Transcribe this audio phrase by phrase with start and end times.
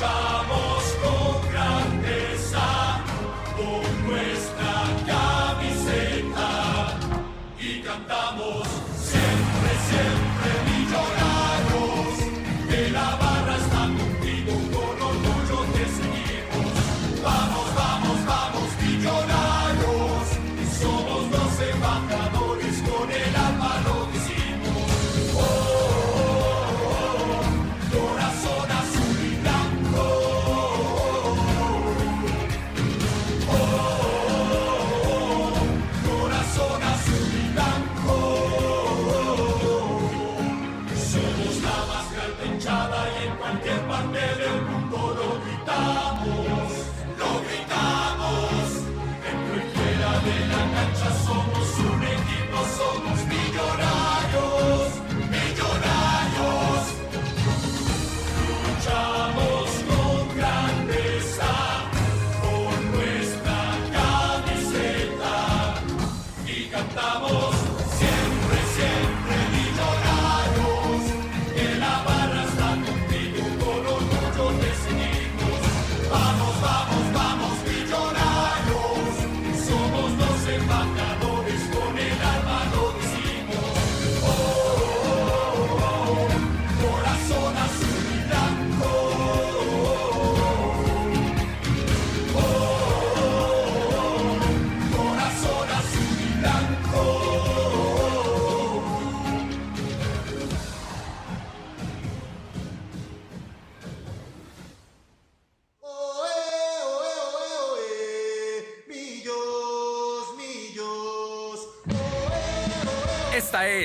[0.00, 0.49] Shama.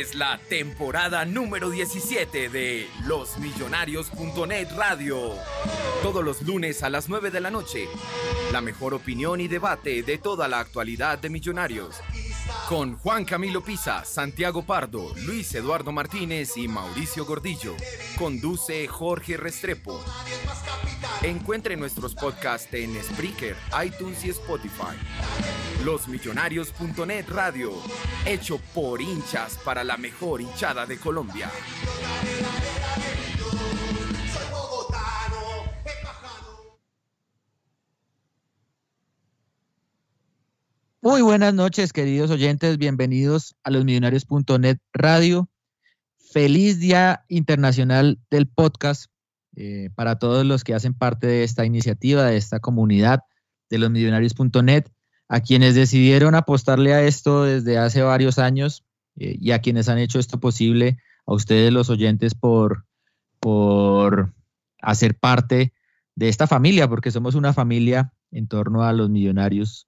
[0.06, 5.34] Es la temporada número 17 de losmillonarios.net Radio.
[6.04, 7.88] Todos los lunes a las 9 de la noche.
[8.52, 11.96] La mejor opinión y debate de toda la actualidad de Millonarios.
[12.70, 17.76] Con Juan Camilo Pisa, Santiago Pardo, Luis Eduardo Martínez y Mauricio Gordillo.
[18.18, 20.04] Conduce Jorge Restrepo.
[21.26, 24.96] Encuentre nuestros podcasts en Spreaker, iTunes y Spotify.
[25.84, 27.72] Losmillonarios.net Radio,
[28.28, 31.50] hecho por hinchas para la mejor hinchada de Colombia.
[41.02, 42.78] Muy buenas noches, queridos oyentes.
[42.78, 45.50] Bienvenidos a losmillonarios.net Radio.
[46.32, 49.08] Feliz Día Internacional del Podcast
[49.56, 53.22] eh, para todos los que hacen parte de esta iniciativa, de esta comunidad
[53.70, 54.86] de losmillonarios.net,
[55.28, 58.86] a quienes decidieron apostarle a esto desde hace varios años
[59.16, 62.86] eh, y a quienes han hecho esto posible, a ustedes los oyentes por,
[63.40, 64.34] por
[64.82, 65.74] hacer parte
[66.16, 69.88] de esta familia, porque somos una familia en torno a los millonarios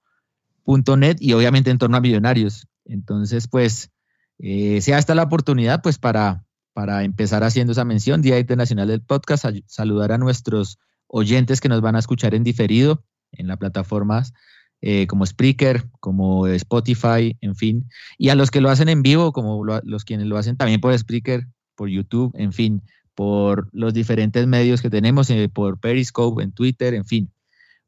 [0.96, 2.68] net y obviamente en torno a millonarios.
[2.84, 3.90] Entonces, pues,
[4.38, 6.44] eh, sea esta la oportunidad, pues, para,
[6.78, 10.78] para empezar haciendo esa mención, Día Internacional del Podcast, saludar a nuestros
[11.08, 13.02] oyentes que nos van a escuchar en diferido
[13.32, 14.32] en las plataformas
[14.80, 17.88] eh, como Spreaker, como Spotify, en fin.
[18.16, 20.96] Y a los que lo hacen en vivo, como los quienes lo hacen también por
[20.96, 22.80] Spreaker, por YouTube, en fin,
[23.16, 27.32] por los diferentes medios que tenemos, eh, por Periscope, en Twitter, en fin.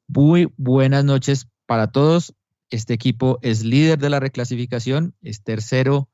[0.09, 2.35] Muy buenas noches para todos.
[2.71, 6.09] Este equipo es líder de la reclasificación, es tercero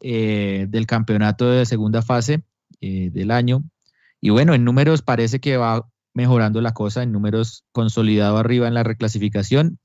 [0.00, 2.42] eh, del campeonato de segunda fase
[2.80, 3.64] del año.
[4.20, 8.74] Y bueno, en números parece que va mejorando la cosa, en números consolidado arriba en
[8.74, 9.78] la reclasificación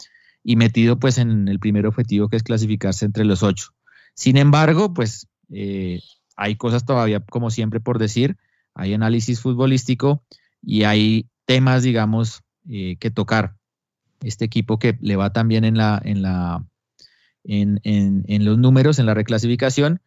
[0.44, 3.69] y metido pues en el primer objetivo que es clasificarse entre los ocho.
[4.15, 6.01] Sin embargo, pues eh,
[6.36, 8.38] hay cosas todavía como siempre por decir,
[8.74, 10.24] hay análisis futbolístico
[10.62, 13.56] y hay temas, digamos, eh, que tocar.
[14.21, 16.65] Este equipo que le va también en la, en la,
[17.43, 20.01] en, en, los números, en la reclasificación,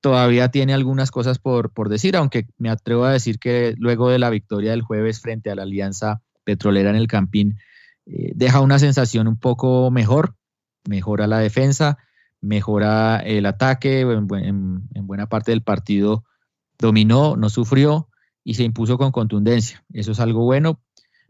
[0.00, 4.18] todavía tiene algunas cosas por, por decir, aunque me atrevo a decir que luego de
[4.18, 7.58] la victoria del jueves frente a la Alianza Petrolera en el Campín,
[8.06, 10.34] eh, deja una sensación un poco mejor,
[10.88, 11.98] mejora la defensa,
[12.40, 16.24] mejora el ataque, en, buena parte del partido
[16.78, 18.08] dominó, no sufrió
[18.42, 19.84] y se impuso con contundencia.
[19.92, 20.80] Eso es algo bueno,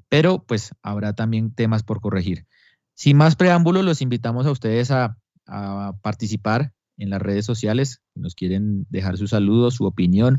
[0.09, 2.47] pero pues habrá también temas por corregir.
[2.95, 8.35] Sin más preámbulos, los invitamos a ustedes a, a participar en las redes sociales, nos
[8.35, 10.39] quieren dejar su saludo, su opinión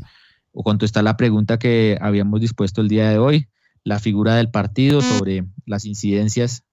[0.52, 3.48] o contestar la pregunta que habíamos dispuesto el día de hoy
[3.84, 6.64] la figura del partido, sobre las incidencias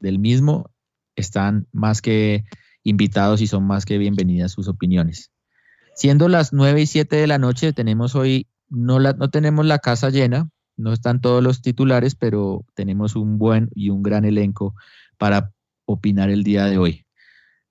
[0.00, 0.70] del mismo,
[1.14, 2.44] están más que
[2.82, 5.30] invitados y son más que bienvenidas sus opiniones.
[5.94, 9.78] Siendo las 9 y 7 de la noche, tenemos hoy, no, la, no tenemos la
[9.78, 14.74] casa llena, no están todos los titulares, pero tenemos un buen y un gran elenco
[15.16, 15.52] para
[15.86, 17.05] opinar el día de hoy.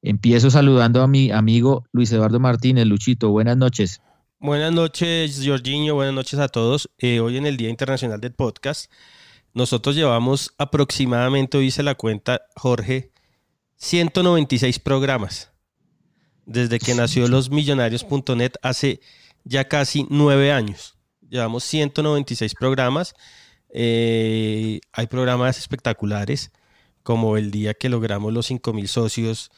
[0.07, 2.85] Empiezo saludando a mi amigo Luis Eduardo Martínez.
[2.85, 4.01] Luchito, buenas noches.
[4.37, 5.95] Buenas noches, Jorginho.
[5.95, 6.91] Buenas noches a todos.
[6.99, 8.91] Eh, hoy en el Día Internacional del Podcast,
[9.55, 13.09] nosotros llevamos aproximadamente, hoy hice la cuenta, Jorge,
[13.77, 15.51] 196 programas.
[16.45, 18.99] Desde que nació losmillonarios.net hace
[19.43, 20.99] ya casi nueve años.
[21.27, 23.15] Llevamos 196 programas.
[23.69, 26.51] Eh, hay programas espectaculares,
[27.01, 29.49] como el día que logramos los 5.000 socios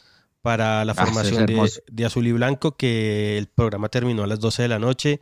[0.41, 4.63] para la ah, formación de, Azul y Blanco, que el programa terminó a las 12
[4.63, 5.19] de la noche.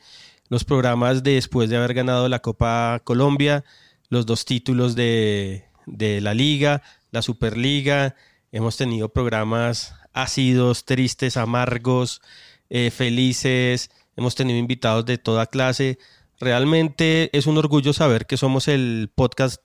[0.49, 3.63] Los programas después de haber ganado la Copa Colombia,
[4.09, 8.15] los dos títulos de, la Liga, la Superliga.
[8.51, 12.21] Hemos tenido programas ácidos, tristes, amargos,
[12.69, 13.89] eh, felices.
[14.15, 15.97] Hemos tenido invitados de toda clase.
[16.39, 19.61] Realmente es un orgullo saber que somos el podcast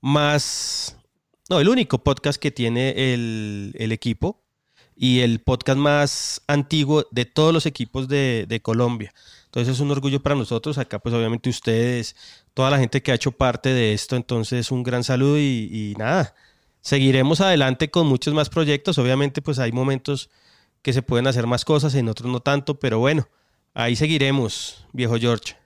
[0.00, 0.96] más,
[1.50, 4.43] no, el único podcast que tiene el, el equipo
[4.96, 9.12] y el podcast más antiguo de todos los equipos de, Colombia.
[9.46, 10.78] Entonces es un orgullo para nosotros.
[10.78, 12.16] Acá pues obviamente ustedes,
[12.54, 14.16] toda la gente que ha hecho parte de esto.
[14.16, 16.34] Entonces un gran saludo y, nada,
[16.80, 18.98] seguiremos adelante con muchos más proyectos.
[18.98, 20.30] Obviamente pues hay momentos
[20.82, 23.26] que se pueden hacer más cosas, en otros no tanto, pero bueno,
[23.72, 25.56] ahí seguiremos, viejo George.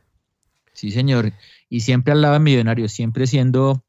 [0.72, 1.32] Sí, señor.
[1.68, 3.84] Y siempre al lado de Millonarios, siempre siendo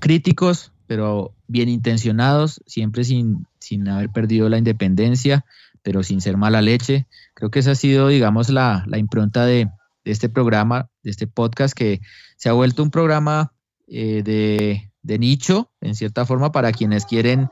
[0.00, 5.44] críticos, pero bien intencionados, siempre sin, sin haber perdido la independencia,
[5.82, 7.06] pero sin ser mala leche.
[7.34, 9.68] Creo que esa ha sido, digamos, la, impronta de,
[10.04, 12.00] este programa, de este podcast, que
[12.36, 13.52] se ha vuelto un programa
[13.86, 17.50] eh, de, nicho, en cierta forma, para quienes quieren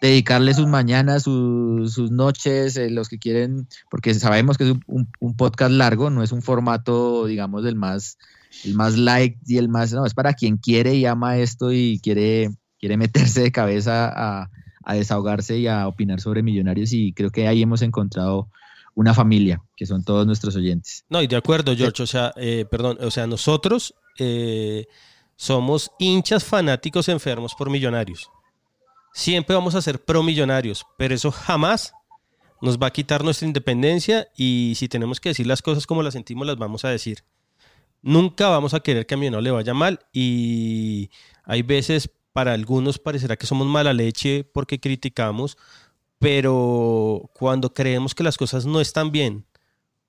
[0.00, 5.36] dedicarle sus mañanas, sus, noches, eh, los que quieren, porque sabemos que es un, un,
[5.36, 8.18] podcast largo, no es un formato, digamos, del más,
[8.64, 12.00] el más like y el más, no, es para quien quiere y ama esto y
[12.02, 12.50] quiere
[12.84, 14.50] quiere meterse de cabeza a,
[14.94, 18.50] desahogarse y a opinar sobre millonarios y creo que ahí hemos encontrado
[18.94, 21.06] una familia, que son todos nuestros oyentes.
[21.08, 24.84] No, y de acuerdo, George, o sea, eh, perdón, o sea, nosotros eh,
[25.34, 28.30] somos hinchas fanáticos enfermos por millonarios.
[29.14, 31.94] Siempre vamos a ser pro millonarios, pero eso jamás
[32.60, 36.12] nos va a quitar nuestra independencia y si tenemos que decir las cosas como las
[36.12, 37.24] sentimos, las vamos a decir.
[38.02, 41.08] Nunca vamos a querer que a mi no le vaya mal y
[41.44, 45.56] hay veces para algunos parecerá que somos mala leche porque criticamos,
[46.18, 49.46] pero cuando creemos que las cosas no están bien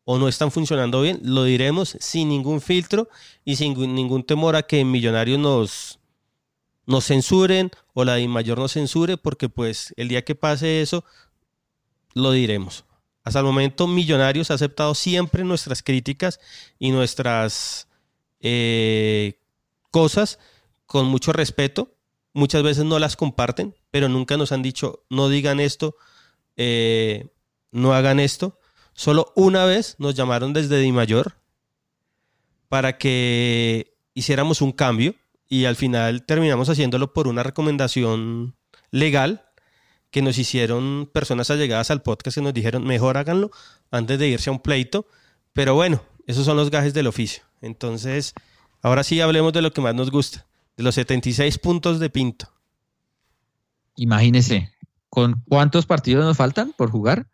[0.05, 3.10] o no están funcionando bien, lo diremos sin ningún filtro
[3.44, 6.00] y sin ningún temor a que Millonarios nos,
[6.88, 11.05] nos censuren o la de mayor nos censure, porque pues el día que pase eso,
[12.15, 12.86] lo diremos.
[13.24, 16.39] Hasta el momento, Millonarios ha aceptado siempre nuestras críticas
[16.79, 17.88] y nuestras
[18.39, 19.39] eh,
[19.91, 20.39] cosas
[20.88, 21.95] con mucho respeto
[22.36, 25.96] muchas veces no las comparten, pero nunca nos han dicho, no digan esto,
[26.58, 27.30] eh,
[27.72, 28.60] no hagan esto.
[28.94, 31.38] Solo una vez nos llamaron desde Di Mayor
[32.68, 35.15] para que hiciéramos un cambio
[35.48, 38.56] y al final terminamos haciéndolo por una recomendación
[38.92, 39.46] legal
[40.12, 43.51] que nos hicieron personas allegadas al podcast que nos dijeron mejor háganlo
[43.92, 45.08] antes de irse a un pleito.
[45.54, 47.44] Pero bueno, esos son los gajes del oficio.
[47.62, 48.34] Entonces,
[48.82, 50.46] ahora sí hablemos de lo que más nos gusta,
[50.77, 52.51] de los 76 puntos de Pinto.
[53.96, 54.72] Imagínese,
[55.10, 57.27] ¿con cuántos partidos nos faltan por jugar?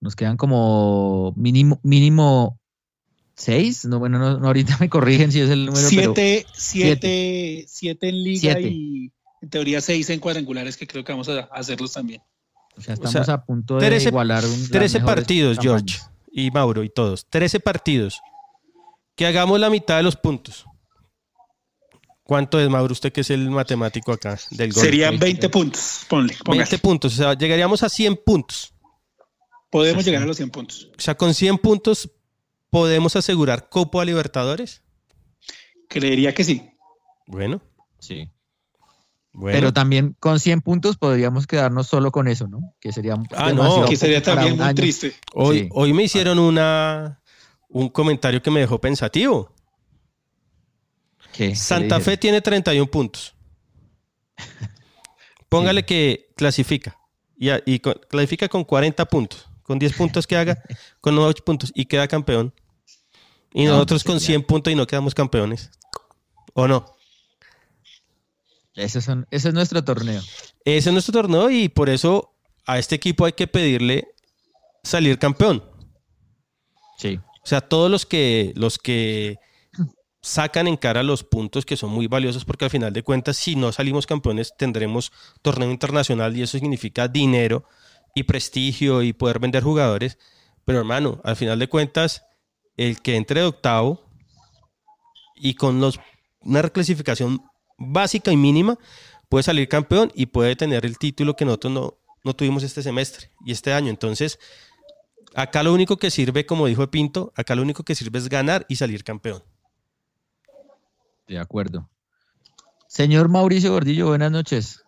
[0.00, 2.58] Nos quedan como mínimo, mínimo
[3.36, 3.84] seis.
[3.84, 5.88] No, bueno, no, no, ahorita me corrigen si es el número.
[5.88, 8.68] Siete, pero siete, siete en liga Siete.
[8.68, 12.20] y en teoría seis en cuadrangulares que creo que vamos a hacerlos también.
[12.76, 15.58] o sea, o estamos sea, a punto de 13 igualar un, las 13 mejores partidos,
[15.60, 15.98] George
[16.32, 17.26] y Mauro y todos.
[17.28, 18.20] 13 partidos.
[19.14, 20.64] Que hagamos la mitad de los puntos.
[22.24, 22.92] ¿Cuánto es, Mauro?
[22.92, 24.82] Usted que es el matemático acá del gol.
[24.84, 25.48] Serían veinte.
[25.48, 26.28] 20 puntos, ponle.
[26.34, 26.78] 20 póngale.
[26.78, 27.14] puntos.
[27.14, 28.72] O sea, llegaríamos a 100 puntos.
[29.70, 30.88] Podemos llegar a los 100 puntos.
[30.96, 32.10] O sea, con 100 puntos
[32.70, 34.82] podemos asegurar Copa Libertadores.
[35.88, 36.70] Creería que sí.
[37.26, 37.60] Bueno,
[37.98, 38.28] Sí.
[39.32, 39.56] bueno.
[39.58, 42.74] Pero también con 100 puntos podríamos quedarnos solo con eso, ¿no?
[42.80, 43.84] Que sería Ah, no.
[43.86, 44.74] Que sería también muy año.
[44.74, 45.14] triste.
[45.34, 45.68] hoy, sí.
[45.72, 47.20] hoy me hicieron una
[47.68, 49.51] un comentario que me dejó pensativo.
[51.32, 51.48] ¿Qué?
[51.50, 53.34] ¿Qué Santa Fe tiene 31 puntos.
[55.48, 56.98] Póngale que clasifica.
[57.36, 59.48] Y, con- clasifica con 40 puntos.
[59.62, 60.62] Con 10 puntos que haga,
[61.00, 61.72] con 8 puntos.
[61.74, 62.54] Y queda campeón.
[63.52, 65.70] Y No, nosotros pues con sería- 100 puntos y no quedamos campeones.
[66.54, 66.86] ¿O no?
[68.74, 70.22] Ese, son- ese es nuestro torneo.
[70.64, 72.32] Ese es nuestro torneo y por eso
[72.66, 74.08] a este equipo hay que pedirle
[74.82, 75.62] salir campeón.
[76.96, 77.18] Sí.
[77.42, 79.38] O sea, todos los que, los que
[80.22, 83.56] sacan en cara los puntos que son muy valiosos porque al final de cuentas si
[83.56, 85.12] no salimos campeones tendremos
[85.42, 87.64] torneo internacional y eso significa dinero
[88.14, 90.18] y prestigio y poder vender jugadores.
[90.64, 92.24] Pero hermano, al final de cuentas
[92.76, 94.00] el que entre de octavo
[95.34, 95.98] y con los,
[96.40, 97.42] una reclasificación
[97.76, 98.78] básica y mínima
[99.28, 103.30] puede salir campeón y puede tener el título que nosotros no, no tuvimos este semestre
[103.44, 103.90] y este año.
[103.90, 104.38] Entonces,
[105.34, 108.66] acá lo único que sirve, como dijo Pinto, acá lo único que sirve es ganar
[108.68, 109.42] y salir campeón.
[111.26, 111.88] De acuerdo.
[112.88, 114.82] Señor Mauricio Gordillo, buenas noches.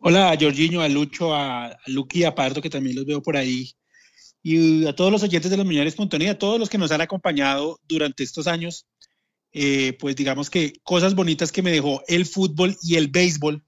[0.00, 3.36] Hola a Jorginho, a Lucho, a, Luqui y a Pardo, que también los veo por
[3.36, 3.70] ahí.
[4.42, 7.78] Y a todos los oyentes de los Millonarios.net, a todos los que nos han acompañado
[7.86, 8.86] durante estos años.
[9.52, 13.64] Eh, pues digamos que cosas bonitas que me dejó el fútbol y el béisbol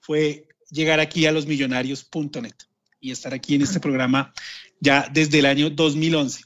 [0.00, 2.54] fue llegar aquí a los millonarios.net
[3.00, 4.32] y estar aquí en este programa
[4.80, 6.44] ya desde el año 2011.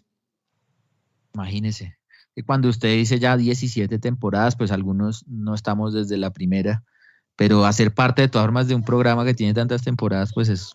[1.34, 1.98] Imagínese.
[2.42, 6.82] Cuando usted dice ya 17 temporadas, pues algunos no estamos desde la primera,
[7.36, 10.74] pero hacer parte de todas formas de un programa que tiene tantas temporadas, pues es,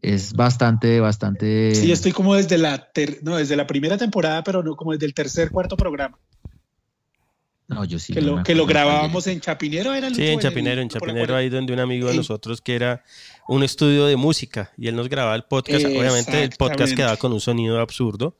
[0.00, 1.74] es bastante, bastante...
[1.74, 5.06] Sí, estoy como desde la, ter- no, desde la primera temporada, pero no como desde
[5.06, 6.18] el tercer, cuarto programa.
[7.68, 8.12] No, yo sí.
[8.12, 11.48] que, no lo, que grabábamos en Chapinero, era Sí, Lucho, en Chapinero, en Chapinero, ahí
[11.48, 13.02] donde un amigo de nosotros que era
[13.48, 15.84] un estudio de música y él nos grababa el podcast.
[15.84, 18.36] Obviamente el podcast quedaba con un sonido absurdo.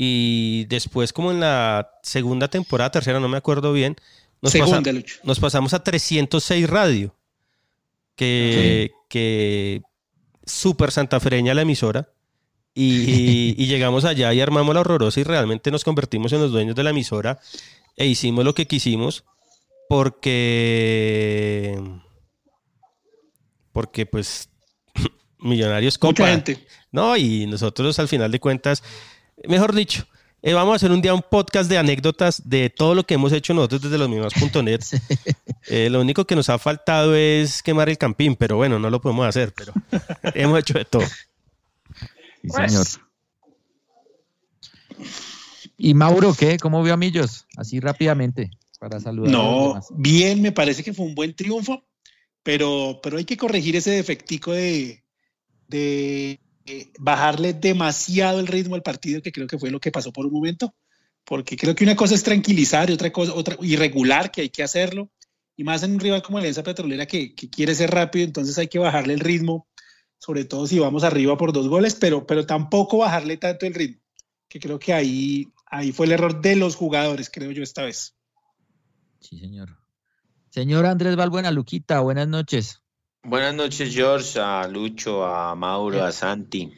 [0.00, 3.96] Y después, como en la segunda temporada, tercera, no me acuerdo bien,
[4.40, 5.16] nos, pasa- Segunda, Lucho.
[5.24, 7.16] nos pasamos a 306 Radio.
[8.14, 9.82] Que, que
[10.46, 12.10] súper santafereña la emisora.
[12.74, 16.76] Y, y llegamos allá y armamos la horrorosa y realmente nos convertimos en los dueños
[16.76, 17.40] de la emisora
[17.96, 19.24] e hicimos lo que quisimos
[19.88, 21.82] porque
[23.72, 24.48] porque pues
[25.40, 26.66] millonarios Mucha copa gente.
[26.92, 28.82] no y nosotros al final de cuentas
[29.46, 30.06] mejor dicho
[30.42, 33.32] eh, vamos a hacer un día un podcast de anécdotas de todo lo que hemos
[33.32, 34.80] hecho nosotros desde los mismos.net
[35.70, 39.00] Eh, lo único que nos ha faltado es quemar el campín pero bueno no lo
[39.00, 39.72] podemos hacer pero
[40.34, 41.02] hemos hecho de todo
[42.40, 42.70] Sí, Pues.
[42.70, 42.86] señor.
[45.76, 46.56] ¿Y Mauro qué?
[46.58, 47.46] ¿Cómo vio a Millos?
[47.56, 49.86] Así rápidamente, para saludar a los No, demás.
[49.90, 51.84] bien, me parece que fue un buen triunfo,
[52.42, 55.04] pero, pero hay que corregir ese defectico de,
[55.68, 60.12] de eh, bajarle demasiado el ritmo al partido, que creo que fue lo que pasó
[60.12, 60.74] por un momento,
[61.24, 64.62] porque creo que una cosa es tranquilizar y otra cosa, otra irregular, que hay que
[64.62, 65.10] hacerlo,
[65.56, 68.68] y más en un rival como Alianza Petrolera que, que quiere ser rápido, entonces hay
[68.68, 69.66] que bajarle el ritmo,
[70.18, 74.02] sobre todo si vamos arriba por dos goles, pero, pero tampoco bajarle tanto el ritmo,
[74.48, 78.14] que creo que ahí, ahí fue el error de los jugadores, creo yo, esta vez.
[79.20, 79.78] Sí, señor.
[80.50, 82.82] Señor Andrés Balbuena, Luquita, buenas noches.
[83.28, 86.72] Buenas noches, George, a Lucho, a Mauro, a Santi.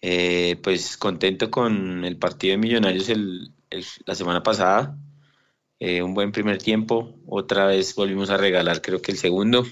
[0.00, 3.52] Eh, pues contento con el partido de Millonarios el-
[4.06, 4.96] la semana pasada.
[5.80, 7.14] Eh, un buen primer tiempo.
[7.26, 9.66] Otra vez volvimos a regalar, creo que el segundo.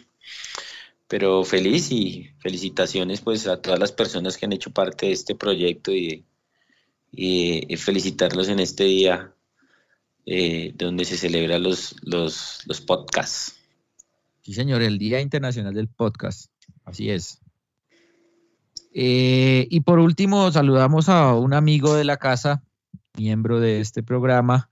[1.08, 5.34] Pero feliz y felicitaciones pues a todas las personas que han hecho parte de este
[5.34, 6.24] proyecto y,
[7.12, 9.32] y- y felicitarlos en este día
[10.26, 13.54] eh, donde se celebran los, los, los podcasts.
[14.46, 16.52] Sí, señor, el Día Internacional del Podcast.
[16.84, 17.40] Así es.
[18.94, 22.62] Eh, y por último, saludamos a un amigo de la casa,
[23.18, 24.70] miembro de este programa,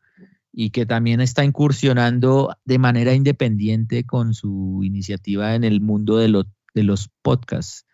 [0.53, 6.45] y que también está incursionando de manera independiente con su iniciativa en el mundo de,
[6.73, 7.85] de los podcasts.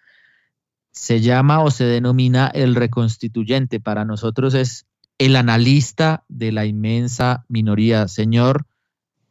[0.90, 3.80] Se llama o se denomina el reconstituyente.
[3.80, 4.84] Para nosotros es
[5.16, 8.06] el analista de la inmensa minoría.
[8.06, 8.66] Señor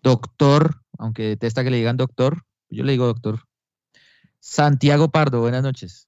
[0.01, 3.39] doctor, aunque detesta que le digan doctor, yo le digo doctor.
[4.39, 6.07] Santiago Pardo, buenas noches.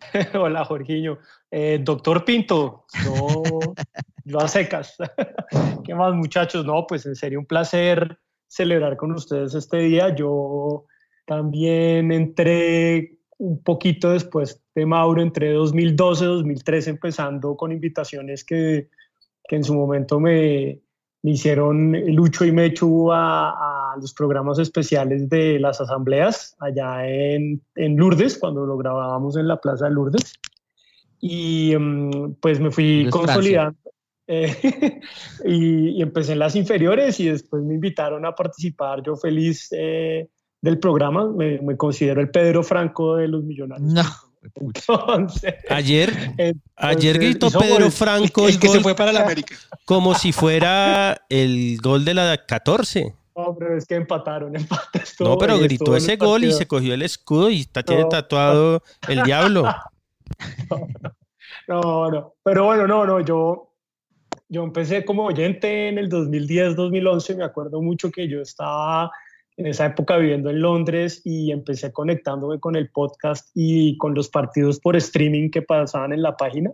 [0.34, 1.18] Hola, Jorginho.
[1.50, 3.42] Eh, doctor Pinto, yo,
[4.24, 4.96] yo a secas.
[5.84, 6.64] ¿Qué más, muchachos?
[6.64, 8.18] No, pues en serio, un placer
[8.48, 10.14] celebrar con ustedes este día.
[10.14, 10.86] Yo
[11.26, 18.88] también entré un poquito después de Mauro, entre 2012 y 2013, empezando con invitaciones que,
[19.48, 20.80] que en su momento me,
[21.22, 27.62] me hicieron Lucho y Mechu a, a, los programas especiales de las asambleas allá en,
[27.74, 30.34] en, Lourdes, cuando lo grabábamos en la Plaza de Lourdes.
[31.20, 33.78] Y um, pues me fui consolidando.
[34.26, 35.00] Eh,
[35.44, 39.02] y, y, empecé en las inferiores y después me invitaron a participar.
[39.02, 40.28] Yo feliz eh,
[40.60, 43.92] del programa, me, me, considero el Pedro Franco de los millonarios.
[43.92, 44.04] No.
[44.54, 49.54] Entonces, ayer, entonces, ayer gritó Pedro Franco el, el que se fue para la América.
[49.84, 53.14] Como si fuera el gol de la 14.
[53.36, 57.02] No, pero es que empataron, empates No, pero gritó ese gol y se cogió el
[57.02, 58.08] escudo y está, tiene no.
[58.08, 59.64] tatuado el diablo.
[61.68, 63.72] No, no, pero bueno, no, no, yo,
[64.48, 69.10] yo empecé como oyente en el 2010-2011, me acuerdo mucho que yo estaba
[69.56, 74.28] en esa época viviendo en Londres y empecé conectándome con el podcast y con los
[74.28, 76.72] partidos por streaming que pasaban en la página.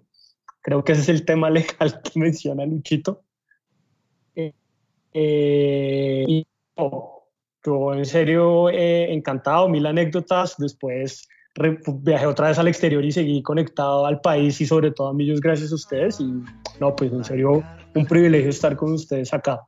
[0.62, 3.25] Creo que ese es el tema legal que menciona Luchito.
[5.18, 6.46] Eh, y
[7.64, 10.56] yo en serio eh, encantado, mil anécdotas.
[10.58, 15.08] Después re, viajé otra vez al exterior y seguí conectado al país y sobre todo
[15.08, 16.20] a millos gracias a ustedes.
[16.20, 16.30] Y
[16.80, 19.62] no, pues en serio un privilegio estar con ustedes acá.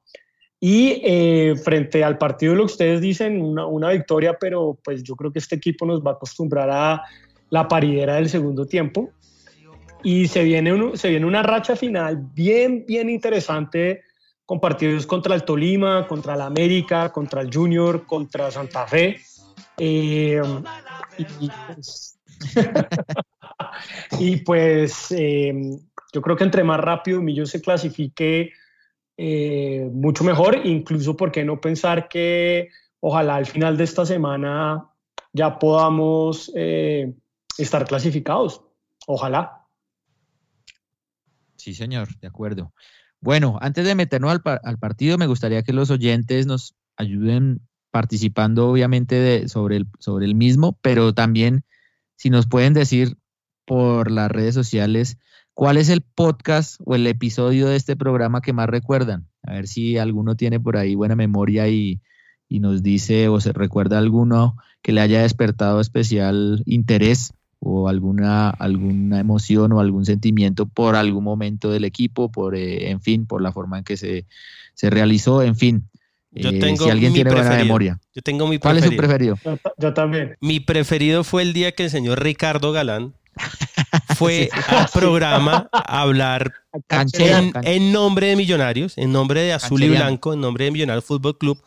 [0.61, 5.15] Y eh, frente al partido, lo que ustedes dicen, una, una, victoria, pero pues yo
[5.15, 7.03] creo que este equipo nos va a acostumbrar a
[7.49, 9.11] la paridera del segundo tiempo.
[10.03, 14.03] Y se viene, se viene una racha final bien, bien interesante
[14.49, 19.21] con partidos contra el Tolima, contra el América, contra el Junior, contra Santa Fe.
[19.77, 20.41] Eh,
[21.19, 22.19] y, pues,
[24.47, 25.53] pues eh,
[26.15, 28.53] yo creo que entre más rápido Millo se clasifique
[29.19, 34.89] eh, mucho mejor, incluso por qué no pensar que ojalá al final de esta semana
[35.31, 38.63] ya podamos estar clasificados.
[39.07, 39.67] Ojalá.
[41.57, 42.73] Sí, señor, de acuerdo.
[43.21, 48.69] Bueno, antes de meternos al, al partido, me gustaría que los oyentes nos ayuden participando,
[48.69, 51.65] obviamente, de, sobre, el, sobre el mismo, pero también
[52.17, 53.17] si nos pueden decir
[53.65, 55.19] por las redes sociales
[55.59, 59.27] ¿Cuál es el podcast o el episodio de este programa que más recuerdan?
[59.43, 62.01] A ver si alguno tiene por ahí buena memoria y,
[62.49, 68.51] y nos dice o se recuerda alguno que le haya despertado especial interés o alguna,
[68.51, 73.43] alguna emoción o algún sentimiento por algún momento del equipo, por eh, en fin, por
[73.43, 74.27] la forma en que se,
[74.75, 75.89] se realizó, en fin.
[76.31, 77.51] Yo tengo eh, si alguien mi tiene preferido.
[77.51, 78.01] buena memoria.
[78.15, 79.37] Yo tengo mi ¿Cuál es su preferido.
[79.37, 79.73] preferido?
[79.79, 80.37] Yo, yo, también.
[80.41, 83.15] Mi preferido fue el día que el señor Ricardo Galán
[84.17, 86.53] fue al programa a hablar
[87.13, 91.05] en, en, nombre de Millonarios, en nombre de Azul y Blanco, en nombre de Millonarios
[91.05, 91.63] Fútbol Club,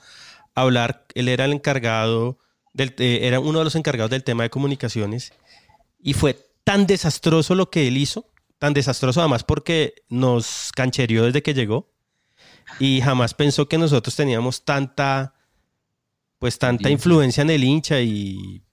[0.56, 2.38] hablar, él era el encargado,
[2.74, 5.34] del, eh, era uno de los encargados del tema de comunicaciones,
[6.02, 11.42] y fue tan desastroso lo que él hizo, tan desastroso además porque nos cancherió desde
[11.44, 11.92] que llegó,
[12.80, 15.34] y jamás pensó que nosotros teníamos tanta,
[16.40, 18.64] pues tanta influencia en el hincha y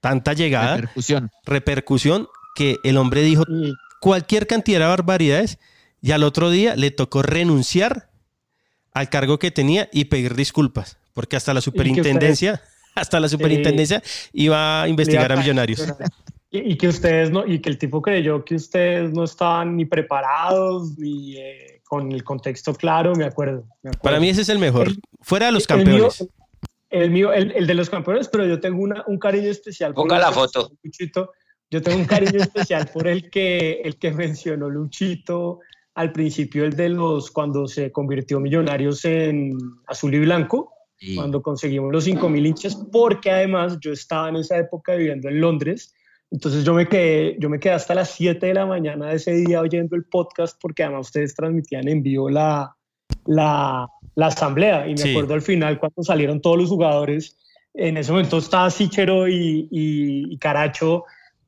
[0.00, 1.30] tanta llegada, repercusión.
[1.44, 3.44] repercusión, que el hombre dijo
[4.00, 5.58] cualquier cantidad de barbaridades
[6.00, 8.10] y al otro día le tocó renunciar
[8.92, 12.62] al cargo que tenía y pedir disculpas, porque hasta la superintendencia,
[12.94, 15.84] hasta la superintendencia eh, iba a investigar a millonarios.
[16.54, 19.86] Y, y, que ustedes no, y que el tipo creyó que ustedes no estaban ni
[19.86, 24.48] preparados ni eh, con el contexto claro, me acuerdo, me acuerdo, Para mí ese es
[24.48, 26.20] el mejor, el, fuera de los campeones.
[26.20, 26.32] El mío,
[26.90, 29.94] el, mío, el, el, de los campeones, pero yo tengo una, un cariño especial.
[29.94, 30.70] Ponga la foto.
[30.84, 31.32] Luchito.
[31.72, 35.58] Yo tengo un cariño especial por el que, el que mencionó Luchito
[35.94, 41.16] al principio, el de los, cuando se convirtió Millonarios en azul y blanco, sí.
[41.16, 45.92] cuando conseguimos los 5.000 hinchas, porque además yo estaba en esa época viviendo en Londres,
[46.30, 49.32] entonces yo me quedé, yo me quedé hasta las 7 de la mañana de ese
[49.32, 52.74] día oyendo el podcast, porque además ustedes transmitían en vivo la,
[53.26, 55.10] la, la asamblea, y me sí.
[55.10, 57.36] acuerdo al final cuando salieron todos los jugadores,
[57.74, 61.04] en ese momento estaba Sichero y, y, Caracho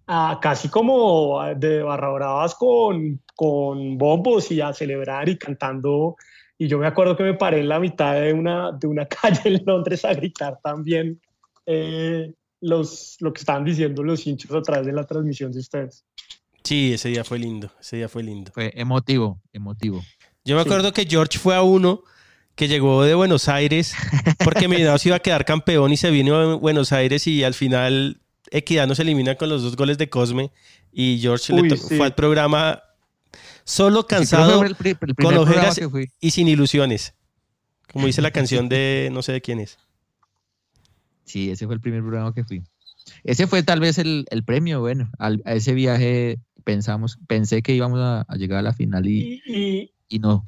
[0.09, 6.17] ah, casi como de barra con, con bombos y a celebrar y cantando.
[6.59, 9.41] Y yo me acuerdo que me paré en la mitad de una, de una calle
[9.45, 11.21] en Londres a gritar también
[11.65, 12.33] eh,
[12.66, 16.05] los, lo que estaban diciendo los hinchos a través de la transmisión de ustedes.
[16.64, 18.50] Sí, ese día fue lindo, ese día fue lindo.
[18.52, 20.05] Fue emotivo, emotivo.
[20.44, 22.02] Yo me acuerdo que George fue a uno
[22.57, 23.94] que llegó de Buenos Aires
[24.42, 28.20] porque Millonarios iba a quedar campeón y se vino a Buenos Aires y al final
[28.50, 30.50] Equidad nos elimina con los dos goles de Cosme
[30.92, 32.83] y George fue al programa
[33.64, 34.64] solo cansado,
[35.20, 35.81] con ojeras
[36.20, 37.14] y sin ilusiones.
[37.92, 39.79] Como dice la canción de no sé de quién es.
[41.27, 42.62] Sí, ese fue el primer programa que fui.
[43.25, 48.27] Ese fue tal vez el, premio, bueno, a ese viaje pensamos, pensé que íbamos a,
[48.37, 49.41] llegar a la final y,
[50.09, 50.45] y, no.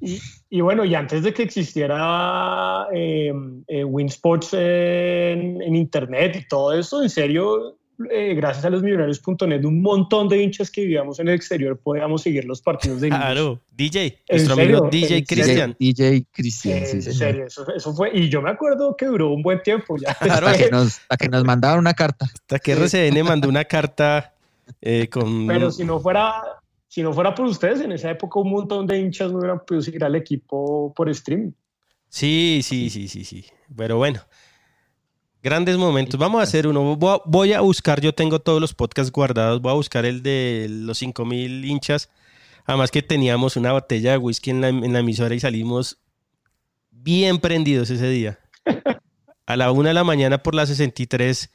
[0.51, 3.33] Y, bueno, y antes de que existiera eh,
[3.69, 7.79] eh Winsports en, en, internet y todo eso, en serio,
[8.11, 12.23] eh, gracias a los millonarios.net, un montón de hinchas que vivíamos en el exterior podíamos
[12.23, 15.77] seguir los partidos de Claro, DJ, nuestro amigo DJ Cristian.
[15.79, 19.63] DJ Cristian, sí, En serio, eso, fue, y yo me acuerdo que duró un buen
[19.63, 20.13] tiempo ya.
[20.13, 22.27] Hasta, que nos, que nos mandaron una carta.
[22.27, 24.35] Hasta que RCN mandó una carta
[24.81, 25.47] eh, con...
[25.47, 26.43] Pero si no fuera...
[26.91, 29.83] Si no fuera por ustedes, en esa época un montón de hinchas no hubieran podido
[29.83, 31.53] seguir al equipo por stream.
[32.09, 33.45] Sí, sí, sí, sí, sí.
[33.77, 34.21] Pero bueno,
[35.43, 36.19] Grandes momentos.
[36.19, 36.97] Vamos a hacer uno.
[36.97, 39.61] Voy a buscar, yo tengo todos los podcasts guardados.
[39.63, 42.11] Voy a buscar el de los 5000 hinchas.
[42.67, 45.99] Además que teníamos una botella de whisky en la, emisora y salimos
[46.91, 48.41] bien prendidos ese día.
[49.47, 51.51] A la una de la mañana por la 63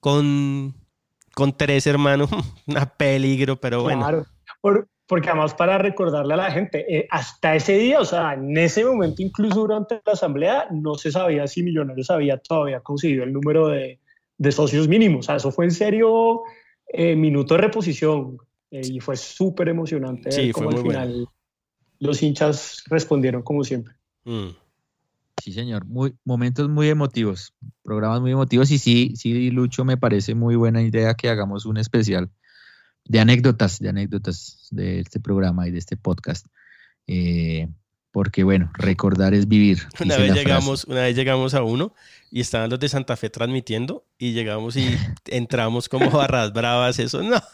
[0.00, 0.74] con,
[1.34, 2.30] con tres hermanos.
[2.66, 4.00] Una peligro, pero bueno.
[4.00, 4.26] Claro.
[4.62, 8.56] Por, porque además para recordarle a la gente, eh, hasta ese día, o sea, en
[8.56, 13.32] ese momento, incluso durante la asamblea, no se sabía si Millonarios había todavía conseguido el
[13.32, 14.00] número de,
[14.38, 15.20] de socios mínimos.
[15.20, 16.42] O sea, eso fue en serio
[16.88, 18.38] eh, minuto de reposición
[18.70, 20.32] eh, y fue súper emocionante.
[20.32, 21.28] Sí, como al final
[21.98, 23.94] los hinchas respondieron como siempre.
[24.24, 24.50] Mm.
[25.42, 25.84] Sí, señor.
[25.84, 30.80] Muy, momentos muy emotivos, programas muy emotivos y sí, sí, Lucho, me parece muy buena
[30.80, 32.30] idea que hagamos un especial
[33.04, 36.46] de anécdotas, de anécdotas de este programa y de este podcast.
[37.06, 37.68] Eh,
[38.10, 39.82] porque bueno, recordar es vivir.
[40.00, 41.94] Una vez, llegamos, una vez llegamos a uno
[42.30, 47.22] y estaban los de Santa Fe transmitiendo y llegamos y entramos como barras bravas, eso
[47.22, 47.40] no.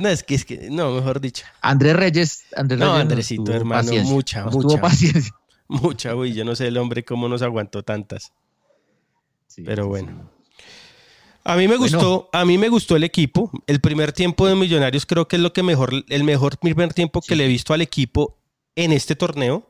[0.00, 1.44] No, es que, es que, no, mejor dicho.
[1.60, 4.80] Andrés Reyes, Andrés no, Andresito, hermano, mucha, mucha.
[4.80, 5.32] paciencia.
[5.68, 8.32] Mucha, uy, yo no sé el hombre cómo nos aguantó tantas.
[9.64, 10.30] Pero bueno.
[11.50, 13.50] A mí me gustó, a mí me gustó el equipo.
[13.66, 17.20] El primer tiempo de Millonarios creo que es lo que mejor, el mejor primer tiempo
[17.20, 18.38] que le he visto al equipo
[18.76, 19.68] en este torneo.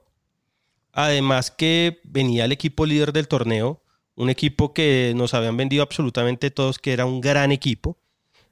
[0.93, 3.81] Además que venía el equipo líder del torneo,
[4.15, 7.97] un equipo que nos habían vendido absolutamente todos que era un gran equipo.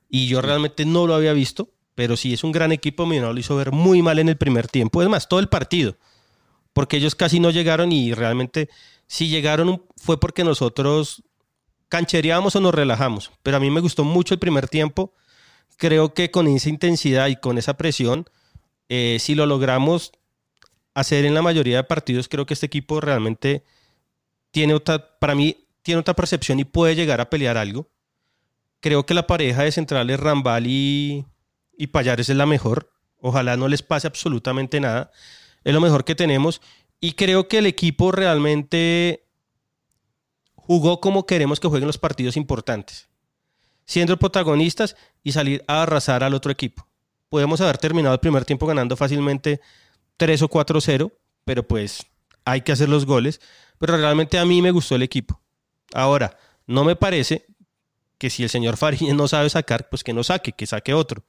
[0.08, 3.04] Y yo realmente no lo había visto, pero sí es un gran equipo.
[3.04, 5.02] Millonarios lo hizo ver muy mal en el primer tiempo.
[5.02, 5.98] Es más, todo el partido.
[6.72, 8.70] Porque ellos casi no llegaron y realmente
[9.06, 11.24] si llegaron fue porque nosotros
[11.88, 15.12] canchereamos o nos relajamos, pero a mí me gustó mucho el primer tiempo.
[15.76, 18.28] Creo que con esa intensidad y con esa presión,
[18.88, 20.12] eh, si lo logramos
[20.94, 23.64] hacer en la mayoría de partidos, creo que este equipo realmente
[24.50, 27.88] tiene otra, para mí, tiene otra percepción y puede llegar a pelear algo.
[28.80, 31.24] Creo que la pareja de centrales Rambal y,
[31.76, 32.90] y Payares es la mejor.
[33.20, 35.10] Ojalá no les pase absolutamente nada.
[35.64, 36.60] Es lo mejor que tenemos.
[37.00, 39.27] Y creo que el equipo realmente
[40.68, 43.08] jugó como queremos que jueguen los partidos importantes,
[43.86, 46.86] siendo protagonistas y salir a arrasar al otro equipo.
[47.30, 49.62] Podemos haber terminado el primer tiempo ganando fácilmente
[50.18, 51.10] 3 o 4-0,
[51.46, 52.04] pero pues
[52.44, 53.40] hay que hacer los goles.
[53.78, 55.40] Pero realmente a mí me gustó el equipo.
[55.94, 57.46] Ahora, no me parece
[58.18, 61.24] que si el señor Fariñez no sabe sacar, pues que no saque, que saque otro.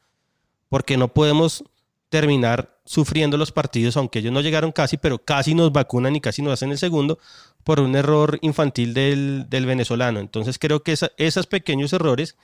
[0.68, 1.64] Porque no podemos
[2.10, 6.42] terminar sufriendo los partidos, aunque ellos no llegaron casi, pero casi nos vacunan y casi
[6.42, 7.20] nos hacen el segundo
[7.64, 10.20] por un error infantil del, venezolano.
[10.20, 12.36] Entonces creo que esos pequeños errores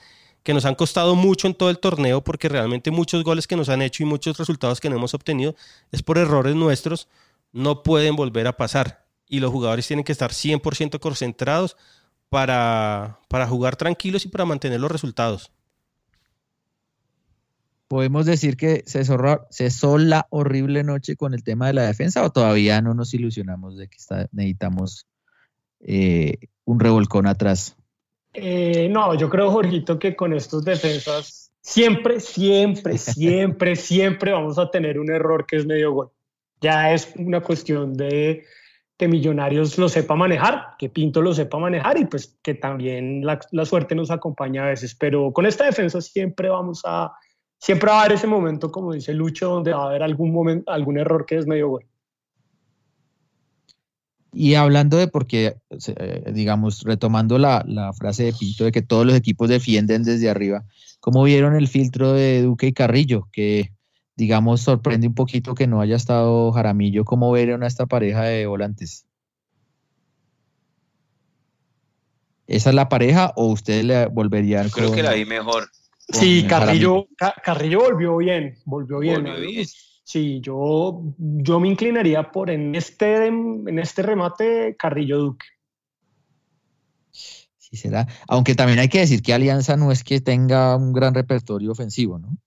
[0.43, 3.69] que nos han costado mucho en todo el torneo, porque realmente muchos goles que nos
[3.69, 5.55] han hecho y muchos resultados que no hemos obtenido
[5.91, 7.07] es por errores nuestros,
[7.51, 9.03] no pueden volver a pasar.
[9.27, 11.75] Y los jugadores tienen que estar 100% concentrados
[12.29, 15.49] para, para jugar tranquilos y para mantener los resultados
[17.87, 22.31] podemos decir que se cesó la horrible noche con el tema de la defensa o
[22.31, 23.97] todavía no nos ilusionamos de que
[24.31, 25.07] necesitamos
[25.81, 27.77] eh, un revolcón atrás?
[28.33, 34.69] Eh, no, yo creo, Jorgito, que con estos defensas siempre, siempre, siempre, siempre vamos a
[34.69, 36.11] tener un error que es medio gol.
[36.61, 38.45] Ya es una cuestión de,
[38.97, 43.39] que Millonarios lo sepa manejar, que Pinto lo sepa manejar y pues que también la,
[43.51, 44.95] la, suerte nos acompaña a veces.
[44.95, 47.13] Pero con esta defensa siempre vamos a,
[47.65, 50.71] siempre va a haber ese momento, como dice Lucho, donde va a haber algún, momento,
[50.71, 51.85] algún error que es medio gol.
[54.31, 59.03] Y hablando de porque, eh, digamos, retomando la, la, frase de Pinto de que todos
[59.03, 60.63] los equipos defienden desde arriba,
[60.99, 63.29] ¿cómo vieron el filtro de Duque y Carrillo?
[63.31, 63.71] Que,
[64.15, 67.03] digamos, sorprende un poquito que no haya estado Jaramillo.
[67.03, 69.07] ¿Cómo vieron a esta pareja de volantes?
[72.45, 74.69] ¿Esa es la pareja o ustedes le volverían?
[74.69, 75.67] Creo con, que la vi mejor.
[76.09, 77.07] Sí, Carrillo,
[77.43, 79.23] Carrillo volvió bien, volvió bien.
[79.23, 79.65] Volvió bien.
[80.03, 85.47] Sí, yo, yo me inclinaría por en este, en este remate Carrillo Duque.
[87.11, 88.07] Sí, será.
[88.27, 92.19] Aunque también hay que decir que Alianza no es que tenga un gran repertorio ofensivo,
[92.19, 92.37] ¿no?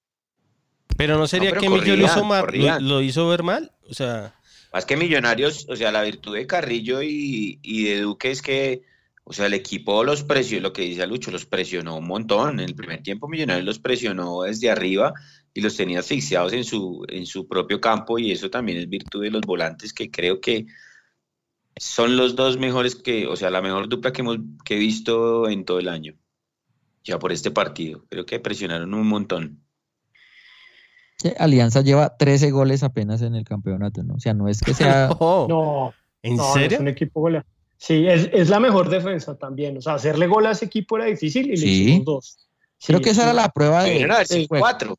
[0.97, 3.73] Pero no sería no, pero que lo, lo, hizo ver mal.
[3.91, 4.35] O sea.
[4.73, 8.83] Más que Millonarios, o sea, la virtud de Carrillo y, y de Duque es que,
[9.29, 12.61] o sea, el equipo los presionó, lo que dice Lucho, los presionó un montón.
[12.61, 15.13] En el primer tiempo Millonarios los presionó desde arriba
[15.53, 19.23] y los tenía asfixiados en su, en su propio campo y eso también es virtud
[19.23, 20.65] de los volantes que creo que
[21.77, 25.47] son los dos mejores que, o sea, la mejor dupla que hemos que he visto
[25.47, 26.15] en todo el año,
[27.05, 28.07] ya por este partido.
[28.09, 29.63] Creo que presionaron un montón.
[31.39, 34.15] Alianza lleva 13 goles apenas en el campeonato, ¿no?
[34.15, 35.09] O sea, no es que sea...
[35.21, 36.77] no, no, ¿En no, serio?
[36.77, 37.45] es un equipo goleado.
[37.79, 39.79] Sí, es, es, la mejor defensa también.
[39.79, 41.69] O sea, hacerle gol a ese equipo era difícil y le Sí.
[41.85, 42.49] hicimos dos.
[42.85, 43.99] Creo Sí, que esa era la prueba de...
[44.01, 44.63] Sido del juego.
[44.63, 44.99] cuatro.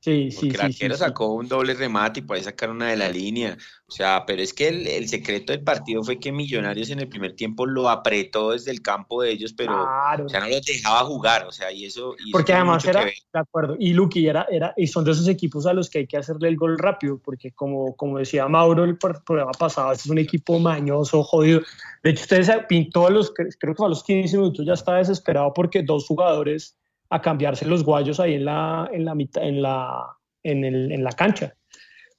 [0.00, 1.06] Sí, sí, el arquero sí, sí.
[1.06, 3.58] sacó un doble remate y por ahí sacar una de la línea.
[3.88, 7.08] O sea, pero es que el, el secreto del partido fue que Millonarios en el
[7.08, 10.26] primer tiempo lo apretó desde el campo de ellos, pero Claro.
[10.26, 11.46] o sea, no los dejaba jugar.
[11.46, 12.14] O sea, y eso.
[12.24, 15.66] Y Porque además era, de acuerdo, y Lucky era, era, y son de esos equipos
[15.66, 18.98] a los que hay que hacerle el gol rápido, porque como, como decía Mauro el
[18.98, 21.60] programa pasado, este es un equipo mañoso, jodido.
[22.04, 25.52] De hecho, ustedes pintó a los, creo que a los 15 minutos ya estaba desesperado
[25.52, 26.77] porque dos jugadores
[27.10, 30.04] a cambiarse los guayos ahí en la, en la mitad, en la,
[30.42, 31.54] en, el, en la cancha.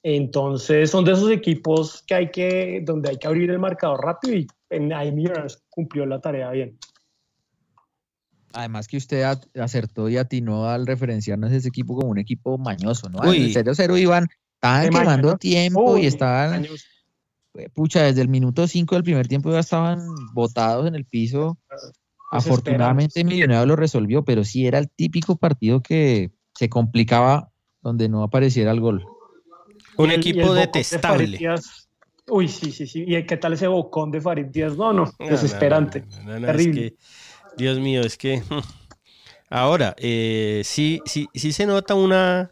[0.02, 4.36] Entonces son de esos equipos que hay que, donde hay que abrir el marcador rápido
[4.36, 6.78] y en, ahí Millonarios cumplió la tarea bien.
[8.52, 9.24] Además que usted
[9.60, 13.20] acertó y atinó al referenciarnos ese equipo como un equipo mañoso, ¿no?
[13.20, 13.36] Uy.
[13.36, 15.38] En el 0-0 iban, estaban De quemando ¿no?
[15.38, 16.64] tiempo Uy, y estaban,
[17.54, 20.00] eh, pucha, desde el minuto 5 del primer tiempo ya estaban
[20.32, 21.58] botados en el piso.
[22.30, 27.50] Afortunadamente Millonarios lo resolvió, pero sí era el típico partido que se complicaba
[27.82, 29.04] donde no apareciera el gol.
[29.96, 31.38] Un el- equipo de detestable.
[32.28, 33.04] Uy, sí, sí, sí.
[33.06, 34.76] ¿Y qué tal ese bocón de Farid Díaz?
[34.76, 36.04] No, no, desesperante.
[36.08, 36.90] no, no, no, es Terrible.
[36.90, 36.96] que,
[37.56, 38.42] Dios mío, es que.
[39.50, 42.50] Ahora, eh, sí, sí, sí se nota una.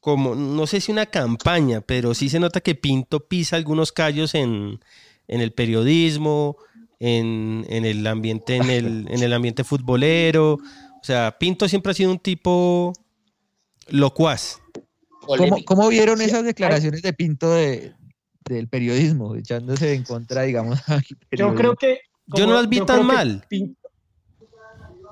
[0.00, 4.34] Como, no sé si una campaña, pero sí se nota que Pinto pisa algunos callos
[4.34, 4.78] en,
[5.26, 6.56] en el periodismo,
[7.00, 10.54] en, en el ambiente, en el, en el ambiente futbolero.
[10.54, 12.92] O sea, Pinto siempre ha sido un tipo
[13.88, 14.60] locuaz.
[15.26, 17.92] ¿Cómo, cómo vieron esas declaraciones de Pinto de,
[18.48, 20.78] del periodismo, echándose en contra, digamos?
[21.32, 21.98] Yo creo que.
[22.28, 23.44] Yo no las vi tan mal.
[23.48, 23.78] Pinto-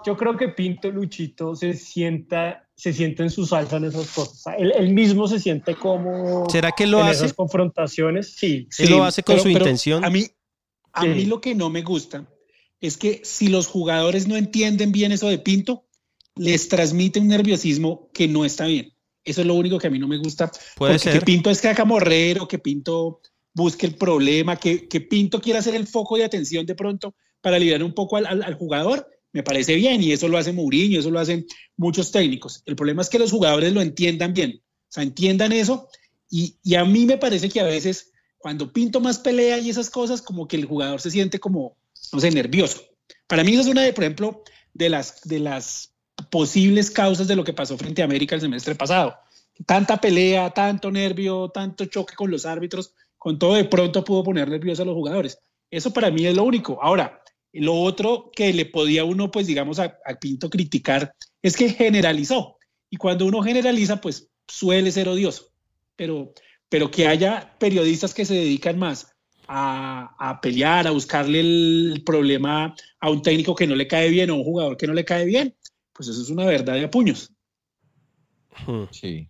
[0.07, 4.35] yo creo que Pinto Luchito se sienta, se siente en su salsa en esas cosas.
[4.35, 7.25] O sea, él, él mismo se siente como ¿Será que lo en hace?
[7.25, 8.35] esas confrontaciones.
[8.37, 8.69] Sí.
[8.81, 10.05] Él lo hace con pero- su pero intención.
[10.05, 10.27] A mí,
[10.95, 11.09] a Sí.
[11.09, 12.29] mí lo que no me gusta
[12.81, 15.87] es que si los jugadores no entienden bien eso de Pinto,
[16.37, 18.93] les transmite un nerviosismo que no está bien.
[19.25, 20.51] Eso es lo único que a mí no me gusta.
[20.77, 21.19] Puede porque ser.
[21.21, 23.21] que Pinto es cacamorrero, que Pinto
[23.55, 27.57] busque el problema, que, que Pinto quiera ser el foco de atención de pronto para
[27.57, 30.99] aliviar un poco al, al- al jugador, me parece bien y eso lo hace Mourinho,
[31.01, 32.63] eso lo hacen muchos técnicos.
[32.67, 35.89] El problema es que los jugadores lo entiendan bien, o sea, entiendan eso
[36.29, 38.11] y, y a mí me parece que a veces
[38.45, 41.79] cuando Pinto más pelea y esas cosas, como que el jugador se siente como,
[42.13, 42.83] no sé, nervioso.
[43.27, 45.95] Para mí eso es una de, por ejemplo, de las, de las
[46.29, 49.17] posibles causas de lo que pasó frente a América el semestre pasado.
[49.65, 54.47] Tanta pelea, tanto nervio, tanto choque con los árbitros, con todo de pronto pudo poner
[54.47, 55.39] nervioso a los jugadores.
[55.71, 56.79] Eso para mí es lo único.
[56.83, 61.71] Ahora, lo otro que le podía uno, pues digamos, a, a Pinto criticar es que
[61.71, 62.59] generalizó.
[62.91, 65.47] Y cuando uno generaliza, pues suele ser odioso.
[65.97, 66.35] Pero,
[66.69, 69.13] pero que haya periodistas que se dedican más
[69.47, 74.31] a, a pelear, a buscarle el problema a un técnico que no le cae bien
[74.31, 75.55] o a un jugador que no le cae bien,
[75.93, 77.31] pues eso es una verdad de a puños.
[78.67, 78.85] Hmm.
[78.91, 79.29] Sí.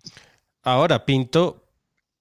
[0.62, 1.64] Ahora, Pinto,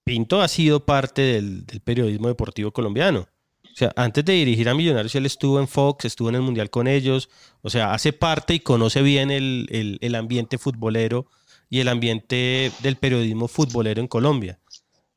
[0.04, 3.28] Pinto ha sido parte del, del periodismo deportivo colombiano.
[3.64, 6.70] O sea, antes de dirigir a Millonarios, él estuvo en Fox, estuvo en el Mundial
[6.70, 7.28] con ellos.
[7.62, 11.26] O sea, hace parte y conoce bien el, el- el ambiente futbolero
[11.70, 14.60] y el ambiente del periodismo futbolero en Colombia.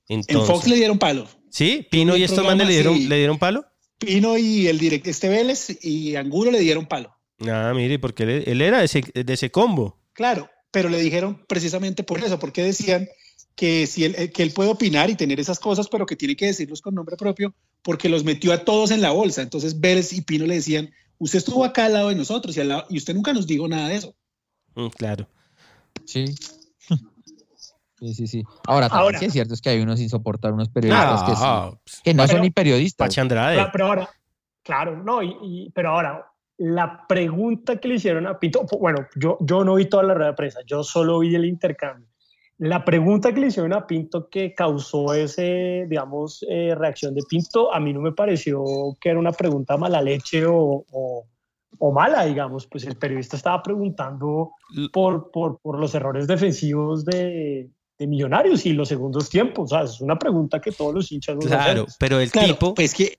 [0.10, 1.28] En Fox le dieron palo.
[1.50, 1.88] ¿Sí?
[1.90, 3.08] ¿Pino y estos manes le dieron, sí.
[3.08, 3.66] le dieron palo?
[3.98, 7.14] Pino y el directo este Vélez y Angulo le dieron palo.
[7.48, 10.00] Ah, mire, porque él, él era de ese, de ese combo.
[10.14, 13.08] Claro, pero le dijeron precisamente por eso, porque decían
[13.56, 16.36] que, si él, eh, que él puede opinar y tener esas cosas, pero que tiene
[16.36, 19.42] que decirlos con nombre propio, porque los metió a todos en la bolsa.
[19.42, 22.70] Entonces Vélez y Pino le decían, usted estuvo acá al lado de nosotros y, al
[22.70, 24.16] lado- y usted nunca nos dijo nada de eso.
[24.76, 25.28] Mm, claro.
[26.06, 26.26] Sí.
[28.00, 28.44] Sí, sí, sí.
[28.68, 29.20] Ahora, también Ahora.
[29.20, 31.72] sí es cierto es que hay unos insoportables, unos periodistas que, sí- Ah,
[32.04, 33.08] que no son Pero- ni periodistas.
[33.08, 33.56] Pache Andrade.
[33.56, 34.10] Claro, pero ahora,
[34.64, 36.26] claro, no, y, y- pero ahora,
[36.60, 40.30] la pregunta que le hicieron a Pinto, bueno, yo, yo no vi toda la rueda
[40.32, 42.08] de prensa, yo solo vi el intercambio.
[42.60, 47.72] La pregunta que le hicieron a Pinto que causó ese, digamos, eh, reacción de Pinto,
[47.74, 48.64] a mí no me pareció
[49.00, 51.26] que era una pregunta mala leche o, o-
[51.80, 54.52] o mala, digamos, pues el periodista estaba preguntando
[54.92, 59.84] por, por, por los errores defensivos de, de Millonarios y los segundos tiempos, o sea,
[59.86, 61.96] es una pregunta que todos los hinchas nos Claro, hacemos.
[62.00, 63.18] pero el Claro, tipo pues que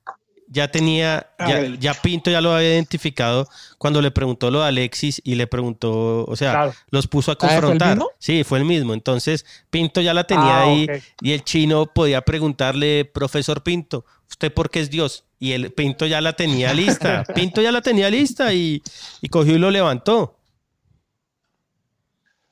[0.51, 5.21] ya tenía, Ah, ya, Pinto ya lo había identificado cuando le preguntó lo de Alexis
[5.25, 6.73] y le preguntó, o sea, Claro.
[6.91, 7.99] los puso a ¿fue el confrontar.
[8.19, 8.95] Sí, fue el mismo.
[8.95, 11.03] Entonces, Pinto ya la tenía Ah, ahí ok.
[11.21, 15.25] y el chino podía preguntarle, profesor Pinto, ¿usted por qué es Dios?
[15.39, 17.25] Y el Pinto ya la tenía lista.
[17.35, 18.83] Pinto ya la tenía lista y,
[19.21, 20.38] y cogió y lo levantó.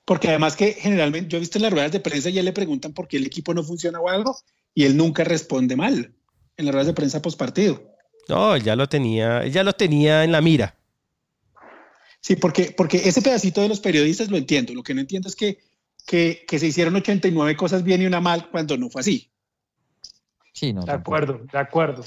[0.07, 2.53] Porque además que generalmente yo he visto en las ruedas de prensa y él le
[2.53, 4.39] preguntan por qué el equipo no funciona o algo
[4.73, 6.15] y él nunca responde mal
[6.57, 7.83] en las ruedas de prensa post partido.
[8.29, 10.75] No, él ya lo tenía, él ya lo tenía en la mira.
[12.21, 14.73] Sí, porque, porque ese pedacito de los periodistas lo entiendo.
[14.75, 15.59] Lo que no entiendo es que,
[16.07, 19.31] que, que se hicieron 89 cosas bien y una mal cuando no fue así.
[20.53, 22.05] Sí, no, De tampoco, acuerdo, de acuerdo.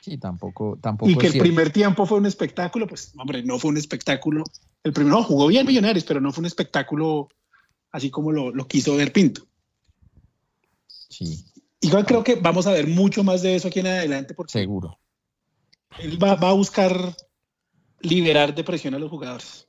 [0.00, 1.44] sí, tampoco, tampoco Y que es el cierto.
[1.48, 4.44] primer tiempo fue un espectáculo, pues hombre, no fue un espectáculo.
[4.84, 7.28] El primero jugó bien Millonarios, pero no fue un espectáculo
[7.90, 9.46] así como lo, lo quiso ver Pinto.
[10.88, 11.44] Sí,
[11.82, 14.98] Igual creo que vamos a ver mucho más de eso aquí en adelante porque seguro.
[15.98, 17.14] él va, va a buscar
[18.00, 19.66] liberar de presión a los jugadores.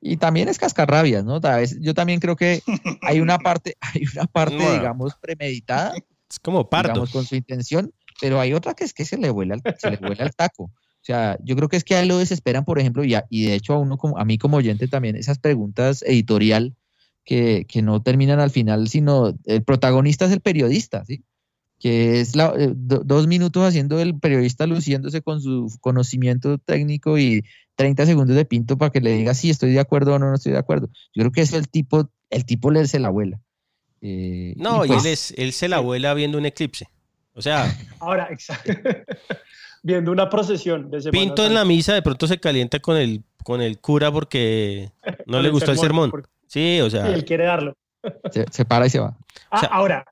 [0.00, 1.40] Y también es cascarrabias, ¿no?
[1.80, 2.60] Yo también creo que
[3.02, 5.94] hay una parte, hay una parte, digamos, premeditada,
[6.28, 6.88] Es como parto.
[6.88, 9.90] digamos, con su intención, pero hay otra que es que se le vuela el, se
[9.92, 10.72] le vuela el taco.
[11.02, 13.26] O sea, yo creo que es que a él lo desesperan, por ejemplo, y, a-
[13.28, 16.74] y de hecho a uno como, a mí como oyente también, esas preguntas editorial
[17.24, 21.24] que, que no terminan al final, sino el protagonista es el periodista, ¿sí?
[21.80, 27.18] Que es la- eh, do- dos minutos haciendo el periodista luciéndose con su conocimiento técnico
[27.18, 27.42] y
[27.74, 30.36] 30 segundos de pinto para que le diga si estoy de acuerdo o no, no
[30.36, 30.88] estoy de acuerdo.
[31.14, 33.40] Yo creo que eso el tipo, el tipo le se la vuela.
[34.00, 36.88] Eh, No, y, pues, él, es, él se la vuela viendo un eclipse.
[37.34, 37.64] O sea,
[38.00, 38.72] Ahora, exacto.
[39.82, 43.22] Viendo una procesión de Semana Pinto en la misa de pronto se calienta con el,
[43.42, 44.90] con el cura porque
[45.26, 46.10] no le gustó el sermón.
[46.10, 47.74] porque- Sí, o y sea, él quiere darlo.
[48.30, 49.16] se, se para y se va.
[49.50, 50.04] Ah, sea- ahora,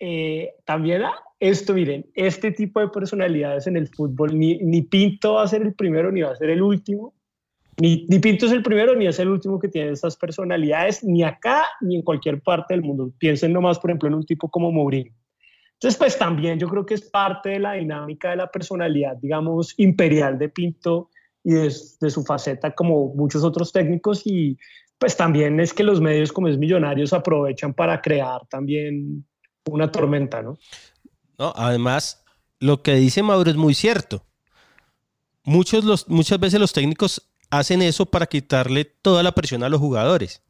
[0.00, 5.34] eh, también ah, esto, miren, este tipo de personalidades en el fútbol, ni, ni Pinto
[5.34, 7.12] va a ser el primero ni va a ser el último.
[7.80, 11.22] Ni, ni Pinto es el primero ni es el último que tiene estas personalidades, ni
[11.24, 13.10] acá ni en cualquier parte del mundo.
[13.18, 15.12] Piensen nomás, por ejemplo, en un tipo como Mourinho.
[15.84, 19.74] Entonces, pues también yo creo que es parte de la dinámica de la personalidad, digamos,
[19.76, 21.10] imperial de Pinto
[21.42, 21.70] y de,
[22.00, 24.56] de su faceta como muchos otros técnicos y
[24.96, 29.26] pues también es que los medios como es Millonarios aprovechan para crear también
[29.66, 30.56] una tormenta, ¿no?
[31.38, 32.24] no, además,
[32.60, 34.24] lo que dice Mauro es muy cierto.
[35.42, 39.80] Muchos los, muchas veces los técnicos hacen eso para quitarle toda la presión a los
[39.80, 40.42] jugadores.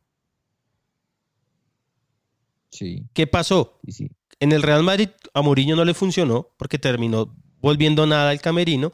[2.71, 3.81] Sí, ¿Qué pasó?
[3.85, 4.11] sí, sí.
[4.41, 8.93] En el Real Madrid a Mourinho no le funcionó porque terminó volviendo nada al camerino.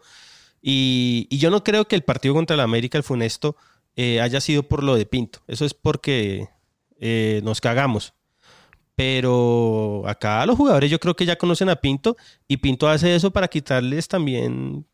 [0.62, 3.56] Y, yo no creo que el partido contra el América, el Funesto,
[3.96, 5.40] eh, haya sido por lo de Pinto.
[5.46, 6.48] Eso es porque
[6.98, 8.12] eh, nos cagamos.
[8.94, 13.30] Pero acá los jugadores yo creo que ya conocen a Pinto y Pinto hace eso
[13.30, 14.86] para quitarles también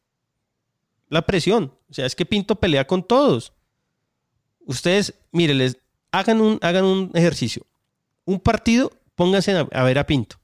[1.09, 1.73] la presión.
[1.91, 3.53] O sea, es que Pinto pelea con todos.
[4.65, 5.79] Ustedes, miren, les,
[6.13, 7.67] hagan, un, hagan un ejercicio.
[8.25, 10.37] Un partido, pónganse a, a ver a Pinto.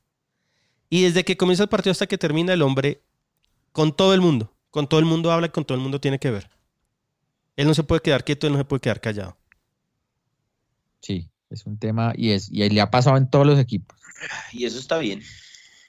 [0.91, 3.03] Y desde que comienza el partido hasta que termina el hombre,
[3.71, 6.19] con todo el mundo, con todo el mundo habla y con todo el mundo tiene
[6.19, 6.51] que ver.
[7.57, 9.37] Él no se puede quedar quieto, él no se puede quedar callado.
[11.01, 13.99] Sí, es un tema y es y le ha pasado en todos los equipos.
[14.53, 15.23] Y eso está bien,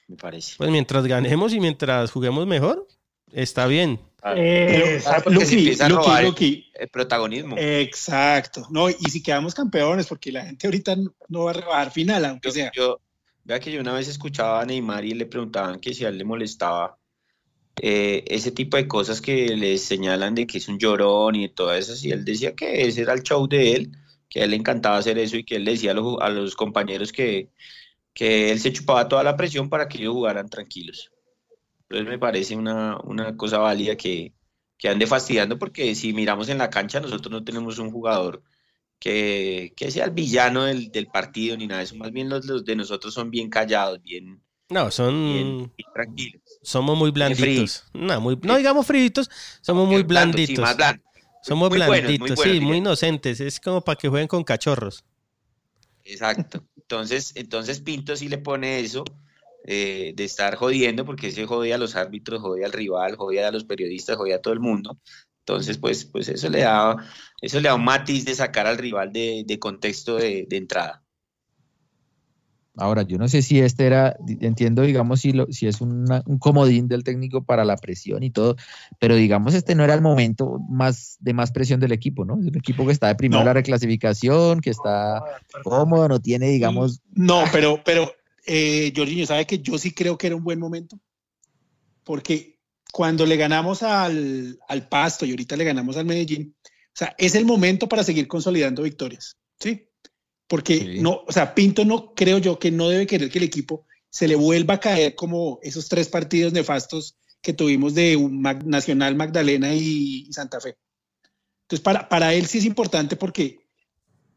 [0.08, 0.56] me parece.
[0.56, 2.88] Pues mientras ganemos y mientras juguemos mejor,
[3.34, 4.00] está bien.
[4.22, 6.24] Ah, Eh, claro, porque se Luqui, empieza a Luqui, robar
[6.74, 7.56] el- protagonismo.
[7.58, 8.66] Exacto.
[8.70, 10.96] No, y si quedamos campeones, porque la gente ahorita
[11.28, 12.72] no- va a rebajar final, aunque Yo, sea.
[12.74, 13.00] yo-
[13.44, 16.18] vea que yo una vez escuchaba a Neymar y le preguntaban que si a él
[16.18, 16.96] le molestaba
[17.82, 21.74] eh, ese tipo de cosas que le señalan de que es un llorón y todo
[21.74, 23.92] eso, y él decía que ese era el show de él,
[24.28, 26.28] que a él le encantaba hacer eso y que él le decía a los, a
[26.28, 27.50] los compañeros que,
[28.14, 31.10] que él se chupaba toda la presión para que ellos jugaran tranquilos.
[31.88, 34.32] Entonces me parece una, una cosa válida que,
[34.78, 38.42] que ande fastidiando porque si miramos en la cancha nosotros no tenemos un jugador
[38.98, 42.46] que, que sea el villano del, del, partido ni nada de eso, más bien los,
[42.46, 44.42] los, de nosotros son bien callados, bien...
[44.70, 45.12] No, son...
[45.12, 46.42] Bien, bien tranquilos.
[46.62, 47.84] Somos muy blanditos.
[47.92, 49.30] No, muy, no digamos fritos,
[49.60, 50.56] somos muy blanditos.
[50.56, 51.04] Sí, más blando.
[51.44, 53.38] Somos Muy blanditos, buenos, muy buenos, sí, muy inocentes.
[53.38, 55.04] Es como para que jueguen con cachorros.
[56.02, 56.66] Exacto.
[56.74, 59.04] Entonces, entonces Pinto sí le pone eso
[59.64, 63.50] eh, de estar jodiendo, porque se jode a los árbitros, jode al rival, jode a
[63.50, 64.98] los periodistas, jode a todo el mundo.
[65.40, 66.96] Entonces, pues, pues eso le da,
[67.40, 71.02] eso le da un matiz de sacar al rival de, de contexto de, de entrada.
[72.76, 76.38] Ahora, yo no sé si este era, entiendo, digamos, si, lo, si es una, un
[76.38, 78.56] comodín del técnico para la presión y todo,
[78.98, 82.36] pero digamos, este no era el momento más de más presión del equipo, ¿no?
[82.40, 83.42] Es un equipo que está de primero No.
[83.42, 85.22] en la reclasificación, que está
[85.62, 88.10] cómodo, no tiene, digamos, No, pero, pero,
[88.46, 90.98] eh, Jorginho, ¿sabe que yo sí creo que era un buen momento?
[92.04, 92.60] Porque
[92.92, 97.34] cuando le ganamos al, al Pasto y ahorita le ganamos al Medellín, o sea, es
[97.34, 99.88] el momento para seguir consolidando victorias, ¿sí?
[100.46, 101.00] Porque Sí.
[101.00, 104.28] no, o sea, Pinto no creo yo que no debe querer que el equipo se
[104.28, 109.74] le vuelva a caer como esos tres partidos nefastos que tuvimos de un Nacional, Magdalena
[109.74, 110.76] y, y Santa Fe.
[111.62, 113.58] Entonces, para, para él sí es importante porque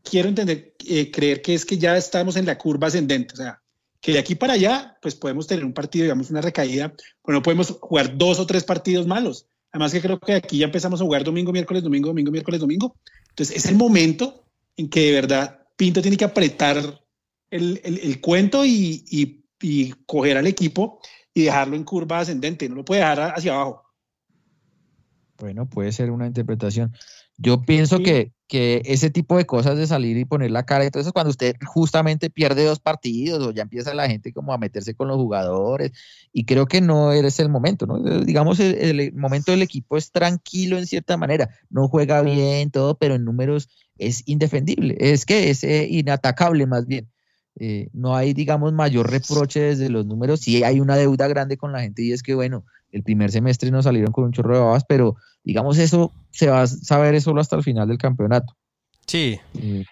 [0.02, 3.62] quiero entender, eh, creer que es que ya estamos en la curva ascendente, o sea,
[4.02, 6.94] que de aquí para allá, pues podemos tener un partido, digamos, una recaída,
[7.26, 9.48] pero no podemos jugar dos o tres partidos malos.
[9.72, 12.96] Además que creo que aquí ya empezamos a jugar domingo, miércoles, domingo, domingo, miércoles, domingo.
[13.30, 14.46] Entonces, es el momento
[14.78, 16.78] en que de verdad Pinto tiene que apretar
[17.52, 21.00] el, el- el cuento y, y- y coger al equipo
[21.34, 23.84] y dejarlo en curva ascendente, no lo puede dejar hacia abajo.
[25.38, 26.94] Bueno, puede ser una interpretación.
[27.38, 28.04] Yo pienso Sí.
[28.04, 31.12] que, que ese tipo de cosas de salir y poner la cara y todo eso,
[31.12, 35.10] cuando usted justamente pierde dos partidos o ya empieza la gente como a meterse con
[35.10, 35.92] los jugadores,
[36.32, 37.98] y creo que no eres el momento, ¿no?
[38.08, 42.72] Eh, Digamos, el, el momento del equipo es tranquilo en cierta manera, no juega bien,
[42.72, 47.10] todo, pero en números es indefendible, es que es eh, inatacable más bien.
[47.60, 51.72] Eh, no hay, digamos, mayor reproche desde los números, sí hay una deuda grande con
[51.72, 54.64] la gente y es que, bueno, el primer semestre nos salieron con un chorro de
[54.64, 58.56] babas, pero digamos eso se va a saber solo hasta el final del campeonato.
[59.06, 59.84] Sí, Eh,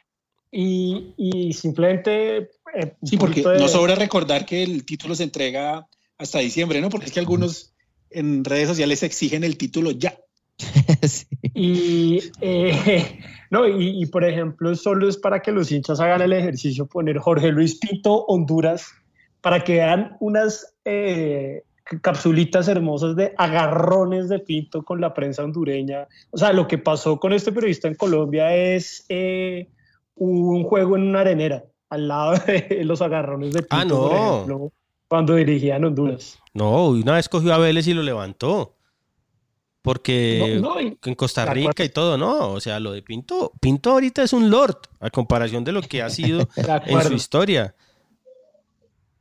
[0.52, 2.38] Y, y simplemente...
[2.74, 5.88] eh, Sí, porque de- no sobra recordar que el título se entrega
[6.18, 6.90] hasta diciembre, ¿no?
[6.90, 7.74] Porque es que algunos
[8.10, 10.18] en redes sociales exigen el título ya.
[11.04, 11.26] sí.
[11.54, 13.20] Y, eh,
[13.52, 17.18] no, y, y, por ejemplo, solo es para que los hinchas hagan el ejercicio, poner
[17.18, 18.86] Jorge Luis Pinto, Honduras,
[19.42, 21.64] para que vean unas eh,
[22.02, 26.08] capsulitas hermosas de agarrones de Pinto con la prensa hondureña.
[26.32, 29.70] O sea, lo que pasó con este periodista en Colombia es eh,
[30.16, 34.00] un juego en una arenera, al lado de los agarrones de Pinto, Ah, no.
[34.02, 34.72] por ejemplo,
[35.08, 36.40] cuando dirigían Honduras.
[36.54, 38.72] no, una vez cogió a Vélez y lo levantó.
[39.82, 41.46] Porque No, no, y- en Costa.
[41.46, 42.54] Rica y todo, no.
[42.54, 46.02] O sea, lo de Pinto, Pinto ahorita es un lord, a comparación de lo que
[46.02, 46.48] ha sido
[46.88, 47.76] en su historia.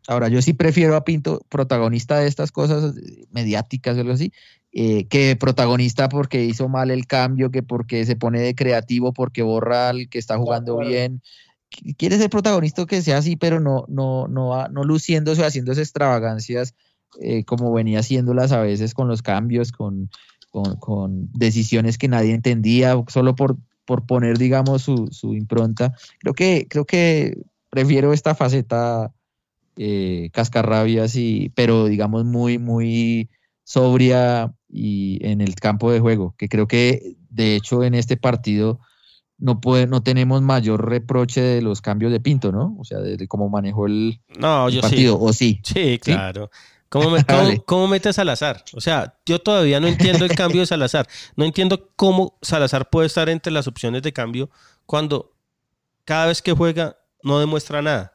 [0.06, 2.94] Ahora, yo sí prefiero a Pinto, protagonista de estas cosas
[3.30, 4.32] mediáticas o algo así,
[4.72, 9.42] eh, que protagonista porque hizo mal el cambio, que porque se pone de creativo, porque
[9.42, 10.90] borra al que está jugando acuerdo.
[10.90, 11.22] bien.
[11.70, 15.80] Qu- Quiere ser protagonista que sea así, pero no, no, no, no luciéndose o haciéndose
[15.82, 16.74] extravagancias
[17.20, 20.10] eh, como venía haciéndolas a veces con los cambios, con,
[20.50, 25.94] con, con decisiones que nadie entendía, solo por, por poner, digamos, su, su impronta.
[26.18, 27.38] Creo que, creo que
[27.70, 29.12] prefiero esta faceta
[29.76, 33.28] eh, cascarrabias, y, pero digamos muy, muy
[33.64, 38.80] sobria y en el campo de juego, que creo que de hecho en este partido
[39.38, 42.76] no, puede, no tenemos mayor reproche de los cambios de Pinto, ¿no?
[42.78, 45.20] O sea, de, cómo manejó el, No, el yo partido, sí.
[45.20, 45.60] o sí.
[45.64, 46.50] Sí, claro.
[46.88, 48.64] ¿Cómo, me- cómo- cómo mete a Salazar?
[48.74, 51.08] O sea, yo todavía no entiendo el cambio de Salazar.
[51.36, 54.50] No entiendo cómo Salazar puede estar entre las opciones de cambio
[54.86, 55.32] cuando
[56.04, 58.12] cada vez que juega no demuestra nada.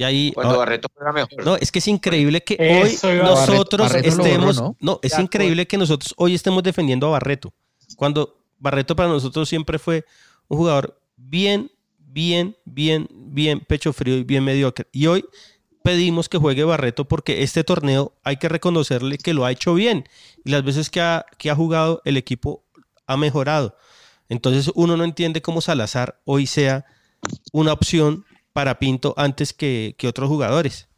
[0.00, 1.44] Y ahí, Cuando ah, Barreto juega mejor.
[1.44, 4.92] no, es que es increíble que Eso hoy nosotros Barreto- Barreto lo estemos, borró, ¿no?
[4.92, 5.00] ¿no?
[5.02, 7.52] es increíble que nosotros hoy estemos defendiendo a Barreto.
[7.96, 10.06] Cuando Barreto para nosotros siempre fue
[10.48, 14.86] un jugador bien, bien, bien, bien pecho frío y bien mediocre.
[14.90, 15.22] Y hoy
[15.84, 20.08] pedimos que juegue Barreto porque este torneo hay que reconocerle que lo ha hecho bien.
[20.46, 22.64] Y las veces que ha, que ha jugado el equipo
[23.06, 23.76] ha mejorado.
[24.30, 26.86] Entonces uno no entiende cómo Salazar hoy sea
[27.52, 30.88] una opción para Pinto antes que, que otros jugadores.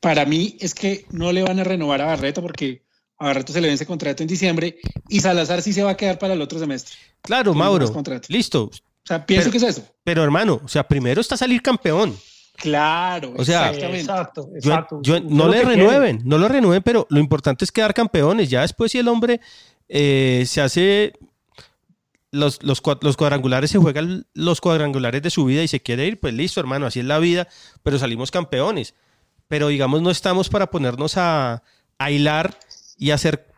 [0.00, 2.82] Para mí es que no le van a renovar a Barreto porque
[3.18, 6.18] a Barreto se le vence contrato en diciembre y Salazar sí se va a quedar
[6.18, 6.94] para el otro semestre.
[7.20, 7.86] Claro, Mauro.
[8.28, 8.64] Listo.
[8.64, 8.70] O
[9.04, 9.86] sea, pienso Pero- que es eso.
[10.02, 12.16] Pero hermano, o sea, primero está salir campeón.
[12.56, 14.00] Claro, O sea, exactamente.
[14.00, 15.00] Exacto, Yo- exacto.
[15.02, 15.76] yo- no le quiere.
[15.76, 18.50] renueven, no lo renueven, pero lo importante es quedar campeones.
[18.50, 19.40] Ya después si el hombre
[19.88, 21.12] eh, se hace
[22.32, 26.06] los, los, cua- los cuadrangulares, se juegan los cuadrangulares de su vida y se quiere
[26.06, 27.46] ir, pues listo, hermano, así es la vida,
[27.84, 28.94] pero salimos campeones.
[29.46, 31.62] Pero digamos, no estamos para ponernos a,
[31.98, 32.58] a hilar
[32.96, 33.52] y hacer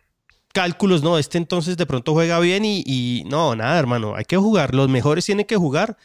[0.52, 4.36] cálculos, no, este entonces de pronto juega bien y, y no, nada, hermano, hay que
[4.36, 5.96] jugar, los mejores tienen que jugar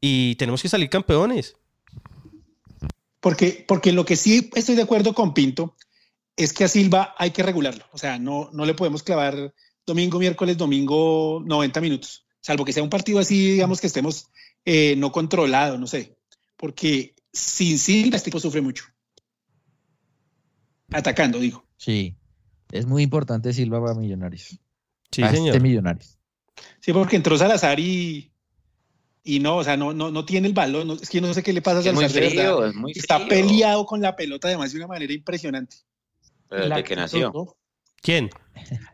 [0.00, 1.56] y tenemos que salir campeones.
[3.20, 5.76] Porque, porque lo que sí estoy de acuerdo con Pinto
[6.36, 7.84] es que a Silva hay que regularlo.
[7.92, 9.54] O sea, no, no le podemos clavar
[9.86, 12.26] domingo, miércoles, domingo 90 minutos.
[12.40, 14.28] Salvo que sea un partido así, digamos que estemos
[14.64, 16.16] eh, no controlado, no sé.
[16.56, 18.84] Porque sin Silva este tipo sufre mucho.
[20.92, 21.64] Atacando, digo.
[21.76, 22.16] Sí.
[22.70, 24.58] Es muy importante Silva para Millonarios.
[25.10, 25.48] Sí, a señor.
[25.48, 26.18] Este Millonarios.
[26.80, 28.30] Sí, porque entró Salazar y,
[29.22, 30.86] y no, o sea, no, no, no tiene el balón.
[30.88, 32.30] no- es que yo no sé qué le pasa a Es muy Salazar.
[32.30, 35.76] frío, es muy Está peleado con la pelota además de una manera impresionante.
[36.48, 37.56] Pero La desde que nació.
[38.04, 38.30] ¿Quién?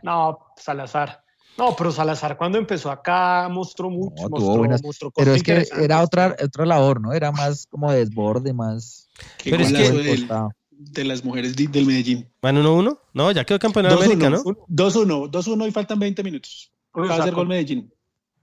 [0.03, 1.23] No, Salazar.
[1.59, 4.23] No, pero Salazar cuando empezó acá mostró mucho.
[4.23, 5.43] No, mostró, buenas- mostró Pero cosas es
[5.77, 7.13] que era otra, otra labor, ¿no?
[7.13, 10.29] Era más como desborde, más Qué Pero es que- del-
[10.73, 12.27] de las mujeres di- del Medellín.
[12.41, 12.99] ¿Van 1-1?
[13.13, 14.67] No, ya quedó campeón de 2-1, América, ¿no?
[14.69, 16.73] 2-1, 2-1 y faltan 20 minutos.
[16.95, 17.93] Uy, Va a o sea, hacer gol Medellín.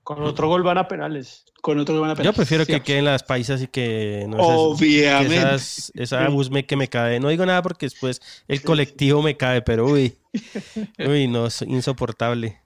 [0.07, 1.43] Con otro gol van a penales.
[1.61, 5.33] Con otro van a Yo prefiero que queden las paisas y que no esas- Obviamente.
[5.35, 7.19] que esas- esa bus me, que me cae.
[7.19, 10.15] No digo nada porque después el colectivo me cae, pero uy,
[10.99, 12.61] uy, no, es insoportable.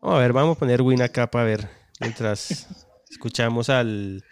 [0.00, 1.68] A ver, vamos a poner win acá para ver
[1.98, 2.68] mientras
[3.10, 4.22] escuchamos al.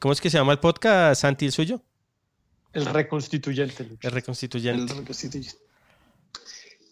[0.00, 1.80] ¿Cómo es que se llama el podcast, Santi, el suyo?
[2.72, 3.86] El reconstituyente.
[4.02, 4.92] El reconstituyente.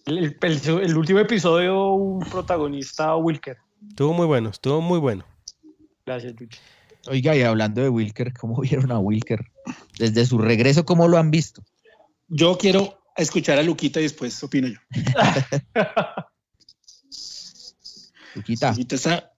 [0.06, 3.56] El, el- el- el último episodio, un protagonista, Wilker.
[3.88, 5.24] Estuvo muy bueno, estuvo muy bueno.
[6.06, 6.34] Gracias.
[7.06, 9.50] Oiga, y hablando de Wilker, ¿cómo vieron a Wilker?
[9.98, 11.62] Desde su regreso, ¿cómo lo han visto?
[12.28, 14.78] Yo quiero escuchar a Luquita y después opino yo.
[18.34, 19.32] Luquita, Luquita está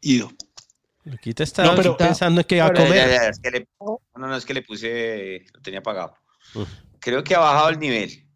[0.00, 0.30] ido.
[1.04, 3.08] Luquita está No, pero- pensando en que va a ya, comer.
[3.08, 6.14] ya, es que le- no, no, es que le puse, lo tenía apagado.
[6.54, 6.62] Mm.
[7.00, 8.26] Creo que ha bajado el nivel,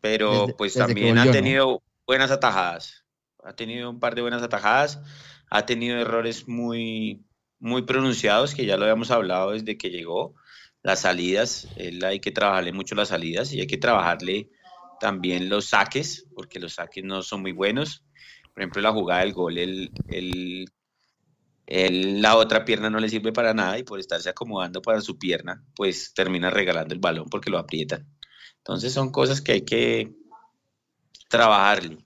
[0.00, 1.32] pero Desde- pues desde también volvió, ha ¿no?
[1.32, 3.04] tenido buenas atajadas.
[3.44, 5.00] Ha tenido un par de buenas atajadas,
[5.50, 7.24] ha tenido errores muy,
[7.58, 10.34] muy pronunciados que ya lo habíamos hablado desde que llegó.
[10.82, 14.50] Las salidas, él hay que trabajarle mucho las salidas y hay que trabajarle
[15.00, 18.04] también los saques, porque los saques no son muy buenos.
[18.54, 20.66] Por ejemplo, la jugada del gol, él, él-
[21.66, 25.18] él- la otra pierna no le sirve para nada y por estarse acomodando para su
[25.18, 28.06] pierna, pues termina regalando el balón porque lo aprietan.
[28.58, 30.12] Entonces son cosas que hay que
[31.28, 31.96] trabajarle.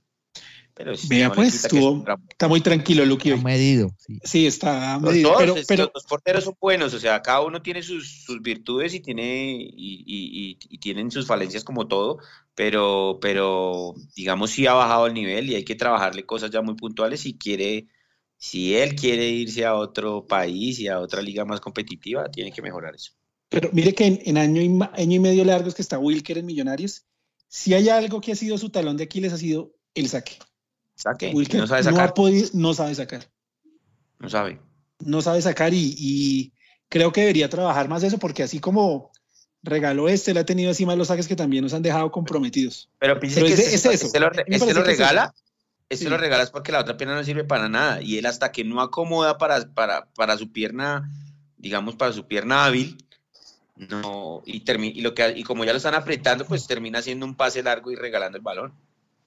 [0.77, 3.31] Pero sí, Vea, no pues, estuvo- Está muy tranquilo, Luqui.
[3.31, 3.43] ha hoy.
[3.45, 3.91] medido.
[3.97, 4.19] Sí.
[4.25, 5.31] Sí, está Los medido.
[5.31, 8.43] dos, Pero, es- pero los porteros son buenos, o sea, cada uno tiene sus, sus
[8.43, 12.19] virtudes y tiene y, y- y- y tienen sus falencias como todo,
[12.57, 16.75] pero, pero digamos sí ha bajado el nivel y hay que trabajarle cosas ya muy
[16.75, 17.87] puntuales si quiere,
[18.37, 22.63] si él quiere irse a otro país y a otra liga más competitiva, tiene que
[22.63, 23.13] mejorar eso.
[23.49, 26.39] Pero mire que en, en año, y, ma- año y medio largos que está Wilker
[26.39, 27.05] en Millonarios,
[27.47, 30.33] si hay algo que ha sido su talón de Aquiles ha sido el saque.
[30.95, 33.27] Saque, Wilker no sabe no, sacar, ha podido, no sabe sacar.
[34.19, 34.61] no sabe.
[35.01, 36.53] No sabe sacar y, y
[36.89, 39.11] creo que debería trabajar más eso porque así como
[39.63, 42.89] regaló este, le ha tenido encima los saques que también nos han dejado comprometidos.
[42.99, 45.35] Pero Pero que este, este lo, A mí me parece lo que es regala,
[45.89, 46.11] este Sí.
[46.11, 48.63] lo regala es porque la otra pierna no sirve para nada y él hasta que
[48.65, 51.11] no acomoda para, para, para su pierna,
[51.59, 52.97] digamos, para su pierna hábil,
[53.77, 57.27] no, y, termi- y, lo que, y como ya lo están apretando, pues termina haciendo
[57.27, 58.73] un pase largo y regalando el balón.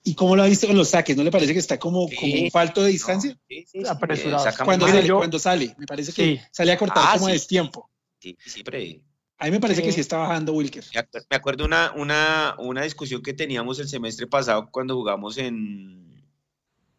[0.09, 1.17] ¿Y cómo lo ha visto con los saques?
[1.17, 2.15] ¿No le parece que está como, Sí.
[2.15, 3.31] como falto de distancia?
[3.31, 4.47] No, sí, sí, sí, Apresurado.
[4.47, 6.39] eh, Cuando sale, yo- cuando sale, me parece que Sí.
[6.51, 7.33] sale a cortar Ah, como a sí.
[7.33, 7.89] destiempo.
[8.19, 9.01] Sí, siempre.
[9.37, 9.99] A mí me parece que Sí.
[10.01, 10.83] está bajando Wilker.
[10.93, 15.37] Me acuer- me acuerdo una, una, una discusión que teníamos el semestre pasado cuando jugamos
[15.37, 16.23] en,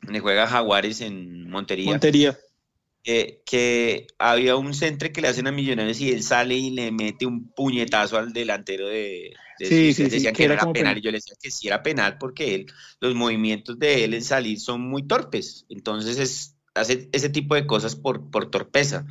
[0.08, 1.90] el Juega Jaguares en Montería.
[1.90, 2.38] Montería.
[3.02, 6.90] que, que había un centre que le hacen a Millonarios y él sale y le
[6.92, 10.72] mete un puñetazo al delantero de, de Sí, sí, ustedes sí, decían que que, era
[10.72, 10.98] penal penal.
[10.98, 12.66] y yo le decía que sí era penal porque él,
[13.00, 17.66] los movimientos de él en salir son muy torpes, entonces es, hace ese tipo de
[17.66, 19.06] cosas por, por torpeza.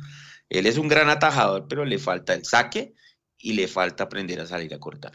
[0.48, 2.94] Él es un gran atajador, pero le falta el saque
[3.38, 5.12] y le falta aprender a salir a cortar.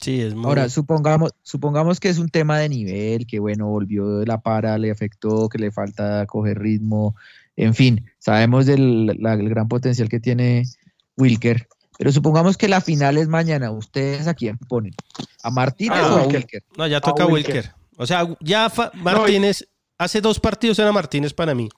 [0.00, 0.44] Sí, es muy.
[0.46, 4.78] Ahora, supongamos, supongamos que es un tema de nivel, que bueno, volvió de la para,
[4.78, 7.16] le afectó, que le falta coger ritmo,
[7.56, 10.64] en fin, sabemos del la- el gran potencial que tiene
[11.16, 11.66] Wilker,
[11.98, 14.94] pero supongamos que la final es mañana, ¿ustedes a quién ponen?
[15.42, 16.62] ¿A Martínez Ah, o a Wilker.
[16.76, 17.54] No, ya toca Wilker.
[17.56, 17.72] Wilker.
[17.96, 19.66] O sea, ya fa- Martínez,
[19.98, 21.68] hace dos partidos era Martínez para mí.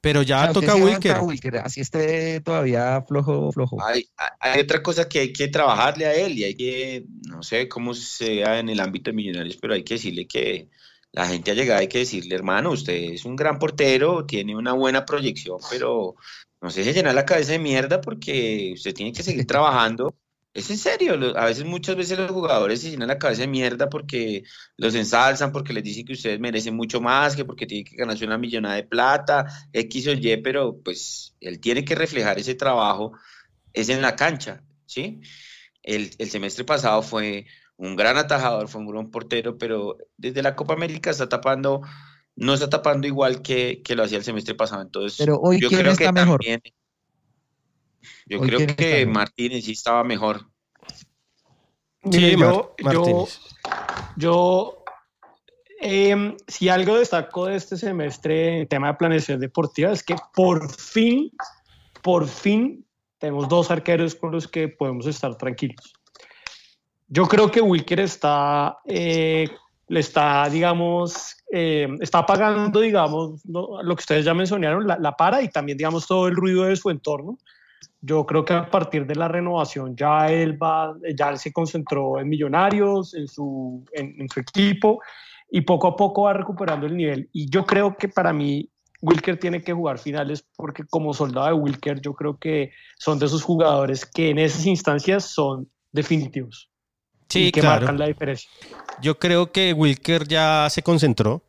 [0.00, 1.18] Pero ya Claro, toca Wilker.
[1.20, 3.78] Wilker, Así esté todavía flojo, flojo.
[3.86, 4.08] Hay,
[4.40, 7.94] hay otra cosa que hay que trabajarle a él y hay que, no sé cómo
[7.94, 10.68] sea en el ámbito de millonarios, pero hay que decirle que
[11.12, 14.72] la gente ha llegado, hay que decirle, hermano, usted es un gran portero, tiene una
[14.72, 16.16] buena proyección, pero
[16.62, 20.16] no se deje llenar la cabeza de mierda porque usted tiene que seguir trabajando.
[20.54, 23.88] Es en serio, a veces, muchas veces los jugadores se llenan la cabeza de mierda
[23.88, 24.44] porque
[24.76, 28.24] los ensalzan, porque les dicen que ustedes merecen mucho más, que porque tienen que ganarse
[28.26, 33.12] una millonada de plata, X o Y, pero pues él tiene que reflejar ese trabajo,
[33.72, 35.20] es en la cancha, ¿sí?
[35.82, 37.46] El, el semestre pasado fue
[37.76, 41.80] un gran atajador, fue un gran portero, pero desde la Copa América está tapando,
[42.36, 45.68] no está tapando igual que, que lo hacía el semestre pasado, entonces Pero hoy, yo
[45.68, 46.40] ¿quién creo está que mejor?
[46.40, 46.62] también,
[48.26, 49.06] yo Hoy, creo ¿quién está que?
[49.06, 50.46] Martínez sí estaba mejor.
[52.10, 53.28] Sí, yo,
[54.16, 54.84] yo,
[55.80, 60.72] em, si algo destaco de este semestre en tema de planeación deportiva es que por
[60.74, 61.30] fin,
[62.02, 62.84] por fin
[63.18, 65.92] tenemos dos arqueros con los que podemos estar tranquilos.
[67.06, 69.48] Yo creo que Wilker está, eh,
[69.88, 75.42] le está, digamos, eh, está pagando, digamos, lo, lo que ustedes ya mencionaron, la, para
[75.42, 77.38] y también, digamos, todo el ruido de su entorno.
[78.00, 82.28] Yo creo que a partir de la renovación ya él va, ya se concentró en
[82.28, 85.00] Millonarios, en su, en, en su equipo
[85.50, 87.28] y poco a poco va recuperando el nivel.
[87.32, 88.68] Y yo creo que para mí
[89.02, 93.26] Wilker tiene que jugar finales porque como soldado de Wilker yo creo que son de
[93.26, 96.71] esos jugadores que en esas instancias son definitivos
[97.32, 97.80] Sí, y que claro.
[97.80, 98.50] marcan la diferencia.
[99.00, 101.42] Yo creo que Wilker ya se concentró.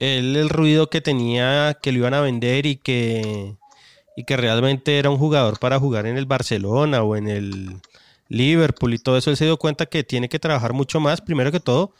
[0.00, 3.54] Él, el ruido que tenía, que lo iban a vender y que,
[4.16, 7.80] y que realmente era un jugador para jugar en el Barcelona o en el
[8.28, 11.52] Liverpool y todo eso, él se dio cuenta que tiene que trabajar mucho más, primero
[11.52, 11.92] que todo,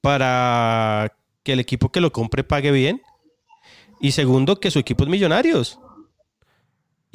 [0.00, 1.12] para
[1.42, 3.02] que el equipo que lo compre pague bien.
[4.00, 5.78] Y segundo, que su equipo es millonarios.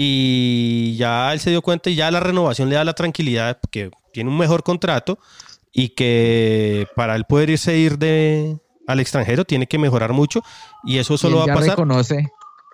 [0.01, 3.91] Y ya él se dio cuenta y ya la renovación le da la tranquilidad que
[4.13, 5.19] tiene un mejor contrato
[5.73, 10.41] y que para él poder irse ir de al extranjero tiene que mejorar mucho
[10.85, 12.27] y eso Y solo él va a ya pasar reconoce, en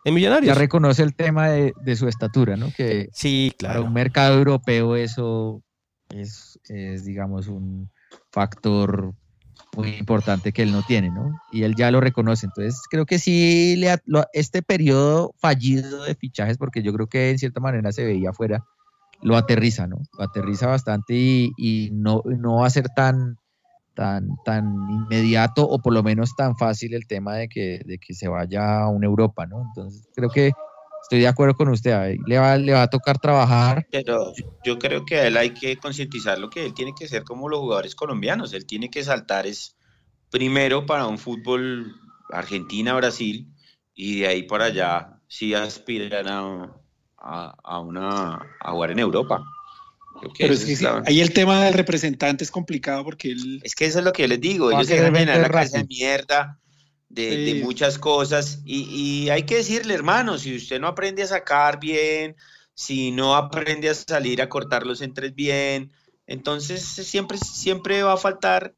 [0.05, 0.55] ya Millonarios.
[0.55, 2.71] reconoce el tema de, de su estatura, ¿no?
[2.77, 3.85] Que Sí, para claro.
[3.85, 5.63] un mercado europeo eso
[6.09, 7.89] es, es, digamos, un
[8.31, 9.15] factor
[9.75, 11.31] muy importante que él no tiene, ¿no?
[11.51, 12.45] Y él ya lo reconoce.
[12.45, 17.29] Entonces, creo que sí, le lo- este periodo fallido de fichajes, porque yo creo que
[17.31, 18.63] en cierta manera se veía afuera,
[19.21, 19.97] lo aterriza, ¿no?
[20.17, 23.37] Lo aterriza bastante y, y no, no va a ser tan,
[23.95, 28.13] tan, tan inmediato o por lo menos tan fácil el tema de que, de que
[28.13, 29.61] se vaya a una Europa, ¿no?
[29.61, 30.51] Entonces, creo que
[31.05, 32.17] estoy de acuerdo con usted.
[32.25, 33.85] Le va, le va a tocar trabajar.
[33.91, 34.33] Pero
[34.63, 37.47] yo creo que a él hay que concientizar lo que él tiene que ser como
[37.47, 38.53] los jugadores colombianos.
[38.53, 39.75] Él tiene que saltar es
[40.31, 41.95] primero para un fútbol
[42.31, 43.47] Argentina-Brasil
[43.93, 46.75] y de ahí para allá sí aspiran a,
[47.17, 49.43] a, a una, a jugar en Europa.
[50.19, 53.03] Creo que Pero es que es sí, la- ahí el tema del representante es complicado
[53.03, 53.61] porque él...
[53.63, 55.49] Es que eso es lo que yo les digo, a ellos se dejan llenar la
[55.49, 56.59] cabeza de mierda
[57.15, 58.83] de, muchas cosas y,
[59.23, 62.35] y hay que decirle, hermano, si usted no aprende a sacar bien,
[62.73, 65.91] si no aprende a salir a cortar los entres bien,
[66.27, 68.75] entonces siempre, siempre va a faltarle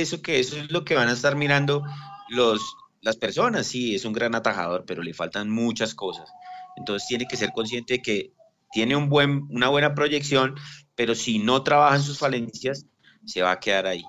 [0.00, 1.82] eso, que eso es lo que van a estar mirando
[2.28, 2.60] los,
[3.00, 3.66] las personas.
[3.66, 6.28] Sí, es un gran atajador, pero le faltan muchas cosas.
[6.76, 8.32] Entonces tiene que ser consciente de que
[8.72, 10.56] tiene un buen, una buena proyección,
[10.94, 12.86] pero si no trabaja en sus falencias,
[13.24, 14.04] se va a quedar ahí.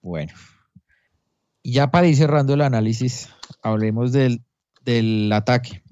[0.00, 0.32] Bueno.
[1.68, 3.28] Y ya para ir cerrando el análisis,
[3.60, 4.40] hablemos del,
[4.86, 5.82] del ataque.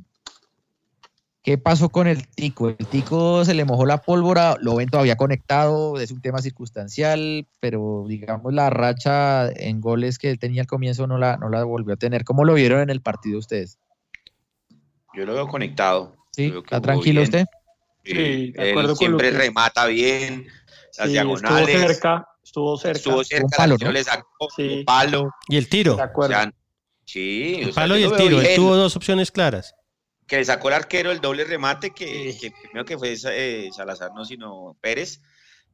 [1.42, 2.70] ¿Qué pasó con el Tico?
[2.70, 7.46] El Tico se le mojó la pólvora, lo ven todavía conectado, es un tema circunstancial,
[7.60, 11.62] pero digamos la racha en goles que él tenía al comienzo no la, no la
[11.64, 12.24] volvió a tener.
[12.24, 13.78] ¿Cómo lo vieron en el partido ustedes?
[15.12, 16.16] Yo lo veo conectado.
[16.38, 17.24] ¿Está tranquilo bien.
[17.24, 17.46] usted?
[18.02, 20.46] Sí, de él acuerdo con siempre lo que- remata bien,
[20.96, 21.68] las Sí, diagonales.
[21.68, 22.98] Estuvo cerca, estuvo cerca.
[22.98, 23.92] Estuvo cerca, Un palo, ¿no?
[23.92, 24.78] le sacó Sí.
[24.78, 25.30] un palo.
[25.48, 25.96] Y el tiro.
[25.96, 26.34] De O acuerdo.
[26.34, 26.52] sea,
[27.04, 28.40] sí, El o sea, palo y el tiro.
[28.40, 29.74] Él tuvo dos opciones claras.
[30.26, 34.10] que le sacó el arquero el doble remate, que, que primero que fue eh, Salazar,
[34.14, 35.20] no, sino Pérez,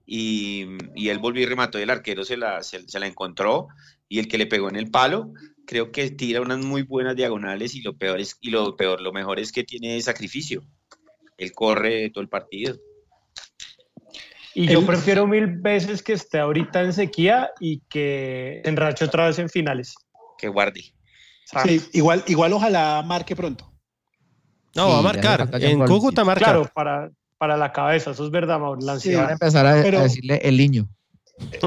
[0.04, 3.68] y, y él volvió y remató y el arquero se la, se, se la encontró,
[4.10, 5.32] y el que le pegó en el palo,
[5.66, 9.12] creo que tira unas muy buenas diagonales, y lo peor es, y lo peor, lo
[9.12, 10.62] mejor es que tiene sacrificio.
[11.38, 12.76] Él corre todo el partido.
[14.54, 19.38] Y yo prefiero mil veces que esté ahorita en sequía y que enrache otra vez
[19.38, 19.94] en finales.
[20.38, 20.82] Que guarde.
[21.64, 23.72] Sí, igual, igual ojalá marque pronto.
[24.74, 25.48] No, Sí, va a marcar.
[25.60, 25.84] En.
[25.86, 26.44] Cúcuta marca.
[26.44, 28.80] Claro, para, para la cabeza, eso es verdad, Mauro.
[28.80, 29.10] La Sí.
[29.10, 29.20] ansiedad.
[29.22, 30.88] Van a empezar a, a Pero- decirle el niño.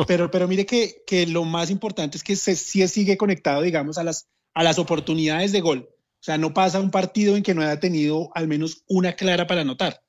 [0.07, 3.97] Pero, pero mire que, que lo más importante es que se, sí sigue conectado, digamos,
[3.97, 5.89] a las, a las oportunidades de gol.
[5.89, 9.47] O sea, no pasa un partido en que no haya tenido al menos una clara
[9.47, 10.01] para anotar.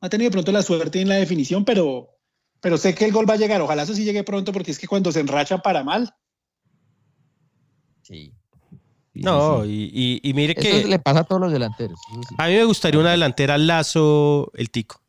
[0.00, 2.08] Ha tenido de pronto la suerte en la definición, pero,
[2.62, 3.60] pero sé que el gol va a llegar.
[3.60, 6.14] Ojalá eso sí llegue pronto, porque es que cuando se enracha para mal.
[8.02, 8.32] Sí.
[9.12, 9.90] Sí, No, sí.
[9.92, 11.98] Y, y- y mire Eso que le pasa a todos los delanteros.
[12.08, 12.34] sí.
[12.38, 15.02] a mí me gustaría una delantera lazo el tico.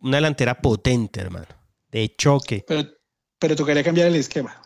[0.00, 1.46] Una delantera potente, hermano.
[1.92, 2.64] De choque.
[2.66, 2.88] Pero,
[3.38, 4.60] pero tocaría cambiar el esquema.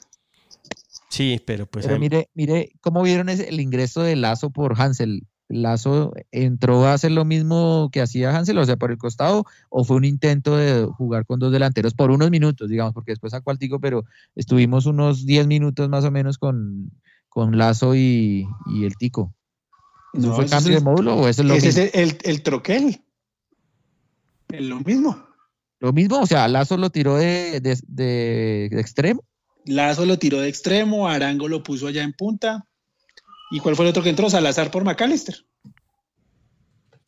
[1.11, 1.87] Sí, pero pues...
[1.87, 5.26] Pero mire, mire, ¿cómo vieron ese- el ingreso de Lazo por Hansel?
[5.49, 9.85] ¿Lazo entró a hacer lo mismo que hacía Hansel, o sea, por el costado, o
[9.85, 13.51] fue un intento de jugar con dos delanteros por unos minutos, digamos, porque después sacó
[13.53, 16.91] al Tico, pero estuvimos unos 10 minutos más o menos con,
[17.29, 19.33] con Lazo y, y el Tico.
[20.15, 21.83] ¿Eso No, fue cambio es- de módulo o eso es lo Ese mismo?
[21.83, 23.05] es el, el, el troquel.
[24.49, 25.27] Es lo mismo.
[25.81, 29.23] Lo mismo, o sea, Lazo lo tiró de, de- de- de extremo.
[29.65, 32.67] Lazo lo tiró de extremo, Arango lo puso allá en punta.
[33.51, 34.29] ¿Y cuál fue el otro que entró?
[34.29, 35.37] Salazar por McAllister.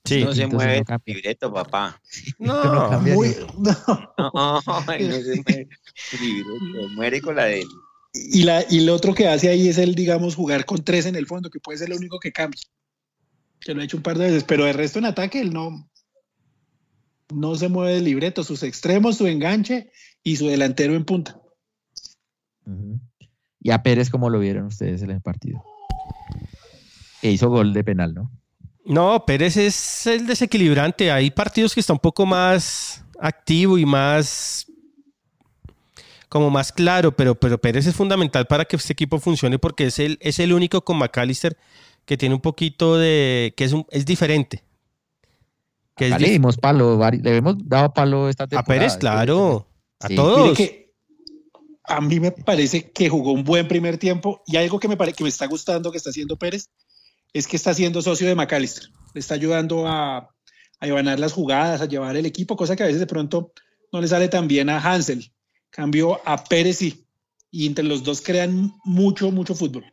[0.04, 0.24] Sí.
[0.24, 1.02] no se mueve cambia.
[1.12, 2.00] el libreto, papá.
[2.38, 3.14] no No, cambia.
[3.14, 3.72] Muy- no.
[4.16, 7.68] No, no se mueve el libreto, muere con la de él.
[8.14, 11.14] Y, la, y lo otro que hace ahí es el, digamos, jugar con tres en
[11.14, 12.60] el fondo, que puede ser lo único que cambie.
[13.60, 15.90] Que lo ha hecho un par de veces, pero el resto en ataque él no,
[17.34, 18.44] no se mueve del libreto.
[18.44, 19.90] Sus extremos, su enganche
[20.22, 21.38] y su delantero en punta.
[23.60, 25.62] Y a Pérez, ¿cómo lo vieron ustedes en el partido?
[27.20, 28.30] Que hizo gol de penal, ¿no?
[28.84, 31.10] No, Pérez es el desequilibrante.
[31.12, 34.66] Hay partidos que está un poco más activo y más
[36.28, 39.98] como más claro, pero, pero Pérez es fundamental para que este equipo funcione porque es
[39.98, 41.56] el, es el único con McAllister
[42.04, 43.54] que tiene un poquito de.
[43.56, 44.62] que es, un- es diferente.
[45.96, 48.80] Que es le dimos palo, le hemos dado palo esta a temporada.
[48.80, 49.66] Pérez, claro.
[50.00, 50.14] A Sí.
[50.16, 50.56] Todos.
[50.56, 50.92] que
[51.84, 55.12] a mí me parece que jugó un buen primer tiempo y algo que me, pare-
[55.14, 56.68] que me está gustando que está haciendo Pérez
[57.32, 58.90] es que está siendo socio de McAllister.
[59.14, 60.28] Le está ayudando a,
[60.80, 63.52] a llevar las jugadas, a llevar el equipo, cosa que a veces de pronto
[63.92, 65.32] no le sale tan bien a Hansel.
[65.70, 67.04] Cambio a Pérez sí.
[67.50, 69.84] Y entre los dos crean mucho, mucho fútbol.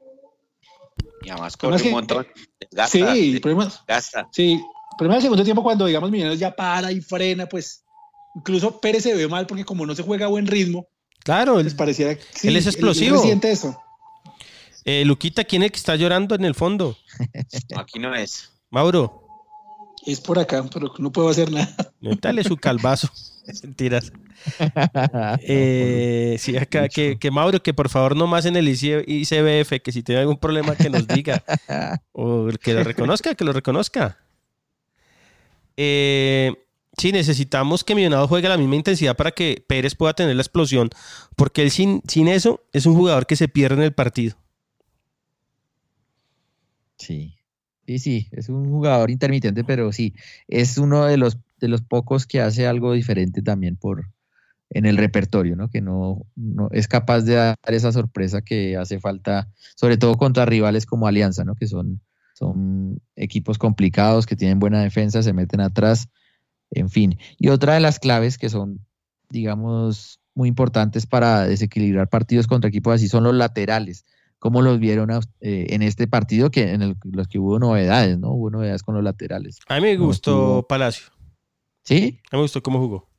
[1.23, 2.27] Y además corre que- un montón.
[2.71, 4.27] Gasta, sí, el problema, gasta.
[4.31, 7.83] sí, el problema del segundo tiempo cuando, digamos, Millonarios ya para y frena, pues
[8.35, 10.87] incluso Pérez se ve mal porque como no se juega a buen ritmo,
[11.23, 13.15] Claro, les el- pareciera sí, él es él- él explosivo.
[13.17, 13.79] resiente eso.
[14.85, 16.95] Eh, Luquita, ¿quién es el que está llorando en el fondo?
[17.75, 18.51] Aquí no es.
[18.69, 19.27] Mauro,
[20.05, 21.75] Es por acá, pero no puedo hacer nada.
[22.21, 23.09] dale su calvazo.
[23.63, 24.11] Mentiras.
[25.41, 29.81] Eh, sí, acá, que, que Mauro, que por favor no más en el IC ICBF,
[29.81, 31.43] que si tiene algún problema que nos diga.
[32.11, 34.19] o que lo reconozca, que lo reconozca.
[35.77, 36.53] Eh,
[36.97, 40.41] sí, necesitamos que Millonado juegue a la misma intensidad para que Pérez pueda tener la
[40.41, 40.89] explosión,
[41.35, 44.35] porque él sin, sin eso es un jugador que se pierde en el partido.
[46.97, 47.35] Sí,
[47.85, 50.13] sí, sí, es un jugador intermitente, pero sí,
[50.47, 54.09] es uno de los, de los pocos que hace algo diferente también por
[54.69, 55.69] en el repertorio, ¿no?
[55.69, 60.45] Que no, no es capaz de dar esa sorpresa que hace falta, sobre todo contra
[60.45, 61.55] rivales como Alianza, ¿no?
[61.55, 62.01] Que son,
[62.33, 66.09] son equipos complicados, que tienen buena defensa, se meten atrás,
[66.71, 67.17] en fin.
[67.37, 68.85] Y otra de las claves que son,
[69.29, 74.05] digamos, muy importantes para desequilibrar partidos contra equipos así son los laterales.
[74.39, 78.19] ¿Cómo los vieron a- eh, en este partido que en el- los que hubo novedades,
[78.19, 78.31] ¿no?
[78.31, 79.59] Hubo novedades con los laterales.
[79.67, 81.07] A mí me gustó Palacio.
[81.83, 83.09] Sí, A mí me gustó cómo jugó.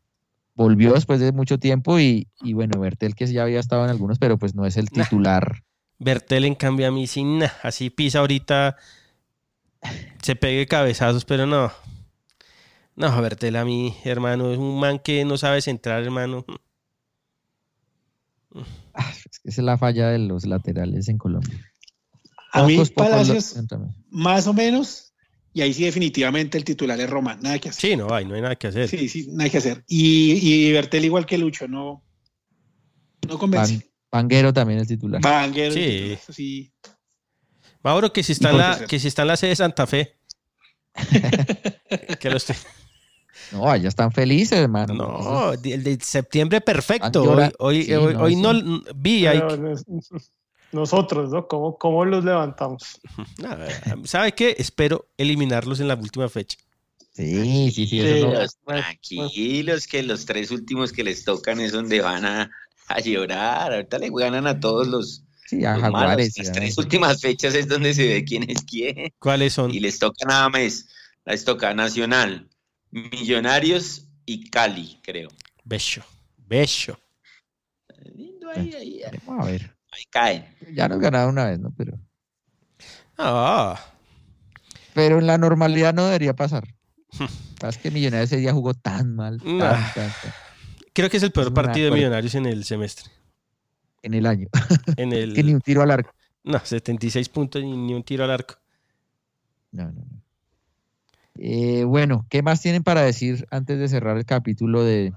[0.54, 4.18] volvió después de mucho tiempo y, y bueno, Bertel que ya había estado en algunos,
[4.18, 5.04] pero pues no es el Nah.
[5.04, 5.62] titular.
[5.98, 7.52] Bertel, en cambio, a mí sin nada.
[7.62, 8.76] Así pisa ahorita,
[10.22, 11.70] se pegue cabezazos, pero no.
[12.96, 16.44] No, Bertel a mí, hermano, es un man que no sabe centrar, hermano.
[18.98, 21.58] Ah, es que esa es la falla de los laterales en Colombia.
[22.52, 23.54] A mí Pocos, Palacios,
[24.10, 25.12] más o menos,
[25.52, 27.90] y ahí sí definitivamente el titular es Román, nada que hacer.
[27.90, 28.88] Sí, no hay, no hay nada que hacer.
[28.88, 29.84] Sí, sí, nada que hacer.
[29.86, 32.02] Y, y Bertel igual que Lucho, no,
[33.28, 33.74] no convence.
[33.80, 35.20] Pan- Panguero también el titular.
[35.20, 35.80] Banguero, Sí.
[35.80, 36.72] titular, eso sí.
[37.82, 40.16] Mauro, que si está, en la, que si está en la sede de Santa Fe.
[42.20, 42.56] que lo estoy-
[43.52, 44.94] No, allá están felices, hermano.
[44.94, 47.22] No, el de septiembre perfecto.
[47.22, 48.40] Hoy, hoy, Sí, hoy, no, hoy sí.
[48.40, 49.40] no vi ahí.
[50.72, 51.46] Nosotros, ¿no?
[51.46, 53.00] ¿Cómo, ¿Cómo los levantamos?
[53.38, 53.68] Nada,
[54.04, 54.56] ¿Sabe qué?
[54.58, 56.58] Espero eliminarlos en la última fecha.
[57.12, 58.00] Sí, sí, sí.
[58.00, 58.00] Sí.
[58.00, 62.50] Eso no- Los tranquilos, que los tres últimos que les tocan es donde van a,
[62.88, 63.72] a llorar.
[63.72, 66.28] Ahorita le ganan a todos los, sí, a los malos.
[66.36, 69.12] Las tres últimas fechas es donde se ve quién es quién.
[69.18, 69.72] ¿Cuáles son?
[69.72, 70.86] Y les toca nada más.
[71.24, 72.48] Les toca Nacional,
[72.90, 75.28] Millonarios y Cali, creo.
[75.64, 76.02] Becho.
[76.38, 76.98] Becho.
[78.14, 79.76] Lindo ahí, ahí, ahí, Vamos a ver.
[79.92, 80.46] ahí caen.
[80.72, 81.72] Ya nos ganaron una vez, ¿no?
[81.76, 81.98] Pero
[83.18, 83.80] Ah,
[84.94, 86.66] Pero en la normalidad no debería pasar.
[87.66, 89.72] Es que Millonarios ese día jugó tan mal, tan, Nah.
[89.94, 90.32] tan, tan,
[90.92, 91.92] creo que es el peor partido de.
[91.96, 93.10] Millonarios en el semestre.
[94.02, 94.48] en el año.
[94.98, 96.12] En que ni el, un tiro al arco.
[96.44, 98.54] no, 76 puntos y ni un tiro al arco.
[99.72, 100.22] No, no, no.
[101.38, 105.12] Eh, bueno, ¿qué más tienen para decir antes de cerrar el capítulo de,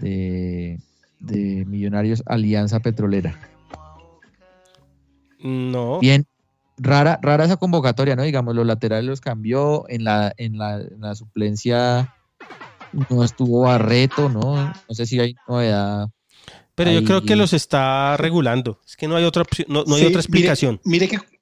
[0.00, 0.78] de,
[1.20, 3.38] de Millonarios Alianza Petrolera?
[5.40, 6.00] No.
[6.00, 6.26] Bien,
[6.78, 8.22] rara, rara esa convocatoria, ¿no?
[8.22, 12.14] Digamos, los laterales los cambió, en la, en la, en la suplencia
[13.10, 14.56] no estuvo Barreto, ¿no?
[14.88, 16.08] No sé si hay novedad.
[16.74, 18.80] Pero yo creo que los está regulando.
[18.84, 20.80] Es que no hay otra opción, no, no hay otra explicación.
[20.84, 21.33] Mire, mire que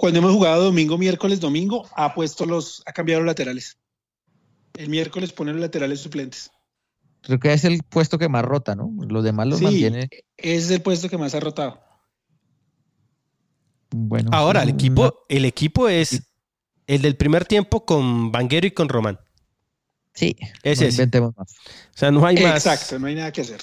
[0.00, 3.78] cuando hemos jugado domingo, miércoles, domingo, ha puesto los, ha cambiado los laterales.
[4.74, 6.52] El miércoles pone los laterales suplentes.
[7.22, 8.92] Creo que es el puesto que más rota, ¿no?
[9.08, 9.64] Los demás los Sí.
[9.64, 10.08] mantiene.
[10.36, 11.80] Ese es el puesto que más ha rotado.
[13.90, 16.22] Bueno, Ahora, el equipo, el equipo es
[16.86, 19.18] el del primer tiempo con Vanguero y con Román.
[20.14, 20.94] Sí, Es no ese.
[20.94, 21.50] inventemos más.
[21.52, 22.64] O sea, no hay más.
[22.66, 23.60] Exacto, no hay nada que hacer.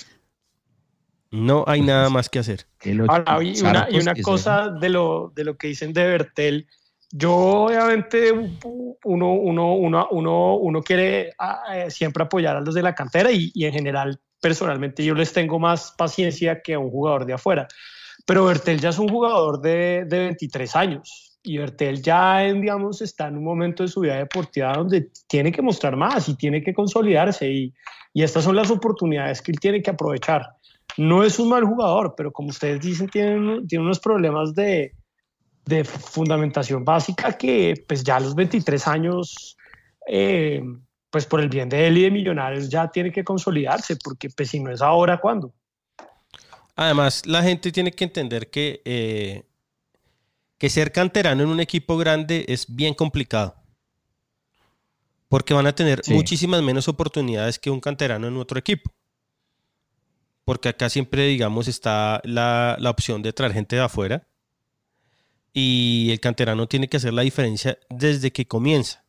[1.35, 2.65] No hay nada más que hacer.
[3.07, 6.67] Ahora, y una, y cosa de lo, de lo que dicen de Bertel,
[7.11, 7.33] yo
[7.65, 12.95] obviamente uno, uno, uno, uno, uno quiere ah, eh, siempre apoyar a los de la
[12.95, 17.25] cantera y, y en general, personalmente, yo les tengo más paciencia que a un jugador
[17.25, 17.67] de afuera.
[18.25, 23.01] Pero Bertel ya es un jugador de, de 23 años y Bertel ya, en, digamos,
[23.01, 26.63] está en un momento de su vida deportiva donde tiene que mostrar más y tiene
[26.63, 27.73] que consolidarse y,
[28.13, 30.55] y estas son las oportunidades que él tiene que aprovechar.
[30.97, 34.93] No es un mal jugador, pero como ustedes dicen, tiene, tiene unos problemas de,
[35.65, 39.57] de fundamentación básica que pues ya a los 23 años,
[40.07, 40.61] eh,
[41.09, 44.49] pues por el bien de él y de Millonarios ya tiene que consolidarse, porque pues
[44.49, 45.53] si no es ahora, ¿cuándo?
[46.75, 49.43] Además, la gente tiene que entender que, eh,
[50.57, 53.55] que ser canterano en un equipo grande es bien complicado.
[55.29, 56.13] Porque van a tener Sí.
[56.13, 58.91] muchísimas menos oportunidades que un canterano en otro equipo.
[60.45, 64.27] Porque acá siempre, digamos, está la, la opción de traer gente de afuera.
[65.51, 69.03] Y el canterano tiene que hacer la diferencia desde que comienza.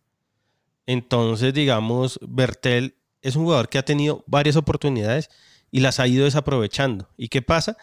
[0.87, 5.30] Entonces, digamos, Bertel es un jugador que ha tenido varias oportunidades
[5.70, 7.09] y las ha ido desaprovechando.
[7.16, 7.76] ¿Y qué pasa?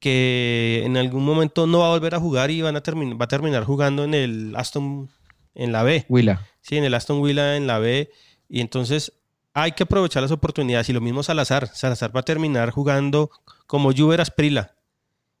[0.00, 3.28] Que en algún momento no va a volver a jugar y van a va a
[3.28, 5.08] terminar jugando en el Aston
[5.54, 6.04] en la B.
[6.08, 6.46] Huila.
[6.60, 8.10] Sí, en el Aston Villa en la B.
[8.48, 9.12] Y entonces
[9.58, 10.88] hay que aprovechar las oportunidades.
[10.90, 11.70] Y lo mismo Salazar.
[11.74, 13.30] Salazar va a terminar jugando
[13.66, 14.74] como Juber Asprila.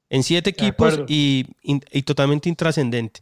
[0.08, 3.20] En siete equipos y, y- y totalmente intrascendente.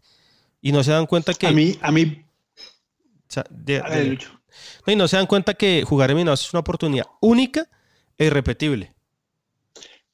[0.63, 1.49] Y no se dan cuenta que.
[1.49, 2.25] A mí, a mí,
[2.57, 4.41] o sea, de- a ver, de- Lucho.
[4.87, 7.69] no, y no se dan cuenta que jugar en Millonarios es una oportunidad única
[8.17, 8.95] e irrepetible.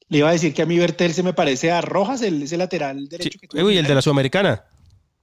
[0.09, 2.57] le iba a decir que a mí Bertel se me parece a Rojas, el, ese
[2.57, 4.65] lateral Sí, derecho que tuvo Uy, el de la Sudamericana.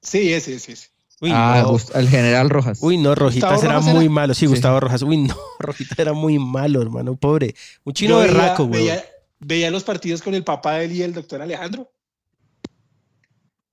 [0.01, 0.89] Sí, ese, ese, ese.
[1.21, 1.77] Uy, ah, no.
[1.99, 2.79] El general Rojas.
[2.81, 4.15] Uy, no, Rojitas ¿Gustavo era Rojas muy era?
[4.15, 4.35] malo.
[4.35, 4.47] Sí, Sí.
[4.47, 5.03] Gustavo Rojas.
[5.03, 7.55] Uy, no, Rojita era muy malo, hermano, pobre.
[7.85, 8.83] Un chino veía- berraco, güey.
[8.83, 9.05] veía,
[9.41, 11.91] veía los partidos con el papá de él y el doctor Alejandro.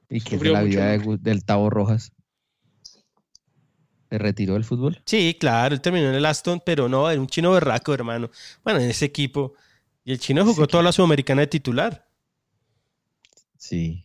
[0.10, 2.12] y que es de la vida de del Tavo Rojas.
[4.10, 5.02] ¿Se retiró del fútbol?
[5.06, 8.30] Sí, claro, él terminó en el Aston, pero no, era un chino berraco, hermano.
[8.64, 9.54] Bueno, en ese equipo.
[10.04, 12.08] Y el chino jugó toda la Sudamericana de titular.
[13.58, 14.05] Sí.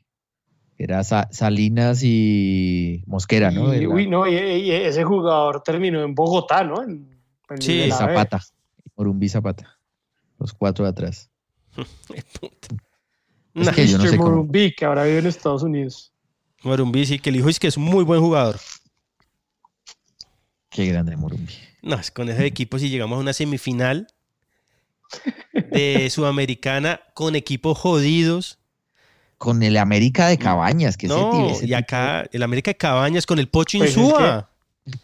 [0.83, 3.74] Era Sa- Salinas y Mosquera, ¿no?
[3.74, 6.83] Y, uy, no, y, y ese jugador terminó en Bogotá, ¿no?
[6.83, 7.20] En-
[7.51, 7.91] en Sí, y.
[7.91, 8.41] Zapata.
[8.97, 9.78] Morumbi Zapata.
[10.39, 11.28] Los cuatro de atrás.
[13.55, 14.31] Es que yo no sé cómo.
[14.31, 16.12] Morumbi, que ahora vive en Estados Unidos.
[16.62, 18.59] Morumbi, sí, que el hijo es que es un muy buen jugador.
[20.70, 21.53] Qué grande Morumbi.
[21.83, 24.07] No, es con ese equipo si llegamos a una semifinal
[25.53, 28.59] de Sudamericana con equipos jodidos.
[29.41, 32.76] Con el América de Cabañas, que ese No, tío- ese y acá el América de
[32.76, 34.51] Cabañas con el Pocho Pues es Insúa.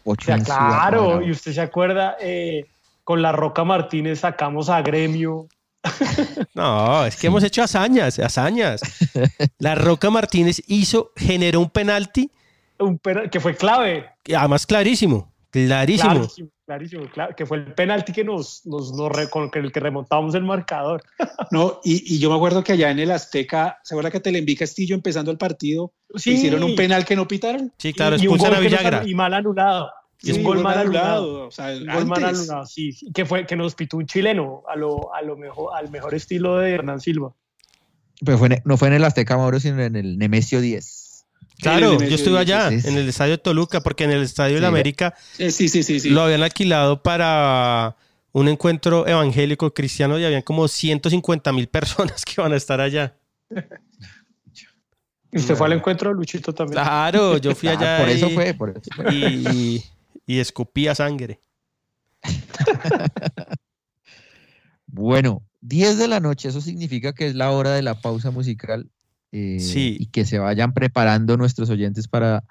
[0.05, 2.67] Pocho claro, y usted se acuerda, eh,
[3.03, 5.49] con la Roca Martínez sacamos a Gremio.
[6.55, 8.81] No, es que hemos hecho hazañas, hazañas.
[9.59, 12.31] La Roca Martínez hizo, generó un penalti,
[12.79, 12.99] un
[13.31, 14.07] que fue clave.
[14.37, 16.13] además clarísimo, clarísimo.
[16.13, 19.81] Clarísimo, clarísimo, claro, que fue el penalti que nos, nos, nos re- con el que
[19.81, 21.03] remontamos el marcador.
[21.53, 24.57] No, y, y yo me acuerdo que allá en el Azteca, ¿se acuerda que Telenví
[24.57, 26.33] Castillo empezando el partido Sí.
[26.33, 27.73] hicieron un penal que no pitaron?
[27.79, 29.03] Sí, claro, Y- y un expulsan a Villagra.
[29.05, 29.91] anu- Y mal anulado.
[30.23, 31.47] Y Sí, un gol mal anulado.
[31.47, 32.91] O sea, Un gol mal anulado, sí.
[32.93, 36.15] sí, Que, fue, que nos pitó un chileno a lo, a lo mejor, al mejor
[36.15, 37.33] estilo de Hernán Silva.
[38.25, 41.06] Pero fue en- no fue en el Azteca Mauro, sino en el Nemesio 10.
[41.61, 42.89] Claro, yo estuve allá, sí, sí.
[42.89, 44.69] en el estadio de Toluca, porque en el estadio de la.
[44.69, 46.11] América Eh, sí, sí, sí, sí.
[46.11, 47.97] lo habían alquilado para
[48.33, 53.17] un encuentro evangélico cristiano y habían como 150 mil personas que van a estar allá.
[55.33, 56.83] Y usted fue al encuentro de Luchito también.
[56.83, 59.15] Claro, yo fui Ah, allá por eso y- fue, por eso fue.
[59.15, 59.85] y,
[60.27, 61.41] y escupía sangre.
[64.87, 68.89] Bueno, 10 de la noche, eso significa que es la hora de la pausa musical.
[69.37, 69.97] Eh, Sí.
[70.01, 72.45] Y que se vayan preparando nuestros oyentes para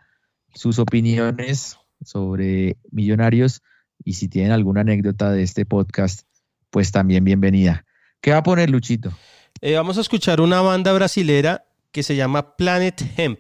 [0.54, 3.64] sus opiniones sobre Millonarios.
[4.04, 6.28] Y si tienen alguna anécdota de este podcast,
[6.70, 7.86] pues también bienvenida.
[8.22, 9.12] ¿Qué va a poner Luchito?
[9.62, 13.40] Eh, vamos a escuchar una banda brasilera que se llama Planet Hemp.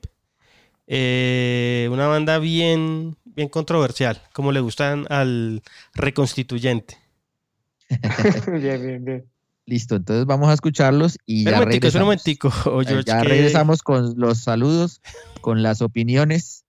[0.88, 5.62] Eh, una banda bien, bien controversial, como le gustan al
[5.93, 6.98] reconstituyente.
[8.48, 9.35] bien, bien, bien.
[9.68, 12.05] Listo, entonces vamos a escucharlos y ya un espera un regresamos.
[12.05, 15.01] momentico, oh, Eh, George, ya que- regresamos con los saludos,
[15.41, 16.66] con las opiniones.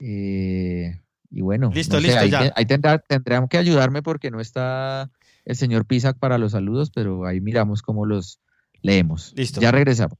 [0.00, 2.52] eh, y bueno, Listo, no sé, listo, ahí, ya.
[2.54, 5.10] ahí tendrá- tendrán que ayudarme porque no está
[5.44, 8.40] el señor Pisac para los saludos, pero ahí miramos cómo los
[8.82, 9.32] leemos.
[9.36, 9.60] Listo.
[9.60, 10.18] Ya regresamos.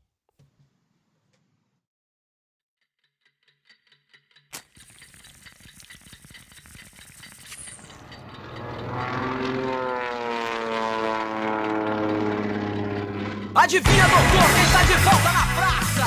[13.66, 16.06] Adivinha, doutor, quem tá de volta na praça?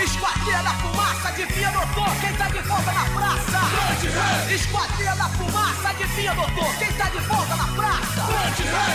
[0.00, 4.54] Esquadrilha da fumaça, adivinha, doutor, quem tá de volta na praça?
[4.54, 8.22] Esquadrilha da fumaça, adivinha, doutor, quem tá de volta na praça?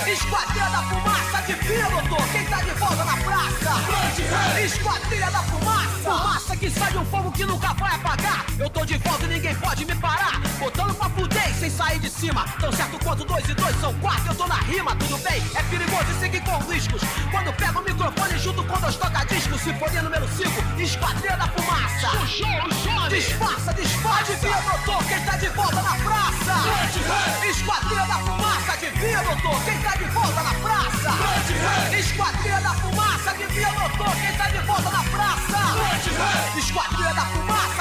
[0.09, 1.02] Esquadrilha da fumaça,
[1.43, 4.61] adivinha, doutor, quem tá de volta na praça?
[4.63, 8.45] Esquadrilha da fumaça, fumaça que sai de um fogo que nunca vai apagar.
[8.57, 10.39] Eu tô de volta e ninguém pode me parar.
[10.57, 12.45] Botando pra fuder sem sair de cima.
[12.59, 15.43] Tão certo quanto dois e dois são quatro, eu tô na rima, tudo bem?
[15.55, 17.01] É perigoso e seguir com riscos.
[17.29, 22.09] Quando pego o microfone junto com dois toca-discos, sinfonia número 5, esquadrilha da fumaça.
[23.09, 27.45] Disfarça, disfarça, adivinha, doutor, quem tá de volta na praça?
[27.49, 31.11] Esquadrilha da fumaça, adivinha, doutor, quem tá de volta na praça?
[31.97, 36.57] Esquadrilha da fumaça, adivinha, doutor, quem tá de volta na praça?
[36.57, 37.72] Esquadrilha da fumaça,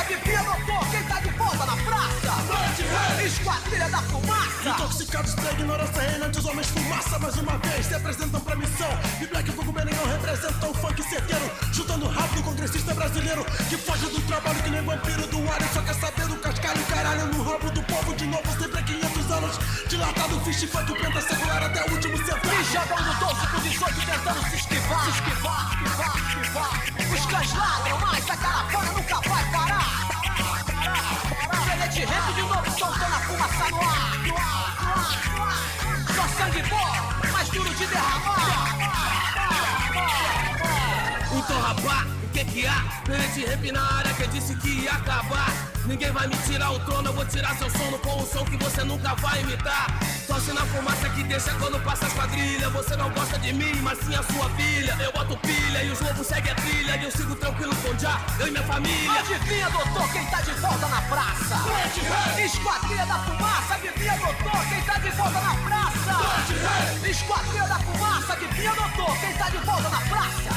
[3.33, 4.69] Esquadrilha da fumaça.
[4.69, 8.89] Intoxicados pela ignorância reinante, os homens fumaça mais uma vez se apresentam pra missão.
[9.21, 14.07] E Black Fogo Merenhão representam o funk certeiro, juntando rápido o congressista brasileiro que foge
[14.07, 17.43] do trabalho que nem vampiro do ar e só quer saber do cascalho caralho no
[17.43, 19.59] rabo do povo de novo, sempre há 500 anos.
[19.89, 22.55] Dilatado, fish funk, penta secular até o último centavo.
[22.55, 27.15] Me jogando 12 com 18 tentando se esquivar, se esquivar, esquivar, esquivar.
[27.15, 29.62] Os cães ladram, mas a caravana nunca vai parar.
[31.93, 34.17] Tenente rap de novo soltando a fumaça no ar.
[36.15, 38.79] Só sangue bom, mais duro de derramar.
[41.31, 42.83] Então, rapá, o que que há?
[43.05, 45.53] Tenente rap na área que disse que ia acabar.
[45.85, 48.57] Ninguém vai me tirar o trono, eu vou tirar seu sono com um som que
[48.57, 49.87] você nunca vai imitar.
[50.29, 52.73] Tosse na fumaça que deixa quando passa as quadrilhas.
[52.73, 54.97] Você não gosta de mim, mas sim a sua filha.
[55.01, 56.97] Eu boto pilha e os lobos seguem a trilha.
[56.97, 59.13] E eu sigo tranquilo com já, eu e minha família.
[59.13, 61.57] Adivinha, doutor, quem tá de volta na praça?
[62.45, 67.09] Esquadrilha da fumaça, adivinha, doutor, quem tá de volta na praça?
[67.09, 70.51] Esquadrilha da fumaça, adivinha, doutor, quem tá de volta na praça?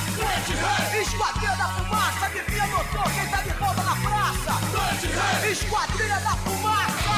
[1.01, 5.14] Esquadrilha da fumaça, adivinha, doutor, quem tá de volta na praça?
[5.49, 7.14] Esquadrilha da fumaça!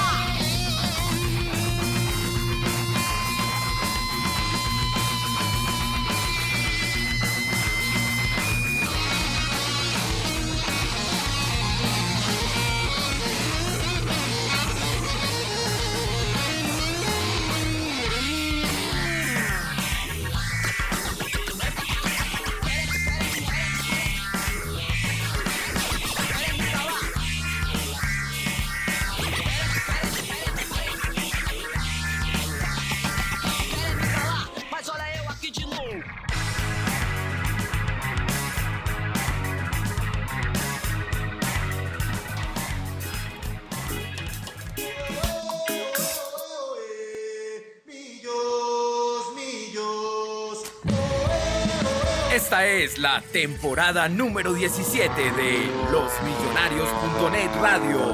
[52.68, 58.13] Esta es la temporada número 17 de losmillonarios.net Radio.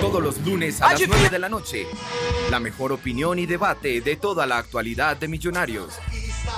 [0.00, 1.88] Todos los lunes a las 9 de la noche.
[2.48, 5.94] La mejor opinión y debate de toda la actualidad de Millonarios.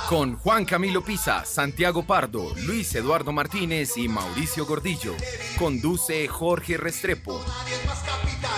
[0.07, 5.15] Con Juan Camilo Pisa, Santiago Pardo, Luis Eduardo Martínez y Mauricio Gordillo.
[5.59, 7.43] Conduce Jorge Restrepo.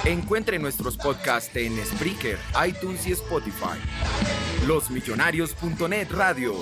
[0.05, 3.79] Encuentre nuestros podcasts en Spreaker, iTunes y Spotify.
[4.67, 6.55] Losmillonarios.net Radio,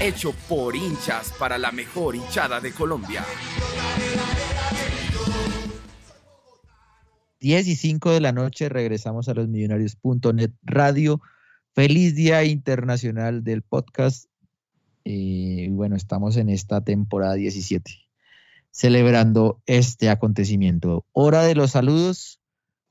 [0.00, 3.24] hecho por hinchas para la mejor hinchada de Colombia.
[7.40, 11.20] 10 y 5 de la noche regresamos a los millonarios.net radio.
[11.74, 14.26] Feliz Día Internacional del Podcast.
[15.04, 17.90] Eh, y bueno, estamos en esta temporada 17.
[18.70, 21.04] celebrando este acontecimiento.
[21.10, 22.40] Hora de los saludos,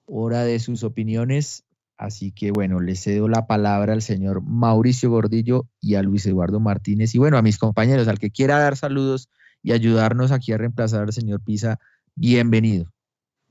[0.05, 1.63] hora de sus opiniones.
[1.97, 6.59] Así que bueno, le cedo la palabra al señor Mauricio Gordillo y a Luis Eduardo
[6.59, 9.29] Martínez y bueno, a mis compañeros, al que quiera dar saludos
[9.63, 11.79] y ayudarnos aquí a reemplazar al señor Pisa,
[12.15, 12.91] bienvenido.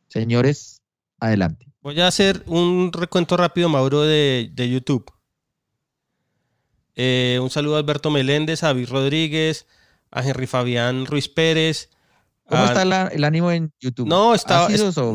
[0.09, 0.80] Señores,
[1.18, 1.66] adelante.
[1.82, 5.05] Voy a hacer un recuento rápido, Mauro, de, de YouTube.
[6.94, 9.66] Eh, un saludo a Alberto Meléndez, a David Rodríguez,
[10.11, 11.90] a Henry Fabián Ruiz Pérez.
[12.49, 14.07] ¿Cómo a- está la- el ánimo en YouTube?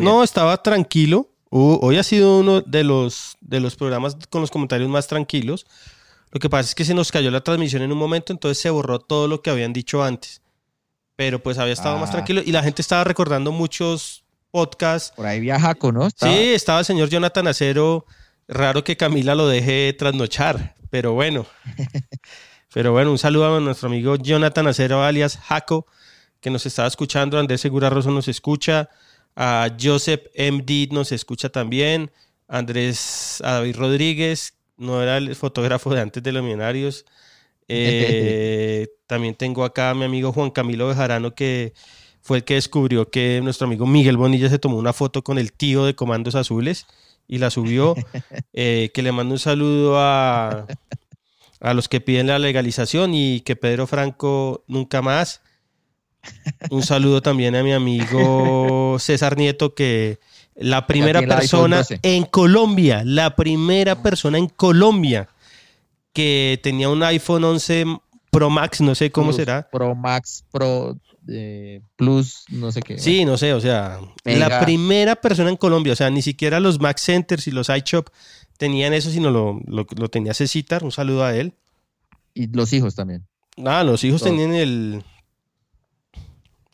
[0.04, 1.31] No, estaba tranquilo.
[1.54, 5.66] Hoy ha sido uno de los, de los programas con los comentarios más tranquilos.
[6.32, 8.70] Lo que pasa es que se nos cayó la transmisión en un momento, entonces se
[8.70, 10.42] borró todo lo que habían dicho antes.
[11.18, 12.14] Pero pues había estado más Ah.
[12.14, 15.12] tranquilo y la gente estaba recordando muchos podcasts.
[15.16, 16.08] Por ahí viaja con, ¿no?
[16.08, 18.06] Estaba- Sí, estaba el señor Jonathan Acero.
[18.48, 21.46] Raro que Camila lo deje trasnochar, pero bueno.
[22.74, 25.86] Pero bueno, un saludo a nuestro amigo Jonathan Acero, alias Jaco,
[26.40, 27.38] que nos estaba escuchando.
[27.38, 28.90] Andrés Segura Rosso nos escucha.
[29.36, 32.12] A Joseph MD nos escucha también.
[32.48, 37.06] Andrés, a David Rodríguez, no era el fotógrafo de antes de los millonarios.
[37.74, 41.74] Eh, también tengo acá a mi amigo Juan Camilo Bejarano, que
[42.22, 45.54] fue el que descubrió que nuestro amigo Miguel Bonilla se tomó una foto con el
[45.54, 46.86] tío de Comandos Azules
[47.30, 47.96] y la subió.
[48.54, 50.68] Eh, que le mando un saludo a,
[51.62, 55.42] a los que piden la legalización y que Pedro Franco nunca más.
[56.70, 60.20] Un saludo también a mi amigo César Nieto, que
[60.56, 62.00] la primera persona 12.
[62.04, 65.30] en Colombia, la primera persona en Colombia
[66.14, 67.86] que tenía un iPhone 11
[68.30, 69.70] Pro Max, no sé cómo Plus, será.
[69.70, 70.98] Pro Max, Pro
[71.28, 72.98] eh, Plus, no sé qué.
[72.98, 74.50] Sí, no sé, o sea, Mega.
[74.50, 78.10] la primera persona en Colombia, o sea, ni siquiera los Max Centers y los iShop
[78.58, 81.54] tenían eso, sino lo, lo, lo tenía Cecitar, un saludo a él.
[82.34, 83.28] Y los hijos también.
[83.66, 84.32] Ah, los hijos Todos.
[84.32, 85.04] tenían el.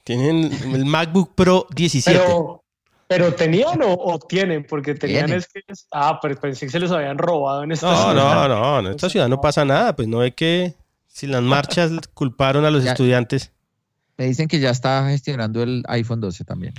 [0.07, 2.17] Tienen el MacBook Pro 17.
[2.17, 2.63] Pero,
[3.09, 5.39] pero tenían o, o tienen, porque tenían Tienen.
[5.39, 5.61] es que.
[5.91, 8.47] Ah, pero pensé que se los habían robado en esta no, ciudad.
[8.47, 10.75] no, no, en esta ciudad no pasa nada, pues no ve que
[11.07, 12.91] si las marchas culparon a los Ya.
[12.91, 13.51] estudiantes.
[14.17, 16.73] Me dicen que ya está gestionando el iPhone 12 también.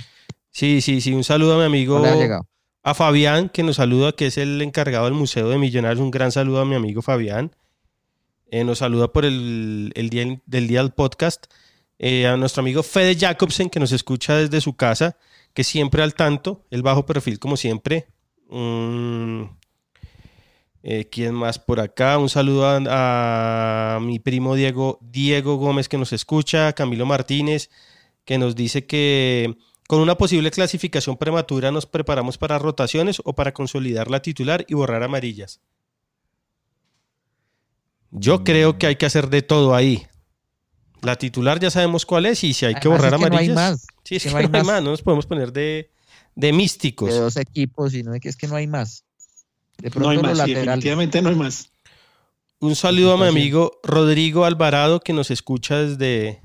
[0.49, 1.99] Sí, sí, sí, un saludo a mi amigo.
[1.99, 2.47] No le ha llegado.
[2.81, 6.01] A Fabián, que nos saluda, que es el encargado del Museo de Millonarios.
[6.01, 7.51] Un gran saludo a mi amigo Fabián.
[8.49, 11.45] Eh, nos saluda por el, el día del día del podcast.
[11.99, 15.17] Eh, a nuestro amigo Fede Jacobsen, que nos escucha desde su casa,
[15.53, 18.07] que siempre al tanto, el bajo perfil como siempre.
[18.49, 19.43] Mm,
[20.83, 22.17] eh, ¿Quién más por acá?
[22.17, 26.71] Un saludo a, a mi primo Diego, Diego Gómez, que nos escucha.
[26.71, 27.69] Camilo Martínez,
[28.23, 29.57] que nos dice que
[29.89, 34.75] con una posible clasificación prematura nos preparamos para rotaciones o para consolidar la titular y
[34.75, 35.59] borrar amarillas.
[38.11, 40.05] Yo creo que hay que hacer de todo ahí.
[41.01, 43.45] La titular ya sabemos cuál es y si hay que borrar es que no hay
[43.49, 43.55] amarillas.
[43.55, 43.87] más.
[44.03, 44.83] Sí, es que, no hay más.
[44.83, 45.89] No nos podemos poner de,
[46.35, 47.09] de místicos.
[47.09, 49.05] De dos equipos, sino de que es que no hay más.
[49.77, 51.71] De No hay más, sí, definitivamente no hay más.
[52.59, 56.41] Un saludo a mi amigo Rodrigo Alvarado que nos escucha desde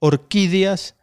[0.00, 0.94] Orquídeas.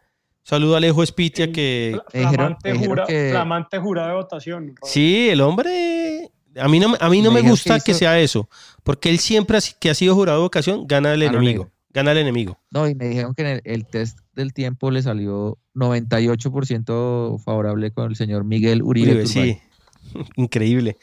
[0.44, 4.74] Saludo a Alejo Espitia que dijeron- Flamante, me dijeron jura, que- flamante jurado de votación.
[4.84, 6.30] Sí, el hombre.
[6.56, 8.48] A mí no, me- a mí no Me gusta que que, sea eso,
[8.84, 11.70] porque él siempre que ha sido jurado de vocación gana Mano enemigo.
[11.94, 12.58] Gana al enemigo.
[12.70, 17.90] No, y me dijeron que en el, el test del tiempo le salió 98% favorable
[17.92, 19.26] con el señor Miguel Uribe.
[19.26, 19.58] Sí.
[20.36, 20.96] Increíble.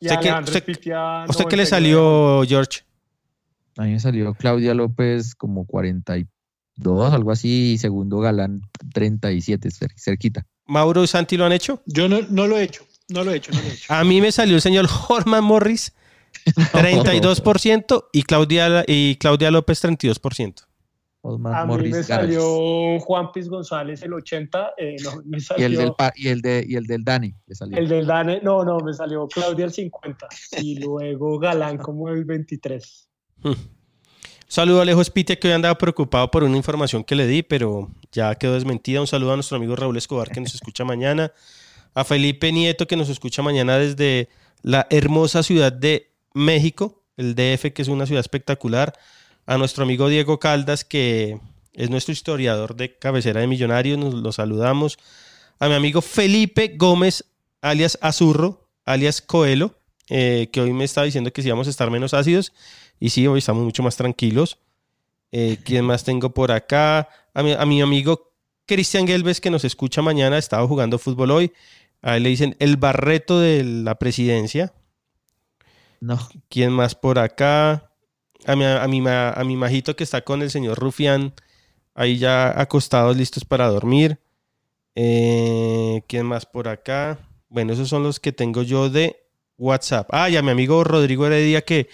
[0.00, 1.66] ¿Usted qué- Alejandro usted- Espitia, ¿A usted qué le 99.
[1.66, 2.80] salió, George?
[3.76, 8.62] A mí me salió Claudia López como 42, algo así, y segundo Galán
[8.92, 10.46] 37, cer- cerquita.
[10.66, 11.82] ¿Mauro y Santi lo han hecho?
[11.86, 13.92] Yo no, no lo he hecho, no lo he hecho, no lo he hecho.
[13.92, 15.92] A mí me salió el señor Horman Morris,
[16.44, 20.66] 32%, y Claudia, y Claudia López, 32%.
[21.26, 25.74] Osman A mí me salió Juan Piz González el 80, eh, no, me Y el
[25.76, 27.78] del, pa- y el de, y el del Dani le salió.
[27.78, 30.28] el del Dane, no, no, me salió Claudia el 50
[30.60, 33.08] y luego Galán como el 23.
[34.48, 37.90] Saludo a Alejo Espitia que hoy andaba preocupado por una información que le di, pero
[38.12, 39.00] ya quedó desmentida.
[39.00, 41.32] Un saludo a nuestro amigo Raúl Escobar que nos escucha mañana.
[41.94, 44.28] A Felipe Nieto que nos escucha mañana desde
[44.62, 48.92] la hermosa ciudad de México, el DF, que es una ciudad espectacular.
[49.46, 51.38] A nuestro amigo Diego Caldas, que
[51.72, 54.98] es nuestro historiador de cabecera de Millonarios, nos lo saludamos.
[55.58, 57.24] A mi amigo Felipe Gómez,
[57.62, 59.74] alias Azurro, alias Coelho,
[60.08, 62.52] eh, que hoy me está diciendo que si vamos a estar menos ácidos.
[63.00, 64.58] Y sí, hoy estamos mucho más tranquilos.
[65.32, 67.08] Eh, ¿Quién más tengo por acá?
[67.32, 68.32] A mi, a mi amigo
[68.66, 71.52] Cristian Gelbes, que nos escucha mañana, estaba jugando fútbol hoy.
[72.02, 74.72] A él le dicen el barreto de la presidencia.
[76.04, 76.18] No,
[76.50, 77.90] ¿Quién más por acá?
[78.46, 81.32] A mi, a mi, a mi majito que está con el señor Rufián,
[81.94, 84.18] ahí ya acostados, listos para dormir.
[84.94, 87.18] Eh, ¿Quién más por acá?
[87.48, 89.24] Bueno, esos son los que tengo yo de
[89.56, 90.10] WhatsApp.
[90.12, 91.88] Ah, ya mi amigo Rodrigo Heredia que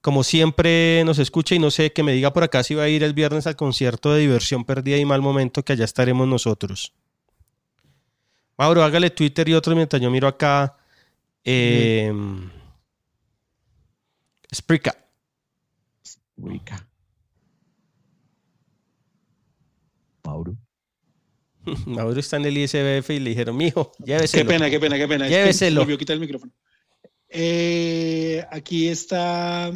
[0.00, 2.88] como siempre nos escucha y no sé, que me diga por acá si va a
[2.88, 6.92] ir el viernes al concierto de diversión perdida y mal momento, que allá estaremos nosotros.
[8.58, 10.76] Mauro, hágale Twitter y otro mientras yo miro acá.
[11.44, 12.12] Eh,
[14.54, 14.94] Spreaker.
[16.36, 16.88] Ubica.
[20.24, 20.56] Mauro.
[21.86, 24.44] Mauro está en el ISBF y le dijeron, mijo, lléveselo.
[24.44, 25.26] Qué pena, qué pena, qué pena.
[25.26, 25.82] Es que Lléveselo.
[25.82, 26.52] olvidó quitar el micrófono.
[27.28, 29.72] Eh, aquí está.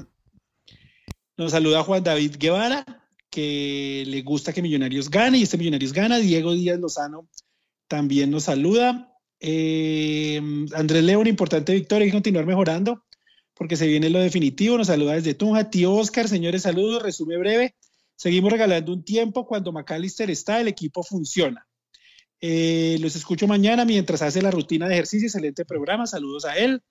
[1.37, 2.85] Nos saluda Juan David Guevara,
[3.31, 6.19] que le gusta que Millonarios gane y este Millonarios gana.
[6.19, 7.29] Diego Díaz Lozano
[7.89, 9.15] también nos saluda.
[9.41, 10.41] Eh,
[10.75, 13.05] Andrés León, importante victoria, hay que continuar mejorando
[13.59, 14.79] porque se viene lo definitivo.
[14.79, 15.69] Nos saluda desde Tunja.
[15.71, 17.03] Tío Oscar, señores, saludos.
[17.03, 17.75] Resume breve.
[18.17, 19.47] Seguimos regalando un tiempo.
[19.47, 21.67] Cuando McAllister está, el equipo funciona.
[22.41, 25.27] Eh, los escucho mañana mientras hace la rutina de ejercicio.
[25.27, 26.07] Excelente programa.
[26.07, 26.83] Saludos a él.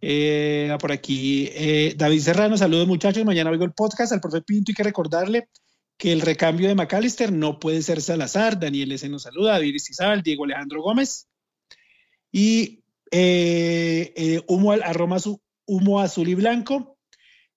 [0.00, 3.24] Eh, por aquí, eh, David Serrano, saludos muchachos.
[3.24, 4.70] Mañana oigo el podcast al profe Pinto.
[4.70, 5.48] Hay que recordarle
[5.96, 8.58] que el recambio de McAllister no puede ser Salazar.
[8.60, 9.08] Daniel S.
[9.08, 9.54] nos saluda.
[9.54, 11.26] David Istizabal, Diego Alejandro Gómez.
[12.30, 12.84] Y
[14.46, 16.98] humo, al- arroba azu- humo azul y blanco.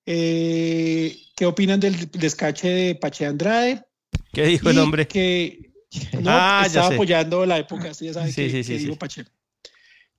[0.05, 3.83] Eh, ¿Qué opinan del descache de Pache Andrade?
[4.31, 5.07] ¿Qué dijo el Y hombre?
[5.07, 5.71] Que
[6.21, 8.79] no, Ah, ya estaba apoyando la época, sí, ya saben Sí, que, sí, sí, que
[8.79, 8.85] sí.
[8.85, 9.25] dijo Pache.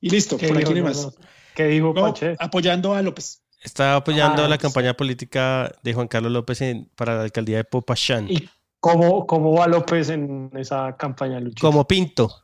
[0.01, 1.17] Y listo, ¿Qué por aquí no más.
[1.55, 2.35] ¿Qué dijo No, Pache?
[2.39, 3.43] apoyando a López.
[3.63, 4.63] Está apoyando Ah, la sí.
[4.63, 8.29] campaña política de Juan Carlos López en- para la alcaldía de Popayán.
[8.29, 8.49] ¿Y
[8.81, 11.61] cómo, cómo va López en esa campaña, Lucho?
[11.65, 12.43] Como Pinto.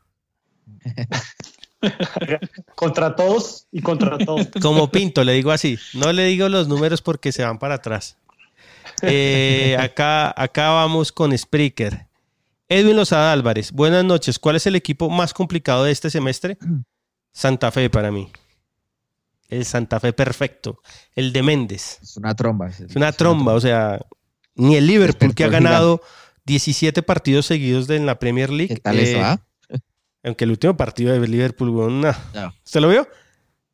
[2.74, 4.48] Contra todos y contra todos.
[4.62, 5.78] Como Pinto, le digo así.
[5.94, 8.16] No le digo los números porque se van para atrás.
[9.02, 12.06] Eh, acá, acá vamos con Spreaker.
[12.68, 14.38] Edwin Lozada Álvarez, buenas noches.
[14.38, 16.58] ¿Cuál es el equipo más complicado de este semestre?
[17.32, 18.30] Santa Fe para mí.
[19.48, 20.80] El Santa Fe perfecto.
[21.14, 21.98] El de Méndez.
[22.02, 22.68] Es una tromba.
[22.68, 24.00] Es una tromba, o sea,
[24.54, 26.02] ni el Liverpool que ha ganado
[26.44, 28.74] 17 partidos seguidos de- en la Premier League.
[28.74, 29.40] ¿Qué tal eso, eh, ah?
[30.28, 32.12] Aunque el último partido de Liverpool, weón, no.
[32.34, 32.54] No.
[32.64, 33.08] ¿Usted lo vio?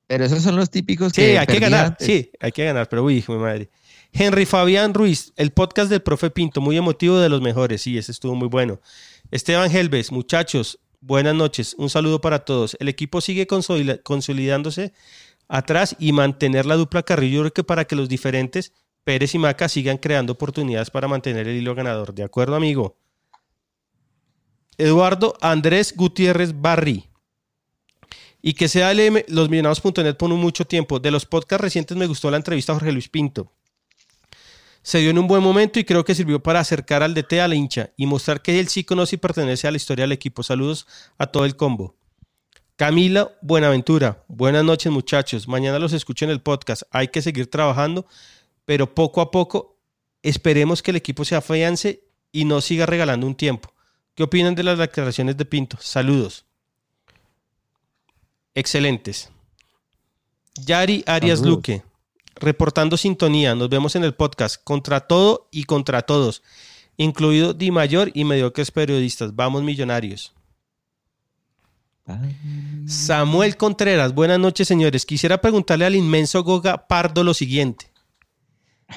[0.06, 1.86] Pero esos son los típicos Sí, que hay que ganar.
[1.86, 2.06] antes.
[2.06, 3.70] Sí, hay que ganar, pero uy, hijo de madre.
[4.12, 7.82] Henry Fabián Ruiz, el podcast del profe Pinto, muy emotivo de los mejores.
[7.82, 8.80] Sí, ese estuvo muy bueno.
[9.30, 11.74] Esteban Helves, muchachos, buenas noches.
[11.78, 12.76] Un saludo para todos.
[12.78, 14.92] El equipo sigue consolidándose
[15.48, 17.36] atrás y mantener la dupla Carrillo.
[17.36, 18.72] Yo creo que para que los diferentes,
[19.02, 22.14] Pérez y Maca, sigan creando oportunidades para mantener el hilo ganador.
[22.14, 22.96] ¿De acuerdo, amigo?
[24.78, 27.08] Eduardo Andrés Gutiérrez Barri.
[28.42, 31.00] Y que sea LM, los millonarios.net por mucho tiempo.
[31.00, 33.50] De los podcasts recientes me gustó la entrevista a Jorge Luis Pinto.
[34.82, 37.48] Se dio en un buen momento y creo que sirvió para acercar al DT a
[37.48, 40.42] la hincha y mostrar que él sí conoce y pertenece a la historia del equipo.
[40.42, 40.86] Saludos
[41.16, 41.96] a todo el combo.
[42.76, 45.48] Camila Buenaventura, buenas noches muchachos.
[45.48, 46.82] Mañana los escucho en el podcast.
[46.90, 48.04] Hay que seguir trabajando,
[48.64, 49.78] pero poco a poco
[50.22, 53.73] esperemos que el equipo se afiance y no siga regalando un tiempo.
[54.14, 55.76] ¿Qué opinan de las declaraciones de Pinto?
[55.80, 56.44] Saludos.
[58.54, 59.30] Excelentes.
[60.54, 61.56] Yari Arias Saludos.
[61.56, 61.82] Luque,
[62.36, 63.56] reportando sintonía.
[63.56, 64.62] Nos vemos en el podcast.
[64.62, 66.42] Contra todo y contra todos,
[66.96, 69.34] incluido Di Mayor y mediocres periodistas.
[69.34, 70.32] Vamos, millonarios.
[72.86, 75.06] Samuel Contreras, buenas noches, señores.
[75.06, 77.90] Quisiera preguntarle al inmenso Goga Pardo lo siguiente.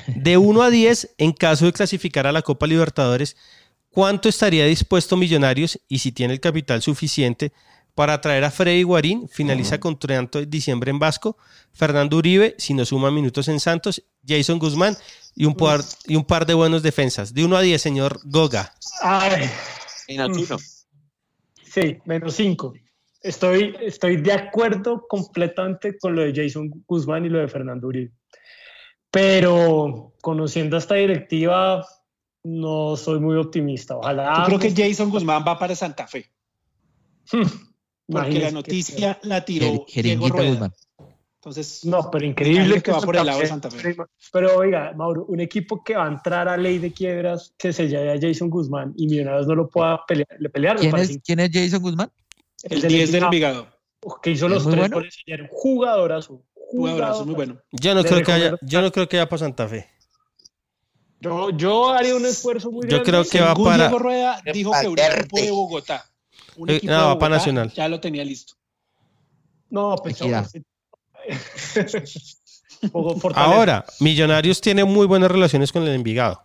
[0.08, 3.38] De 1 a 10, en caso de clasificar a la Copa Libertadores,
[3.92, 7.52] ¿cuánto estaría dispuesto Millonarios y si tiene el capital suficiente
[7.96, 9.28] para traer a Freddy Guarín?
[9.30, 11.38] Finaliza contrato de diciembre en Vasco.
[11.74, 14.04] Fernando Uribe, si nos suma minutos en Santos.
[14.28, 14.96] Jason Guzmán
[15.36, 17.34] y un par, y un par de buenos defensas.
[17.34, 18.74] De 1 a 10, señor Goga.
[19.02, 19.50] Ay,
[20.08, 20.58] En Arturo.
[21.64, 22.74] sí, menos cinco.
[23.22, 28.12] Estoy, estoy de acuerdo completamente con lo de Jason Guzmán y lo de Fernando Uribe.
[29.12, 31.86] Pero conociendo esta directiva,
[32.48, 33.98] no soy muy optimista.
[33.98, 34.40] Ojalá.
[34.50, 36.26] Yo creo que Jason Guzmán va para Santa Fe,
[38.08, 40.50] porque la que- noticia la tiró Diego Rueda.
[40.50, 40.74] Guzmán.
[41.36, 43.96] Entonces, No, pero increíble que va por el lado de Santa Fe.
[44.34, 47.88] Pero oiga, Mauro, un equipo que va a entrar a ley de quiebras que se
[47.88, 51.40] llame a Jason Guzmán y Millonarios no lo pueda pelear, le pelear ¿Quién es, ¿Quién
[51.40, 52.12] es Jason Guzmán?
[52.64, 53.68] el del 10 del Envigado,
[54.22, 54.96] que hizo ¿Es los tres bueno?
[54.98, 55.42] goles ayer.
[55.44, 56.44] Un Jugadorazo.
[56.54, 57.58] Jugadorazo, muy bueno.
[57.72, 59.88] Yo no, creo que, haya, yo no creo que vaya para Santa Fe.
[61.20, 63.06] Yo, yo haría un esfuerzo muy Yo grande.
[63.10, 66.06] creo que va Según para- Diego Rueda dijo que un equipo de Bogotá.
[66.58, 67.74] Un Eh, equipo no, de va Bogotá para Nacional.
[67.74, 68.54] Ya lo tenía listo.
[69.70, 70.22] No, pues.
[73.36, 76.42] Ahora, Millonarios tiene muy buenas relaciones con el Envigado.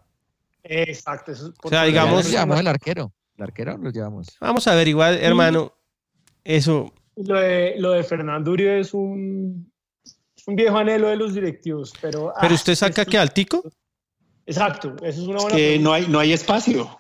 [0.63, 1.33] Exacto.
[1.33, 3.13] Eso es O sea, digamos- nos llevamos el arquero.
[3.37, 4.29] El arquero lo llevamos.
[4.41, 5.73] Vamos a ver, igual, hermano,
[6.45, 9.71] eso, Lo de, lo de Fernando Uribe es un,
[10.05, 12.33] es un viejo anhelo de los directivos, pero...
[12.41, 13.63] pero ah, usted saca que Altico,
[14.47, 16.99] Exacto, eso es una Es buena que no hay, no hay espacio.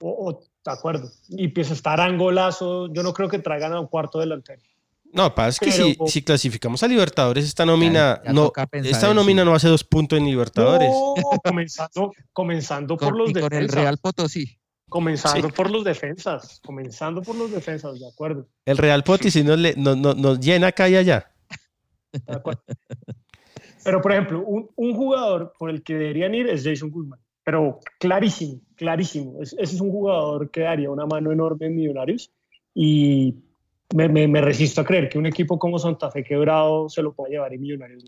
[0.00, 1.10] O- o- de acuerdo.
[1.28, 4.60] Y pues estar angolazo, yo no creo que traigan a un cuarto delantero.
[5.12, 8.52] no, pasa es que Pero- si, si clasificamos a Libertadores, esta nómina, Ya- ya no,
[8.84, 10.90] esta nómina no hace dos puntos en Libertadores.
[10.90, 13.74] No, comenzando, comenzando por Con, los y con el defensas.
[13.80, 14.58] Real Potosí.
[14.90, 15.54] Comenzando Sí.
[15.54, 16.60] por los defensas.
[16.64, 18.48] Comenzando por los defensas, de acuerdo.
[18.64, 21.30] El Real Poti si nos, le- no- no- nos llena acá y allá.
[22.12, 22.62] de acuerdo.
[23.84, 27.20] Pero, por ejemplo, un, un jugador por el que deberían ir es Jason Guzmán.
[27.44, 29.42] Pero clarísimo, clarísimo.
[29.42, 32.30] Es- ese es un jugador que daría una mano enorme en Millonarios.
[32.74, 33.34] Y
[33.94, 37.12] me, me- me resisto a creer que un equipo como Santa Fe quebrado se lo
[37.12, 38.04] pueda llevar en Millonarios.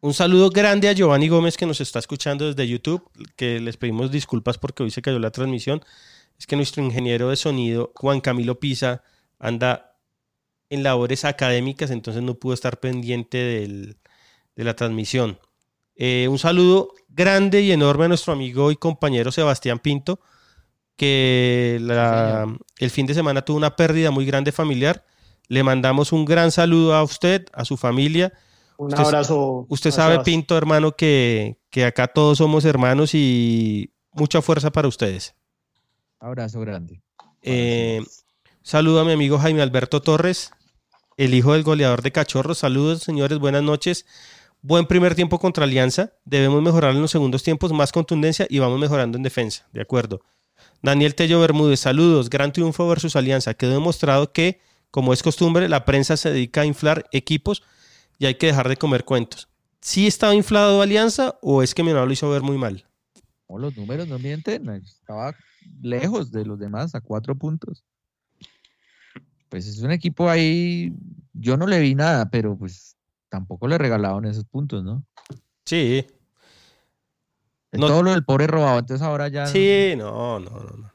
[0.00, 3.02] Un saludo grande a Giovanni Gómez que nos está escuchando desde YouTube,
[3.36, 5.80] que les pedimos disculpas porque hoy se cayó la transmisión.
[6.38, 9.02] Es que nuestro ingeniero de sonido, Juan Camilo Pisa,
[9.38, 9.96] anda
[10.68, 13.96] en labores académicas, entonces no pudo estar pendiente del-
[14.56, 15.38] de la transmisión.
[15.96, 20.20] Eh, un saludo grande y enorme a nuestro amigo y compañero Sebastián Pinto,
[20.96, 22.46] que la-
[22.78, 25.04] el fin de semana tuvo una pérdida muy grande familiar.
[25.48, 28.32] Le mandamos un gran saludo a usted, a su familia.
[28.76, 29.66] Un Usted- abrazo.
[29.68, 30.20] Usted sabe.
[30.20, 35.34] Pinto, hermano, que, que acá todos somos hermanos y mucha fuerza para ustedes.
[36.18, 37.02] Abrazo grande.
[37.42, 38.02] Eh,
[38.62, 40.50] saludo a mi amigo Jaime Alberto Torres,
[41.16, 42.58] el hijo del goleador de Cachorros.
[42.58, 44.06] Saludos, señores, buenas noches.
[44.66, 46.14] Buen primer tiempo contra Alianza.
[46.24, 49.68] Debemos mejorar en los segundos tiempos, más contundencia y vamos mejorando en defensa.
[49.74, 50.22] De acuerdo.
[50.80, 52.30] Daniel Tello Bermúdez, saludos.
[52.30, 53.52] Gran triunfo versus Alianza.
[53.52, 57.62] Quedó demostrado que, como es costumbre, la prensa se dedica a inflar equipos
[58.18, 59.50] y hay que dejar de comer cuentos.
[59.82, 62.86] ¿Sí estaba inflado Alianza o es que mi lo hizo ver muy mal?
[63.50, 64.66] No, los números no mienten.
[64.76, 65.36] Estaba
[65.82, 67.84] lejos de los demás, a cuatro puntos.
[69.50, 70.94] Pues es un equipo ahí.
[71.34, 72.93] Yo no le vi nada, pero pues
[73.34, 75.04] tampoco le regalaron esos puntos, ¿no?
[75.64, 76.06] Sí,
[77.72, 78.78] No- Todo lo del pobre robado.
[78.78, 79.46] Entonces ahora ya.
[79.48, 80.76] sí, no, no, no.
[80.76, 80.92] no.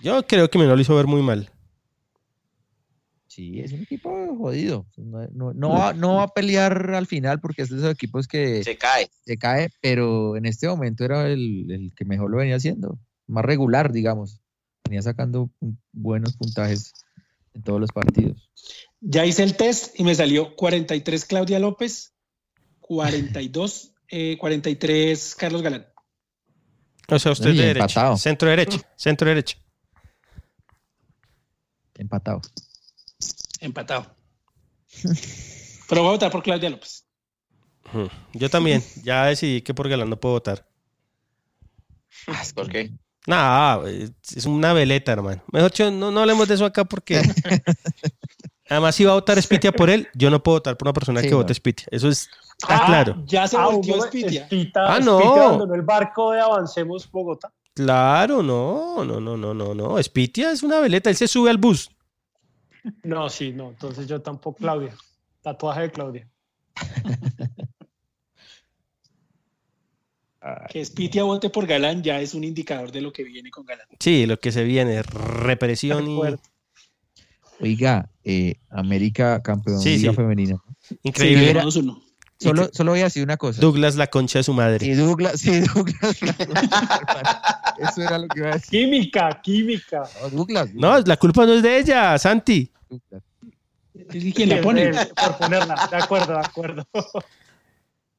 [0.00, 1.50] Yo creo que hermano lo hizo ver muy mal.
[3.26, 4.86] Sí, es un equipo jodido.
[4.96, 8.28] No, no- no va, no va a pelear al final porque es de esos equipos
[8.28, 9.10] que Se cae.
[9.24, 12.96] se cae, pero en este momento era el, el que mejor lo venía haciendo.
[13.26, 14.40] Más regular, digamos.
[14.84, 15.50] Venía sacando
[15.92, 16.92] buenos puntajes
[17.54, 18.50] en todos los partidos.
[19.00, 22.14] Ya hice el test y me salió 43 Claudia López,
[22.80, 25.86] 42, eh, 43 Carlos Galán.
[27.08, 27.84] O sea, usted de derecha.
[27.84, 28.16] empatado.
[28.16, 28.80] Centro derecha.
[28.96, 29.58] Centro derecha.
[31.94, 32.40] Empatado.
[33.60, 34.16] Empatado.
[35.88, 37.06] Pero voy a votar por Claudia López.
[38.32, 38.82] Yo también.
[39.02, 40.66] Ya decidí que por Galán no puedo votar.
[42.54, 42.92] ¿Por qué?
[43.26, 45.42] Nada, es una veleta, hermano.
[45.50, 47.22] Mejor dicho, no, no hablemos de eso acá porque.
[48.68, 51.20] Además, si va a votar Spitia por él, yo no puedo votar por una persona
[51.20, 51.36] Sí, que no.
[51.38, 51.86] vote Spitia.
[51.90, 52.28] Eso es
[52.58, 53.22] está Ah, claro.
[53.26, 53.68] Ya se Ah,
[54.06, 54.42] Spitia.
[54.48, 55.18] Espita- Ah, no.
[55.18, 57.52] Abandonó el barco de Avancemos Bogotá.
[57.74, 60.02] Claro, no, no, no, no, no, no.
[60.02, 61.10] Spitia es una veleta.
[61.10, 61.90] Él se sube al bus.
[63.02, 63.68] No, sí, no.
[63.70, 64.94] Entonces yo tampoco, Claudia.
[65.42, 66.28] Tatuaje de Claudia.
[70.70, 73.86] Que Spitia vote por Galán ya es un indicador de lo que viene con Galán.
[73.98, 76.18] Sí, lo que se viene, represión y.
[77.60, 80.16] Oiga, eh, América campeón Sí, Liga sí.
[80.16, 80.56] Femenina.
[81.02, 81.50] Increíble.
[81.50, 82.00] era- 2-1.
[82.36, 83.60] Solo, solo voy a decir una cosa.
[83.60, 84.84] Douglas, la concha de su madre.
[84.84, 86.20] Si Douglas, si Douglas.
[87.78, 88.70] Eso era lo que iba a decir.
[88.70, 90.02] Química, química.
[90.20, 90.74] No, Douglas.
[90.74, 92.70] No, la culpa no es de ella, Santi.
[92.90, 93.22] Douglas.
[94.12, 94.90] ¿Y quién la pone?
[94.92, 95.88] Por ponerla.
[95.90, 96.86] De acuerdo, de acuerdo.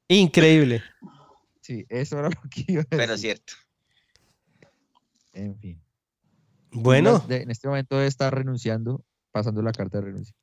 [0.07, 0.81] Increíble.
[1.65, 2.97] Sí, eso era lo que iba a decir.
[2.97, 3.53] Pero cierto.
[5.33, 5.81] En fin.
[6.71, 10.35] Bueno, de- en este momento debe estar renunciando, pasando la carta de renuncia.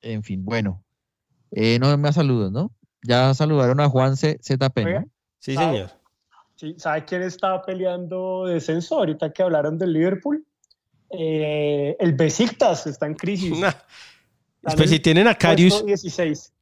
[0.00, 0.82] En fin, bueno.
[1.50, 2.72] Eh, no más saludos, ¿no?
[3.02, 4.38] Ya saludaron a Juan C.
[4.42, 5.00] ZP, Oiga.
[5.00, 5.06] ¿no?
[5.38, 5.90] sí, señor.
[6.54, 8.96] Sí, ¿Sabe quién estaba peleando descenso?
[8.98, 10.46] Ahorita que hablaron del Liverpool.
[11.10, 13.50] Eh, el Besiktas está en crisis.
[13.60, 13.72] Nah.
[14.62, 16.52] Está Pues si tienen a Carius, puesto 16.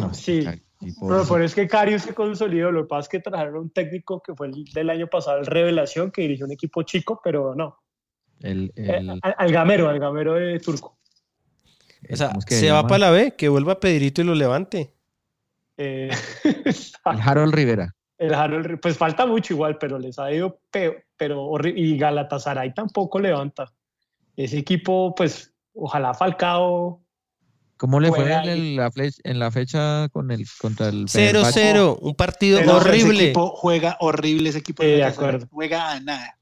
[0.00, 0.42] No, Sí.
[0.42, 0.58] ca-
[0.90, 2.70] sí, Pero, pero es que Carius se consolidó.
[2.72, 5.46] Lo que pasa es que trajeron un técnico que fue el del año pasado, el
[5.46, 7.78] Revelación, que dirigió un equipo chico, pero no.
[8.40, 10.98] El- Eh, al, al gamero, al gamero de Turco.
[12.10, 12.88] o sea, ¿cómo es que se va llama?
[12.88, 14.92] para la B, que vuelva Pedrito y lo levante.
[15.78, 16.10] Eh,
[16.44, 17.94] El Harold Rivera.
[18.18, 21.02] el Harold, pues falta mucho igual, pero les ha ido peor.
[21.18, 23.72] Pero, y Galatasaray tampoco levanta.
[24.36, 27.02] Ese equipo, pues, ojalá Falcao
[27.76, 31.98] ¿Cómo le fue en, el- la flecha, en la fecha con el contra el 0-0,
[32.00, 33.24] un partido Pero Ese horrible.
[33.24, 34.82] equipo juega horrible ese equipo.
[34.82, 35.46] Sí, de acuerdo.
[35.50, 36.38] Juega a nada.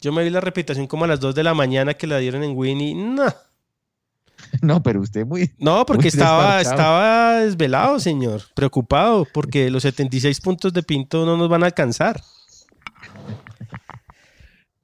[0.00, 2.44] Yo me vi la repetición como a las 2 de la mañana que la dieron
[2.44, 2.94] en Winnie.
[2.94, 3.26] No,
[4.62, 5.50] No, pero usted muy...
[5.58, 8.42] no porque Muy estaba, estaba desvelado, señor.
[8.54, 12.22] Preocupado porque los 76 puntos de Pinto no nos van a alcanzar.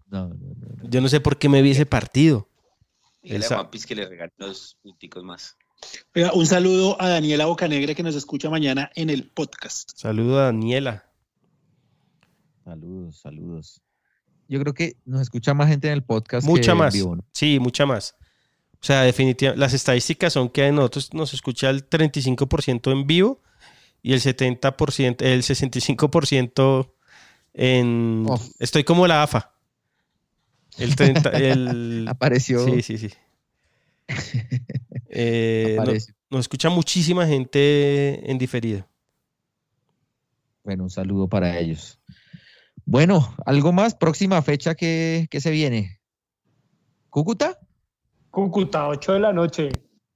[0.07, 0.89] No, no, no, no.
[0.89, 2.49] Yo no sé por qué me vi ese partido.
[3.23, 5.57] Dígale El Juanpis que le regale unos punticos más.
[6.15, 9.91] Oiga, un saludo a Daniela Bocanegra que nos escucha mañana en el podcast.
[9.95, 11.05] Saludo a Daniela.
[12.65, 13.83] Saludos, saludos.
[14.49, 16.47] Yo creo que nos escucha más gente en el podcast.
[16.47, 16.95] Mucha que en más.
[16.95, 17.25] vivo, ¿no?
[17.33, 18.15] Sí, mucha más.
[18.85, 23.43] O sea, definitivamente, las estadísticas son que a nosotros nos escucha el 35% en vivo
[24.03, 26.93] y el 70%, el 65%
[27.55, 28.27] en...
[28.59, 29.55] Estoy como la AFA.
[30.77, 32.07] El 30, el...
[32.11, 32.65] Apareció.
[32.67, 33.11] Sí, sí, sí.
[35.15, 35.77] Eh,
[36.31, 38.87] nos escucha muchísima gente en diferido.
[40.65, 42.01] Bueno, un saludo para ellos.
[42.87, 43.95] Bueno, ¿algo más?
[43.95, 46.01] Próxima fecha que, que se viene.
[47.11, 47.59] ¿Cúcuta?
[48.31, 49.71] Cúcuta, 8 de la noche.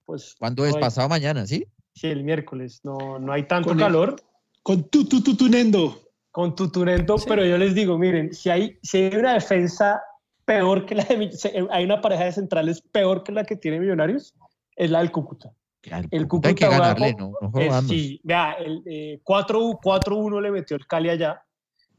[0.05, 0.75] Pues, ¿Cuándo es?
[0.75, 1.66] hay- Pasado mañana, ¿sí?
[1.95, 2.81] Sí, el miércoles.
[2.83, 4.16] No, no hay tanto Con el- calor
[4.62, 6.03] Con tu, tu, tu, tunendo.
[6.31, 10.01] con Tutunento, pero yo les digo, miren, si hay, si hay una defensa
[10.45, 13.57] peor que la de Mi- se- hay una pareja de centrales peor que la que
[13.57, 14.35] tiene Millonarios,
[14.79, 15.53] es la del Cúcuta.
[15.91, 19.79] Al El Cúcuta hay que ganarle, Bravo, no, no Eh, sí, vea, el eh, 4
[19.83, 21.43] 4-1 le metió el Cali allá.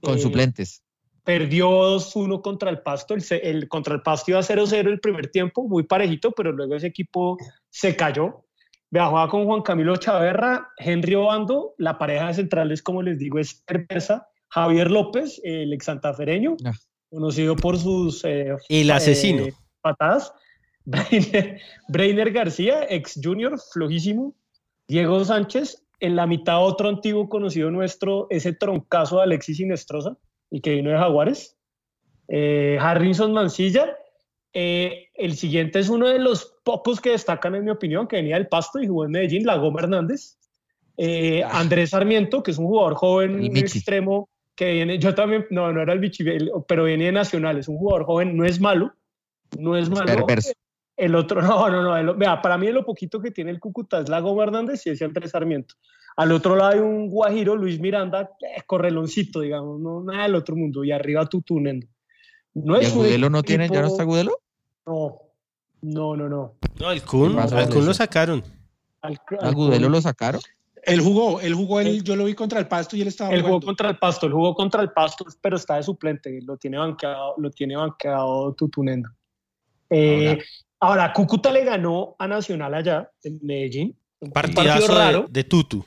[0.02, 0.84] Con Eh, suplentes.
[1.24, 3.14] Perdió 2-1 contra el Pasto.
[3.14, 6.88] El, el- contra el Pasto iba 0-0 el primer tiempo, muy parejito, pero luego ese
[6.88, 7.38] equipo
[7.70, 8.46] se cayó.
[8.92, 11.74] Vea, jugaba con Juan Camilo Chaverra, Henry Obando.
[11.78, 14.28] La pareja de centrales, como les digo, es perversa.
[14.50, 16.72] Javier López, el ex santafereño, Ah.
[17.12, 19.46] conocido por sus eh, El eh, asesino.
[19.82, 20.34] patadas.
[21.88, 24.34] Breiner García, ex junior, flojísimo.
[24.88, 30.18] Diego Sánchez, en la mitad otro antiguo conocido nuestro, ese troncazo de Alexis Sinestrosa,
[30.50, 31.58] y que vino de Jaguares.
[32.28, 33.96] Eh, Harrison Mancilla.
[34.52, 38.36] Eh, el siguiente es uno de los pocos que destacan, en mi opinión, que venía
[38.36, 40.38] del Pasto y jugó en Medellín, Lagoma Hernández.
[40.98, 45.82] Eh, Andrés Sarmiento, que es un jugador joven, extremo, que viene, yo también, no, no
[45.82, 48.92] era el Michi, el- pero viene de Nacional, es un jugador joven, no es malo,
[49.58, 50.26] no es malo.
[50.26, 50.52] Perverso.
[51.00, 51.98] El otro, no, no, no.
[51.98, 55.06] el- vea, para mí lo poquito que tiene el Cúcuta es Lago Hernández y ese
[55.06, 55.76] Andrés Sarmiento.
[56.18, 60.56] Al otro lado hay un Guajiro, Luis Miranda, eh, correloncito, digamos, no nada del otro
[60.56, 60.84] mundo.
[60.84, 61.88] Y arriba Tutunendo.
[62.54, 63.68] No ¿Y es un Agudelo no tiene?
[63.70, 64.40] ¿Ya no equipo- está Agudelo?
[64.86, 65.18] No,
[65.82, 66.56] no, no, no.
[66.80, 68.44] No, el Kun, ¿Qué pasó al Kun lo sacaron.
[69.02, 70.42] Al- al- ¿Agudelo lo sacaron?
[70.84, 73.42] Él jugó, él jugó, él, yo lo vi contra el Pasto y él estaba El
[73.42, 73.66] jugó jugando.
[73.68, 77.36] contra el Pasto, el jugó contra el Pasto, pero está de suplente, lo tiene banqueado,
[77.38, 79.10] lo tiene banqueado Tutunendo.
[79.90, 80.38] Eh,
[80.80, 81.12] ahora.
[81.14, 83.98] Cúcuta le ganó a Nacional allá, en Medellín.
[84.22, 85.26] Un partido Partidazo de, raro.
[85.30, 85.86] de Tutu.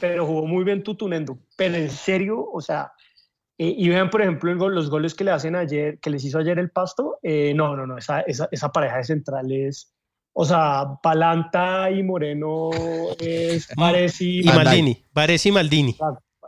[0.00, 1.38] pero jugó muy bien Tutunendo.
[1.56, 2.92] Pero en serio, o sea,
[3.58, 6.38] eh, y vean, por ejemplo, gol- los goles que le hacen ayer, que les hizo
[6.38, 9.92] ayer el Pasto, eh, no, no, no, esa, esa, esa pareja de centrales,
[10.32, 12.70] o sea, Palanta y Moreno
[13.18, 14.44] es Pareci, Y.
[14.44, 15.04] Maldini.
[15.12, 15.96] Varese y Maldini.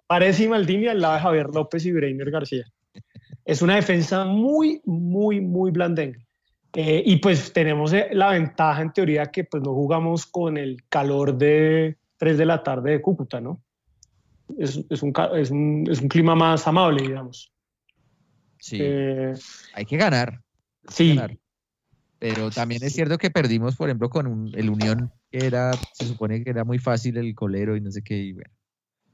[0.07, 2.65] Pareci y Maldini al lado de Javier López y Breiner García.
[3.45, 6.25] Es una defensa muy, muy, muy blandengue.
[6.75, 10.85] Eh, y pues tenemos eh, la ventaja en teoría que pues no jugamos con el
[10.89, 13.61] calor de 3 de la tarde de Cúcuta, ¿no?
[14.59, 17.53] Es, es, un, es, un, es un clima más amable, digamos.
[18.59, 18.79] Sí.
[18.81, 19.35] Eh,
[19.75, 20.41] Hay que ganar.
[20.89, 21.37] sí, ganar.
[22.19, 26.07] Pero también es cierto que perdimos, por ejemplo, con un- el Unión, que era, se
[26.07, 28.17] supone que era muy fácil el colero y no sé qué.
[28.17, 28.51] Y bueno,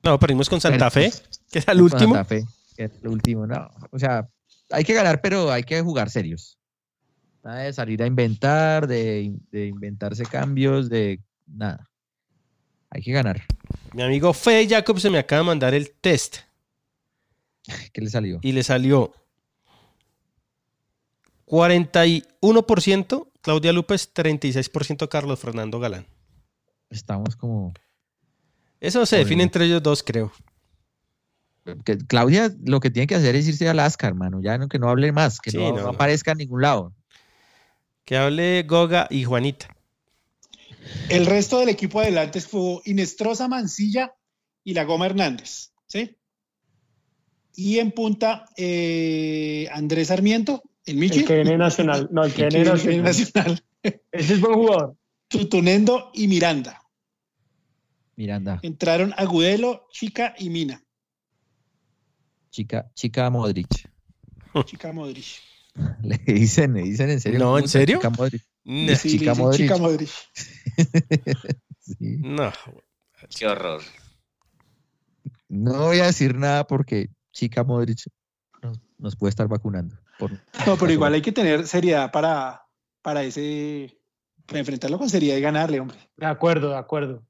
[0.03, 2.01] No, perdimos con Santa Fe, Perdimos que era el último.
[2.15, 2.45] Santa Fe,
[2.77, 3.71] que era el último, no.
[3.93, 4.29] O sea,
[4.71, 6.59] hay que ganar, pero hay que jugar serios.
[7.47, 11.89] Nada de salir a inventar, de, de inventarse cambios, de nada.
[12.91, 13.41] Hay que ganar.
[13.95, 16.39] Mi amigo Fede Jacob se me acaba de mandar el test
[17.93, 18.41] ¿Qué le salió?
[18.43, 19.13] y le salió
[21.47, 26.05] 41% Claudia López, 36% Carlos Fernando Galán.
[26.91, 27.73] Estamos como...
[28.81, 30.33] Eso se define entre ellos dos, creo.
[31.85, 34.41] que Claudia lo que tiene que hacer es irse a Alaska, hermano.
[34.43, 35.89] Ya no, que no hable más, que Sí, no, no, no no.
[35.91, 36.93] aparezca en ningún lado.
[38.07, 39.77] Que hable Goga y Juanita.
[41.11, 44.15] El resto del equipo adelante fue Inestrosa Mancilla
[44.63, 46.17] y la Goma Hernández, ¿sí?
[47.57, 51.21] Y en punta, eh, Andrés Sarmiento, el Michi.
[51.21, 52.09] el que viene Nacional.
[52.13, 53.03] No, el que viene Nacional.
[53.03, 53.65] Nacional,
[54.13, 54.97] Ese es buen jugador.
[55.27, 56.81] Tutunendo y Miranda.
[58.15, 60.81] Miranda, Entraron Agudelo, Chica y Mina.
[62.51, 63.91] chica, chica Modric.
[64.65, 65.43] Chica Modric.
[66.03, 67.39] Le dicen, le dicen en serio.
[67.39, 67.97] No, ¿cómo ¿en serio?
[67.99, 68.43] Chica Modric.
[68.65, 68.95] Nah.
[68.97, 69.61] Sí, Chica Modric.
[69.67, 70.11] Chica Modric.
[71.81, 72.17] Sí.
[72.19, 72.53] No.
[73.39, 73.81] Qué horror.
[75.49, 78.01] No voy a decir nada porque Chica Modric
[78.63, 79.97] nos, nos puede estar vacunando.
[80.19, 80.33] por-
[80.67, 82.63] No, pero igual hay que tener seriedad para,
[83.03, 83.97] para ese,
[84.47, 85.97] para enfrentarlo con seriedad y ganarle, hombre.
[86.17, 87.25] De acuerdo, de acuerdo.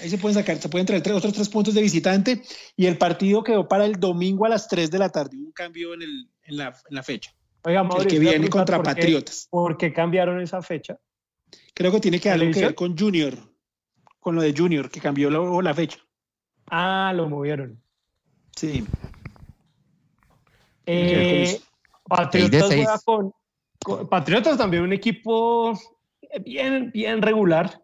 [0.00, 2.42] Ahí se pueden sacar, se pueden traer tres- otros tres puntos de visitante
[2.76, 5.36] y el partido quedó para el domingo a las 3 de la tarde.
[5.38, 7.32] Hubo un cambio en, el, en, la, en la fecha.
[7.62, 9.46] Oiga, El que viene contra por qué- Patriotas.
[9.50, 10.98] ¿Por qué cambiaron esa fecha?
[11.74, 13.34] Creo que tiene que algo que ver con Junior,
[14.18, 15.98] con lo de Junior, que cambió la, la fecha.
[16.66, 17.82] Ah, lo movieron.
[18.56, 18.84] Sí.
[20.86, 21.60] Eh,
[22.08, 23.32] Patriotas juega con,
[23.82, 25.78] con- Patriotas también un equipo
[26.44, 27.82] bien, bien regular.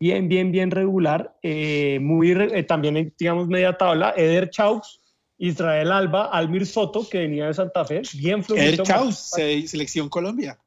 [0.00, 1.36] Bien, bien, bien regular.
[1.42, 4.12] Eh, muy, eh, también, digamos, media tabla.
[4.16, 5.00] Eder Chaus,
[5.38, 8.02] Israel Alba, Almir Soto, que venía de Santa Fe.
[8.14, 8.66] Bien flojito.
[8.66, 10.58] Eder Chaus, se- selección Colombia.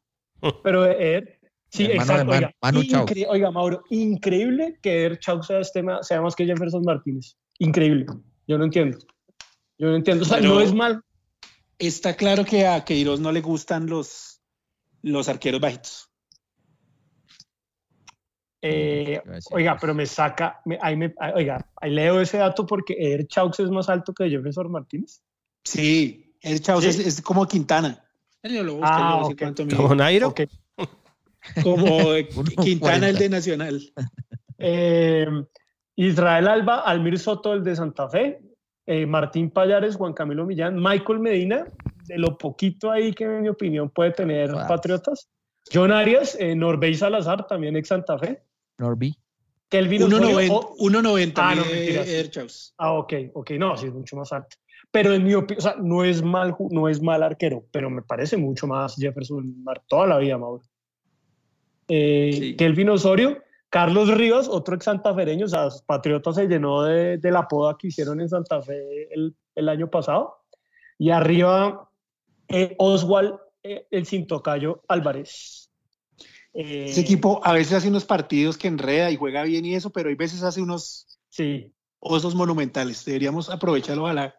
[0.64, 1.39] Pero Eder,
[1.69, 2.26] sí, exacto.
[2.26, 3.10] Man- Oiga, Manu Chaus.
[3.10, 7.38] incre- oiga, Mauro, increíble que Eder Chaus sea, este sea más que Jefferson Martínez.
[7.60, 8.06] Increíble.
[8.48, 8.98] Yo no entiendo.
[9.77, 10.23] Yo no entiendo.
[10.23, 11.02] O sea, Pero- no es mal.
[11.80, 14.41] Está claro que a Queiroz no le gustan los,
[15.03, 16.10] los arqueros bajitos.
[18.69, 19.22] Eh,
[19.52, 23.27] oiga, pero me saca, me- ahí me, ah, oiga, ahí leo ese dato porque Eder
[23.27, 25.22] Chaux es más alto que Jefferson Martínez.
[25.64, 26.89] Sí, Eder Chaus ¿Sí?
[26.89, 28.03] es, es como Quintana.
[28.44, 29.76] Yo lo busco, Ah, yo sé.
[29.76, 30.27] ¿Como Nairo?
[30.30, 30.41] Ok.
[31.64, 31.88] Como
[32.61, 33.19] Quintana, el 40.
[33.19, 33.81] de Nacional.
[34.57, 35.27] Eh,
[35.95, 38.39] Israel Alba, Almir Soto, el de Santa Fe,
[38.85, 41.65] eh, Martín Payares, Juan Camilo Millán, Michael Medina,
[42.06, 44.68] de lo poquito ahí que en mi opinión puede tener Wow.
[44.68, 45.30] Patriotas.
[45.73, 48.41] John Arias, eh, Norbey Salazar, también ex Santa Fe.
[48.77, 49.17] Norby.
[49.69, 52.29] Kelvin Osorio, 1.90 oh, 1.90 Ah, no, mentiras.
[52.31, 52.73] Chaus.
[52.77, 54.55] Ah, ok, ok, no, sí es mucho más alto.
[54.91, 58.01] Pero en mi opinión, o sea, no es mal, no es mal arquero, pero me
[58.01, 60.63] parece mucho más Jefferson Mar toda la vida, Mauro.
[61.89, 62.55] Eh, Sí.
[62.55, 67.47] Kelvin Osorio, Carlos Rivas, otro ex santafereño, o sea, Patriota se llenó de, de la
[67.47, 70.37] poda que hicieron en Santa Fe el, el año pasado.
[70.97, 71.89] Y arriba,
[72.47, 75.66] eh, Oswald, eh, el Cintocayo Álvarez.
[76.59, 79.91] Eh, Ese equipo a veces hace unos partidos que enreda y juega bien y eso,
[79.91, 83.05] pero hay veces hace unos Sí, osos monumentales.
[83.05, 84.34] Deberíamos aprovecharlo, ojalá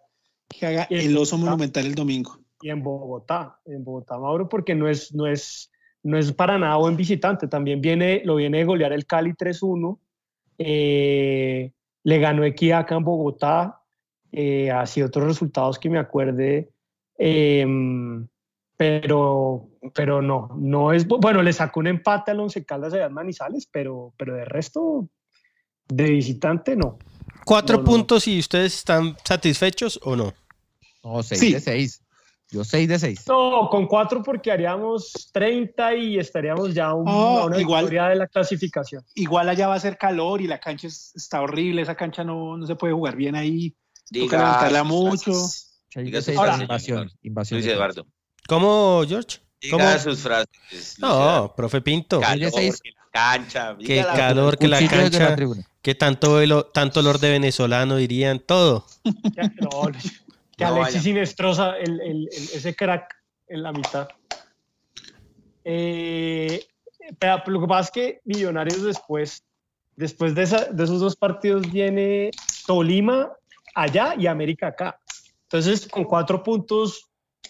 [0.49, 2.39] que haga el oso monumental el domingo.
[2.61, 5.71] y en Bogotá, en Bogotá, Mauro, porque no es, no es,
[6.03, 7.47] no es para nada buen visitante.
[7.47, 10.01] También viene, lo viene de golear el Cali 3-1.
[10.59, 11.73] eh,
[12.05, 13.81] le ganó Equidad acá en Bogotá.
[14.33, 16.71] eh, así otros resultados que me acuerde.
[17.19, 18.27] em,
[18.77, 21.07] pero, pero no, no es.
[21.07, 24.45] bu- Bueno, le sacó un empate al Once Caldas allá en Manizales, pero, pero de
[24.45, 25.09] resto,
[25.89, 26.99] de visitante, no.
[27.45, 27.89] Cuatro No, no.
[27.89, 30.35] puntos y ustedes están satisfechos o no.
[31.05, 31.53] No, 6 Sí.
[31.55, 32.03] de 6.
[32.51, 33.25] Yo 6 de 6.
[33.29, 37.85] No, con cuatro porque haríamos 30 y estaríamos ya un- Oh, a una igual.
[37.85, 39.05] victoria de la clasificación.
[39.15, 41.83] Igual allá va a ser calor y la cancha es- está horrible.
[41.83, 43.75] Esa cancha no, no se puede jugar bien ahí.
[44.11, 45.33] Diga mucho.
[45.33, 45.83] frases.
[45.91, 47.11] 6 Diga de sus 6 frases, invasión.
[47.23, 48.07] invasión Luis Eduardo.
[48.47, 49.39] ¿Cómo, George?
[49.61, 49.99] Diga ¿Cómo?
[49.99, 50.97] sus frases.
[50.99, 52.21] No, profe Pinto.
[52.21, 53.77] Calor, que la cancha.
[53.79, 55.37] Qué calor, que la cancha,
[55.83, 58.87] que tanto, tanto olor de venezolano dirían todo.
[59.05, 59.13] No,
[60.57, 61.03] que No Alexis.
[61.03, 63.15] Sinestrosa, el, el- el- ese crack
[63.49, 64.09] en la mitad.
[65.65, 66.65] Eh,
[67.19, 69.43] pero lo que pasa es que Millonarios después,
[69.97, 72.31] después de, esa- de esos dos partidos viene
[72.67, 73.33] Tolima
[73.75, 75.01] allá y América acá.
[75.45, 77.08] Entonces, con cuatro puntos,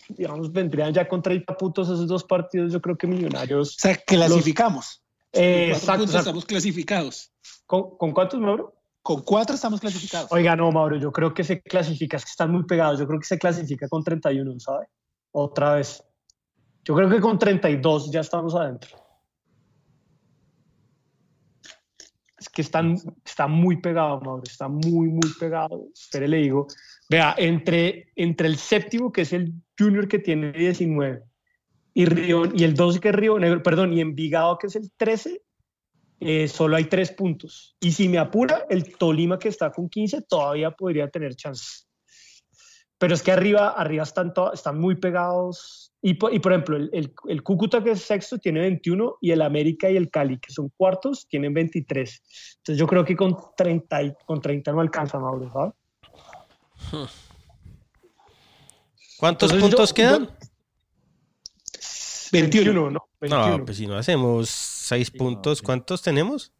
[0.08, 2.72] digamos, vendrían ya con 30 puntos esos dos partidos.
[2.72, 3.76] Yo creo que Millonarios.
[3.76, 5.02] O sea, clasificamos.
[5.32, 7.32] Eh, Con cuatro exacto, o sea, estamos clasificados.
[7.66, 8.74] ¿con, ¿Con cuántos, Mauro?
[9.02, 10.32] Con cuatro estamos clasificados.
[10.32, 13.20] Oiga, no, Mauro, yo creo que se clasifica, es que están muy pegados, yo creo
[13.20, 14.86] que se clasifica con 31, ¿sabe?
[15.32, 16.02] Otra vez.
[16.84, 18.90] Yo creo que con 32 ya estamos adentro.
[22.38, 25.86] Es que están, está muy pegado, Mauro, está muy, muy pegado.
[25.92, 26.66] Espere, le digo.
[27.08, 31.22] Vea, entre, entre el séptimo, que es el Junior que tiene 19,
[31.94, 34.90] y, Río, y el 12 que es Río Negro, perdón, y Envigado que es el
[34.96, 35.40] 13,
[36.20, 37.76] eh, solo hay tres puntos.
[37.80, 41.84] Y si me apura, el Tolima que está con 15 todavía podría tener chance.
[42.98, 45.92] Pero es que arriba, arriba están, están muy pegados.
[46.02, 49.42] Y, y por ejemplo, el, el, el Cúcuta que es sexto tiene 21 y el
[49.42, 52.22] América y el Cali que son cuartos tienen 23.
[52.58, 55.74] Entonces yo creo que con 30, y- con 30 no alcanza, Mauro, ¿sabes?
[59.18, 60.30] ¿Cuántos Entonces, puntos yo- quedan?
[62.32, 62.90] 21.
[62.90, 63.08] ¿no?
[63.20, 63.58] 21.
[63.58, 65.64] No, pues si no hacemos seis Sí, no, puntos, sí.
[65.64, 66.52] ¿cuántos tenemos?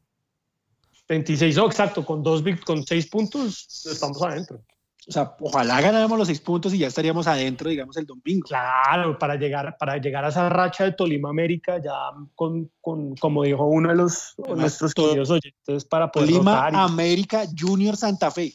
[1.08, 4.62] 26, oh, exacto, con, dos, con 6 puntos estamos adentro.
[5.08, 8.46] O sea, ojalá ganáramos los seis puntos y ya estaríamos adentro, digamos, el domingo.
[8.46, 11.92] Claro, para llegar, para llegar a esa racha de Tolima América, ya
[12.34, 16.74] con, con como dijo uno de los Además, nuestros queridos oyentes, para poder Tolima, y-
[16.76, 18.52] América, Junior Santa Fe.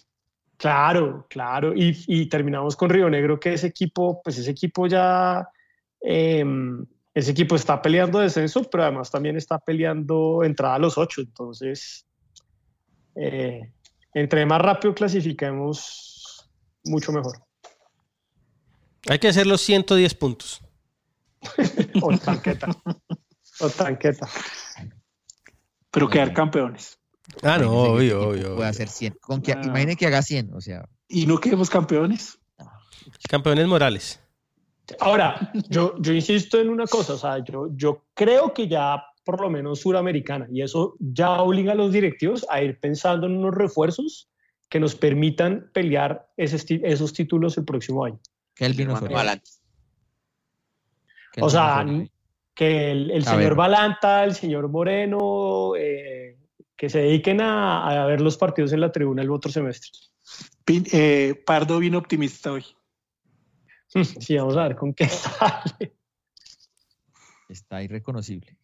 [0.58, 1.74] Claro, claro.
[1.76, 5.48] Y, y terminamos con Río Negro, que ese equipo, pues ese equipo ya,
[6.02, 6.46] eh,
[7.14, 11.22] ese equipo está peleando descenso, pero además también está peleando entrada a los ocho.
[11.22, 12.06] Entonces,
[13.16, 13.72] eh,
[14.14, 16.50] entre más rápido clasifiquemos,
[16.86, 17.38] mucho mejor.
[19.10, 20.62] Hay que hacer los 110 puntos.
[22.02, 22.68] O tanqueta.
[23.60, 24.28] o tanqueta.
[25.92, 26.98] Pero quedar campeones.
[27.42, 28.56] Ah, no, que obvio, obvio.
[28.56, 29.18] Puede hacer 100.
[29.22, 29.62] Con que, Ah.
[29.64, 32.38] Imagine que haga 100, o sea, Y no quedemos campeones.
[33.30, 34.20] Campeones morales.
[35.00, 39.40] Ahora, yo, yo insisto en una cosa, o sea, yo, yo creo que ya por
[39.40, 43.56] lo menos suramericana, y eso ya obliga a los directivos a ir pensando en unos
[43.56, 44.30] refuerzos
[44.70, 48.20] que nos permitan pelear ese esos títulos el próximo año.
[48.60, 49.16] Osorio.
[49.16, 49.50] Balanta.
[51.32, 51.86] Kelvin O sea,
[52.54, 53.56] que el, el señor.
[53.56, 56.38] Balanta, el señor Moreno, eh,
[56.84, 59.90] que se dediquen a, a ver los partidos en la tribuna el otro semestre.
[60.66, 62.66] Pin- eh, Pardo vino optimista hoy.
[64.20, 65.96] Sí, vamos a ver con qué sale.
[67.48, 68.58] está irreconocible.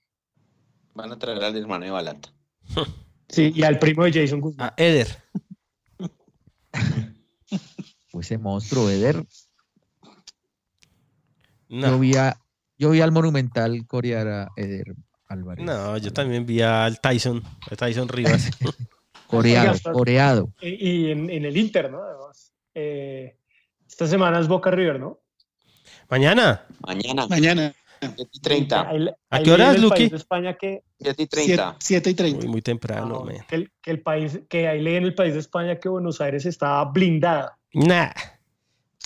[0.96, 2.30] Van a traer al hermano de Balanta.
[3.30, 4.68] Sí, y al primo de Jason Guzmán.
[4.70, 5.08] Ah, Eder.
[8.12, 9.24] Pues ese monstruo, Eder.
[11.70, 12.38] Yo, No, vi a-
[12.78, 14.94] yo vi al Monumental corear a Eder
[15.30, 15.64] Álvarez.
[15.66, 17.42] no, yo también vi al Tyson,
[17.72, 18.50] a Tyson Rivas.
[19.28, 20.54] Coreado, Oiga, coreado.
[20.60, 22.02] Y, y en, en el Inter, ¿no?
[22.02, 23.38] Además, eh,
[23.88, 25.20] esta semana es Boca River, ¿no?
[26.10, 26.66] Mañana.
[26.80, 28.90] Mañana, Mañana, 7 y 30.
[28.90, 29.96] Ahí- ¿A qué horas, Luqui?
[29.98, 31.76] país de España que, 7 y 7, 30.
[31.80, 32.40] 7 y 30.
[32.40, 33.36] Muy, muy temprano, man.
[33.48, 36.20] que, el, que el país, que ahí leí en el país de España que Buenos
[36.22, 37.56] Aires estaba blindada.
[37.74, 38.10] Nah,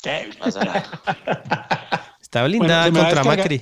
[0.05, 2.15] No pasa nada.
[2.21, 3.23] está blindada contra.
[3.25, 3.61] Macri.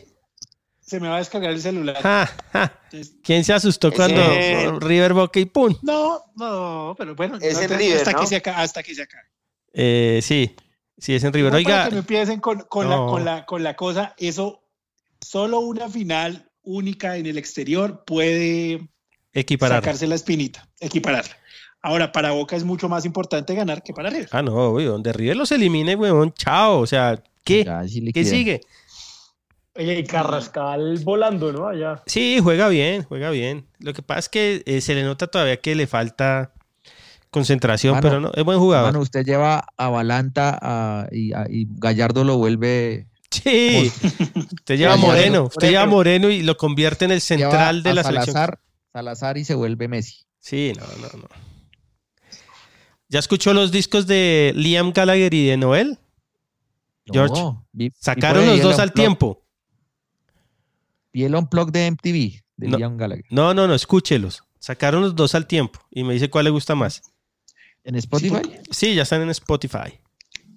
[0.92, 1.96] Se me va a descargar el celular.
[2.02, 2.80] Ja, ja.
[2.92, 5.74] Entonces, ¿Quién se asustó cuando River Boca y pum?
[5.84, 8.20] No, no, pero bueno, Es no el te- River, hasta, ¿no?
[8.20, 9.24] que se acabe, hasta que se acabe.
[9.72, 10.54] Eh, sí,
[10.98, 11.54] sí, es en River.
[11.54, 13.08] No para Oiga, que me empiecen con, con la, No.
[13.08, 14.68] con, la, con la cosa, eso,
[15.22, 18.90] solo una final única en el exterior puede
[19.32, 19.82] equiparar.
[19.82, 21.38] sacarse la espinita, equipararla.
[21.82, 24.28] Ahora, para Boca es mucho más importante ganar que para River.
[24.34, 24.78] Ah, no.
[24.78, 26.80] Donde River los elimine, weón, chao.
[26.82, 27.64] O sea, ¿qué?
[27.64, 28.60] Ya, sí ¿Qué sigue?
[29.82, 31.68] Oye, y Carrascal volando, ¿no?
[31.68, 32.04] Allá.
[32.06, 33.66] Sí, juega bien, juega bien.
[33.80, 36.54] Lo que pasa es que eh, se le nota todavía que le falta
[37.30, 38.92] concentración, Mano, pero no, es buen jugador.
[38.94, 43.08] Mano, usted lleva a Balanta a- y, a- y Gallardo lo vuelve.
[43.32, 43.92] sí,
[44.54, 47.84] usted lleva a Moreno, usted lleva a Moreno y lo convierte en el lleva central
[47.84, 48.34] de a la selección.
[48.36, 48.60] Salazar,
[48.94, 50.26] Salazar y se vuelve Messi.
[50.40, 51.28] Sí, no, no, no.
[53.10, 56.00] ¿Ya escuchó los discos de Liam Gallagher y de Noel?
[57.12, 59.41] George, No, vi- vi Sacaron los dos al tiempo.
[61.14, 62.78] Vi el unplug de MTV de No.
[62.78, 63.26] Liam Gallagher.
[63.30, 64.44] No, no, no, escúchelos.
[64.60, 67.02] Sacaron los dos al tiempo y me dice cuál le gusta más.
[67.84, 68.42] ¿En Spotify?
[68.70, 70.00] Sí, ya están en Spotify.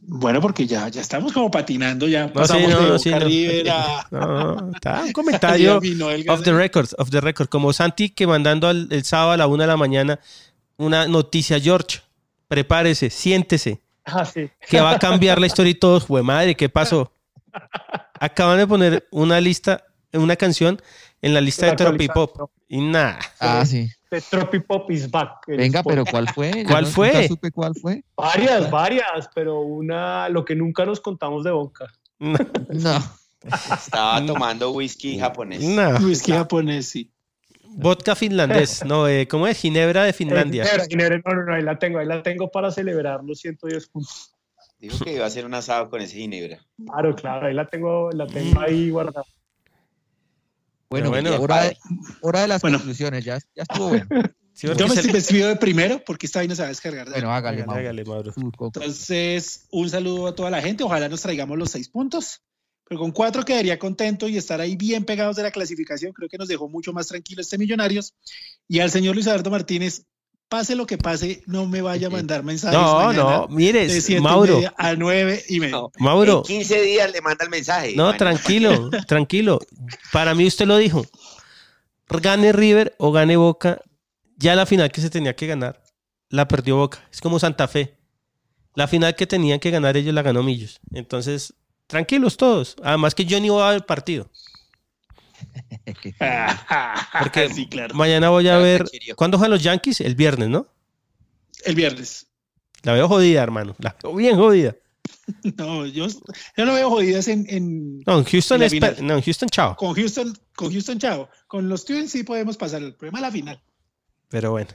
[0.07, 2.99] Bueno, porque ya, ya estamos como patinando, ya No, sí, pasamos no, de no, Boca
[2.99, 3.19] sí, no.
[3.21, 4.07] River a...
[4.11, 4.21] No,
[4.61, 7.49] no, está un comentario y off the record, off the record.
[7.49, 10.21] Como Santi que mandando al- el sábado a la una de la mañana
[10.77, 12.01] una noticia, George,
[12.49, 14.51] prepárese, siéntese, Ah, sí.
[14.69, 17.11] que va a cambiar la historia y todos, fue madre, ¿qué pasó?
[18.21, 19.85] Acaban de poner una lista,
[20.23, 20.81] una canción
[21.23, 22.51] en la lista de Tropipop.
[22.69, 23.19] Y nada.
[23.41, 23.89] Ah, sí.
[24.11, 25.49] The Tropipop is back.
[25.49, 26.03] en Venga, Spotify.
[26.03, 26.65] pero ¿cuál fue?
[26.69, 27.13] ¿Cuál no- fue?
[27.13, 28.05] nunca supe cuál fue.
[28.17, 31.87] Varias, varias, pero una, lo que nunca nos contamos de Boca.
[32.19, 33.03] No.
[33.43, 35.63] Estaba tomando whisky japonés.
[35.63, 35.97] No.
[35.99, 37.11] Whisky japonés, sí.
[37.77, 39.59] Vodka finlandés, no, eh, ¿cómo es?
[39.59, 40.63] Ginebra de Finlandia.
[40.63, 43.41] Eh, Ginebra, Ginebra, no, no, no, ahí la tengo, ahí la tengo para celebrar los
[43.41, 44.31] 110 puntos.
[44.79, 46.59] Dijo que iba a hacer un asado con ese ginebra.
[46.87, 49.25] Claro, claro, ahí la tengo, la tengo ahí guardada.
[51.01, 51.41] Bueno, bueno.
[51.43, 51.79] hora, de,
[52.21, 52.79] hora de las Bueno.
[52.79, 53.25] conclusiones.
[53.25, 54.07] Ya, ya estuvo bueno.
[54.57, 57.11] Sí, Yo me despido de primero porque esta vaina se va a descargar.
[57.11, 57.77] Bueno, hágale, Hágale, Mau.
[57.77, 58.33] hágale, Mauro.
[58.37, 60.85] Entonces, un saludo a toda la gente.
[60.85, 62.41] Ojalá nos traigamos los seis puntos.
[62.89, 66.13] Pero con cuatro quedaría contento y estar ahí bien pegados de la clasificación.
[66.13, 68.15] Creo que nos dejó mucho más tranquilo este Millonarios.
[68.69, 70.05] Y al señor Luis Alberto Martínez,
[70.55, 72.79] pase lo que pase, no me vaya a mandar mensajes.
[72.79, 75.73] No, mañana no, mire, y Mauro, a nueve y media.
[75.73, 75.91] No.
[75.99, 77.95] Mauro, En 15 días le manda el mensaje.
[77.97, 79.59] no, tranquilo, tranquilo.
[80.13, 81.05] Para mí usted lo dijo.
[82.09, 83.81] Gane River o gane Boca,
[84.37, 85.83] ya la final que se tenía que ganar,
[86.29, 87.03] la perdió Boca.
[87.11, 87.99] Es como Santa Fe.
[88.77, 90.79] La final que tenían que ganar ellos la ganó Millos.
[90.93, 91.55] Entonces,
[91.89, 92.77] tranquilos todos.
[92.85, 94.31] Además que yo ni voy a ver el partido.
[97.21, 97.95] Porque sí, claro.
[97.95, 98.85] mañana voy a Claro, ver...
[99.17, 100.01] ¿Cuándo juegan los Yankees?
[100.01, 100.67] El viernes, ¿no?
[101.65, 102.27] El viernes.
[102.83, 103.75] La veo jodida, hermano.
[103.79, 104.75] La veo bien jodida.
[105.57, 106.07] No, yo,
[106.57, 109.03] yo no veo jodidas en, en- No, en Houston La es.
[109.03, 109.75] No, en Houston, chao.
[109.77, 111.29] con Houston, con Houston, chao.
[111.47, 112.83] Con los Twins sí podemos pasar.
[112.83, 113.63] El problema es la final.
[114.29, 114.69] Pero bueno.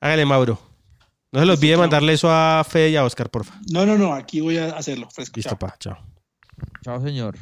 [0.00, 0.58] Hágale, Mauro.
[1.32, 3.60] No se le olvide mandarle eso a Fede y a Oscar, porfa.
[3.72, 5.08] No, no, no, aquí voy a hacerlo.
[5.10, 5.34] Fresco.
[5.36, 5.58] Listo, chao.
[5.58, 5.76] pa.
[5.78, 5.98] Chao.
[6.84, 7.36] Chao, señor.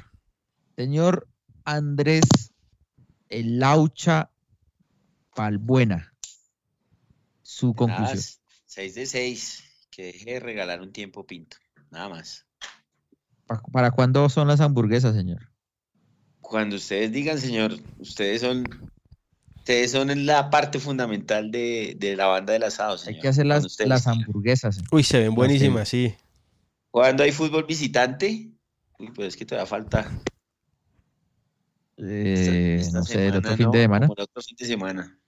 [0.77, 1.27] Señor
[1.65, 2.23] Andrés
[3.29, 4.31] El Laucha
[5.35, 6.13] Palbuena.
[7.43, 8.23] Su conclusión.
[8.67, 9.65] 6 de 6.
[9.91, 11.57] Que deje de regalar un tiempo pinto.
[11.91, 12.47] Nada más.
[13.47, 15.51] ¿Pa- ¿Para cuándo son las hamburguesas, señor?
[16.41, 18.65] Cuando ustedes digan, señor, ustedes son.
[19.59, 23.23] Ustedes son la parte fundamental de, de la banda del asado, Hay señor.
[23.23, 24.75] que hacer las, hamburguesas.
[24.75, 24.89] señor.
[24.93, 26.15] Uy, se ven buenísimas, sí.
[26.91, 28.51] Cuando hay fútbol visitante,
[28.99, 30.11] uy, pues es que todavía falta.
[31.97, 34.07] Eh, esta no sé, el otro semana, fin de semana.
[34.07, 35.21] El otro fin de semana.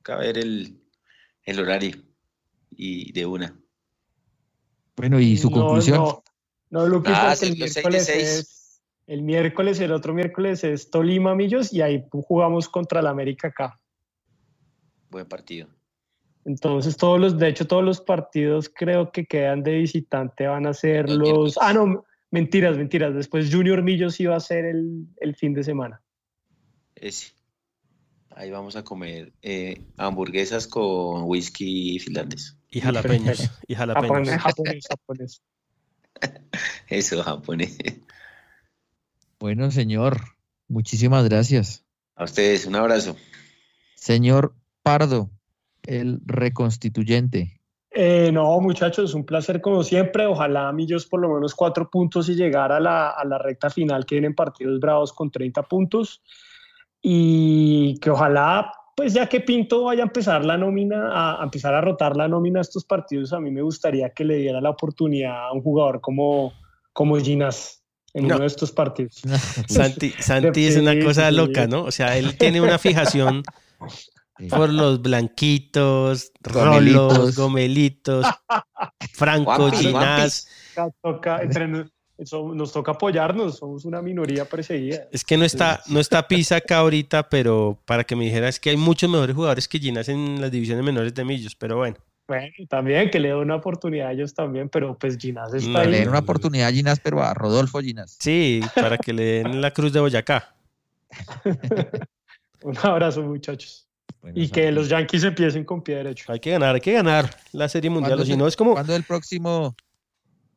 [0.00, 0.80] Acaba ver el,
[1.44, 1.96] el horario.
[2.70, 3.58] Y de una.
[4.96, 5.98] Bueno, ¿y su No, conclusión?
[6.70, 8.82] No, no, Ah, que el de miércoles es.
[9.06, 13.80] El miércoles, el otro miércoles es Tolima Millos y ahí jugamos contra el América acá.
[15.08, 15.68] Buen partido.
[16.44, 20.74] Entonces, todos los, de hecho, todos los partidos creo que quedan de visitante van a
[20.74, 21.58] ser Los los.
[21.60, 23.14] Ah, no, mentiras, mentiras.
[23.14, 26.02] Después Junior Millos iba a ser el, el fin de semana.
[26.94, 27.32] Ese.
[28.30, 32.56] Ahí vamos a comer eh, hamburguesas con whisky finlandés.
[32.70, 33.50] Y jalapeños.
[33.66, 34.28] Y jalapeños.
[34.28, 35.42] Japonés, japonés, japonés.
[36.88, 37.78] Eso, japonés.
[39.40, 40.20] Bueno, señor,
[40.68, 41.84] muchísimas gracias.
[42.14, 43.16] A ustedes, un abrazo.
[43.96, 45.30] Señor Pardo,
[45.84, 47.57] el reconstituyente.
[48.00, 50.24] Eh, no, muchachos, un placer como siempre.
[50.24, 54.06] Ojalá Millos por lo menos cuatro puntos y llegar a la, a la recta final
[54.06, 56.22] que vienen partidos bravos con 30 puntos.
[57.02, 61.74] Y que ojalá, pues ya que Pinto vaya a empezar la nómina, a, a empezar
[61.74, 64.70] a rotar la nómina a estos partidos, a mí me gustaría que le diera la
[64.70, 66.52] oportunidad a un jugador como,
[66.92, 67.82] como Ginas
[68.14, 68.36] en No.
[68.36, 69.22] uno de estos partidos.
[69.68, 71.82] Santi, Santi es una cosa loca, ¿no?
[71.82, 73.42] O sea, él tiene una fijación
[74.50, 77.36] por los blanquitos, rolos, Gomelitos.
[77.36, 78.26] gomelitos,
[79.12, 80.48] Franco, Ginás.
[82.54, 85.04] Nos toca, apoyarnos, somos una minoría perseguida.
[85.12, 88.58] Es que no está, no está Pisa acá ahorita, pero para que me dijera es
[88.58, 91.96] que hay muchos mejores jugadores que Ginás en las divisiones menores de Millos, pero bueno.
[92.26, 95.78] Bueno, también que le dé una oportunidad a ellos también, pero pues Ginás está No,
[95.78, 95.88] ahí.
[95.90, 98.16] Le den una oportunidad a Ginás, pero a Rodolfo Ginás.
[98.20, 100.54] Sí, para que le den la cruz de Boyacá.
[102.62, 103.87] Un abrazo, muchachos.
[104.34, 106.30] Y que los Yankees empiecen con pie derecho.
[106.32, 108.10] Hay que ganar, hay que ganar la Serie Mundial.
[108.18, 109.74] ¿cuándo o Si es no, el- es como ¿Cuándo es el próximo,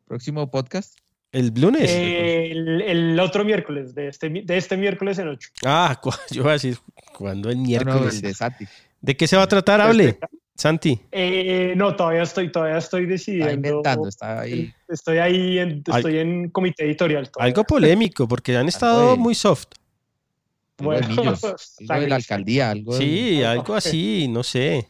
[0.07, 0.97] próximo podcast?
[1.31, 1.89] el lunes.
[1.89, 5.49] El, el otro miércoles, de este, de este miércoles en 8.
[5.65, 6.77] Ah, cu- yo iba a decir,
[7.17, 8.15] ¿cuándo el No, no, miércoles?
[8.15, 8.65] el de Santi.
[8.99, 9.79] ¿De qué se va a tratar?
[9.79, 10.19] Hable,
[10.55, 10.99] Santi.
[11.11, 13.53] Eh, no, todavía estoy, todavía estoy Está decidiendo.
[13.53, 14.73] inventando, está ahí.
[14.89, 17.31] Estoy ahí, en, Al- estoy en comité editorial.
[17.31, 17.47] todavía.
[17.53, 19.67] Algo polémico, porque han estado muy soft.
[20.89, 21.43] Algo de Bueno, Millos,
[21.89, 24.89] algo de la alcaldía, algo Sí, algo así, no sé.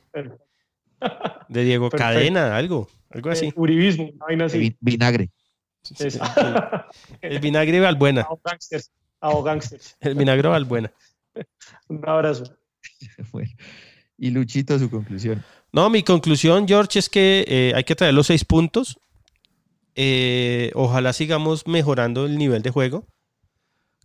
[1.49, 2.13] De Diego Perfecto.
[2.13, 3.47] Cadena, algo, algo así.
[3.47, 4.57] Eh, Uribismo, una vaina así.
[4.59, 5.29] vi- vinagre.
[5.99, 6.19] Es-
[7.21, 8.21] El vinagre Valbuena.
[9.19, 9.97] Hago gangsters.
[9.99, 10.91] El vinagre Valbuena.
[11.87, 12.43] Un abrazo.
[13.31, 13.49] Bueno,
[14.17, 15.43] Y Luchito, su conclusión.
[15.71, 18.99] No, mi conclusión, George, es que eh, hay que traer los seis puntos.
[19.95, 23.05] Eh, ojalá sigamos mejorando el nivel de juego.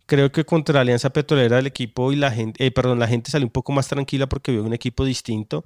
[0.07, 3.45] Creo que contra Alianza Petrolera el equipo y la gente, eh, perdón, la gente salió
[3.45, 5.65] un poco más tranquila porque vio un equipo distinto.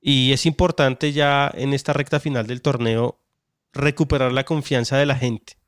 [0.00, 3.20] Y es importante ya en esta recta final del torneo
[3.72, 5.58] recuperar la confianza de la gente.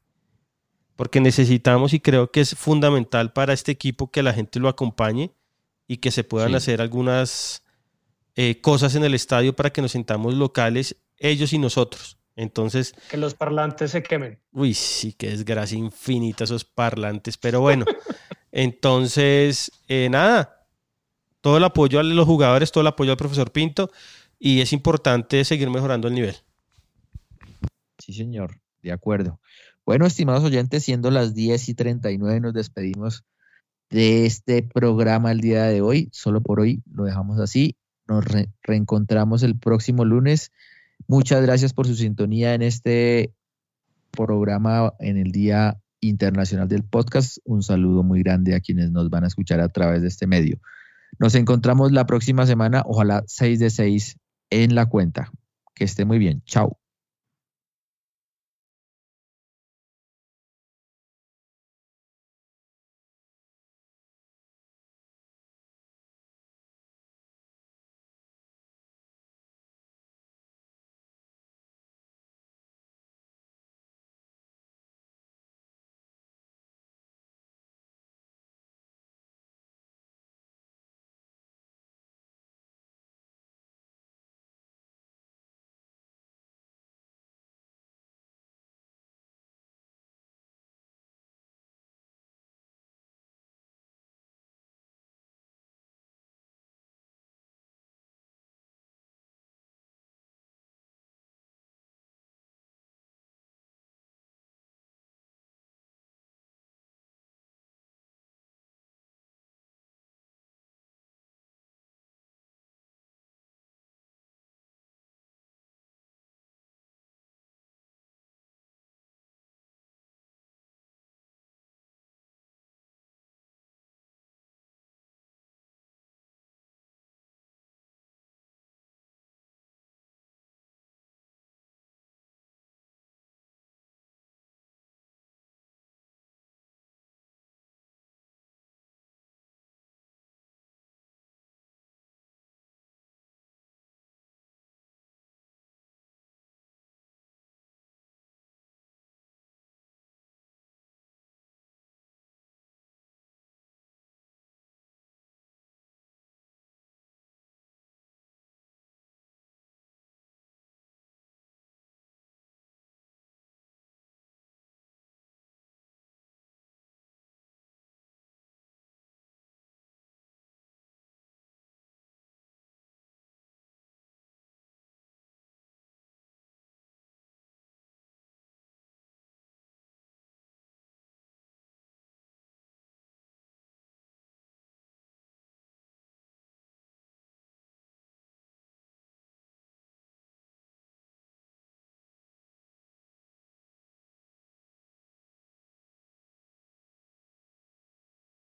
[0.94, 5.32] Porque necesitamos y creo que es fundamental para este equipo que la gente lo acompañe
[5.88, 6.56] y que se puedan Sí.
[6.56, 7.64] hacer algunas
[8.36, 12.17] eh, cosas en el estadio para que nos sintamos locales, ellos y nosotros.
[12.40, 14.38] Entonces, Que los parlantes se quemen.
[14.52, 17.84] uy, sí, qué desgracia infinita esos parlantes, pero bueno,
[18.52, 20.64] entonces, eh, nada,
[21.40, 23.90] todo el apoyo a los jugadores, todo el apoyo al profesor Pinto
[24.38, 26.36] y es importante seguir mejorando el nivel.
[27.98, 29.40] Sí, señor, de acuerdo.
[29.84, 33.24] Bueno, estimados oyentes, siendo las 10 y 39, nos despedimos
[33.90, 36.08] de este programa el día de hoy.
[36.12, 37.76] Solo por hoy lo dejamos así.
[38.06, 40.52] Nos re- reencontramos el próximo lunes.
[41.06, 43.32] Muchas gracias por su sintonía en este
[44.10, 47.38] programa en el Día Internacional del Podcast.
[47.44, 50.58] Un saludo muy grande a quienes nos van a escuchar a través de este medio.
[51.18, 54.16] Nos encontramos la próxima semana, ojalá 6 de 6
[54.50, 55.30] en la cuenta.
[55.74, 56.42] Que esté muy bien.
[56.44, 56.78] Chao.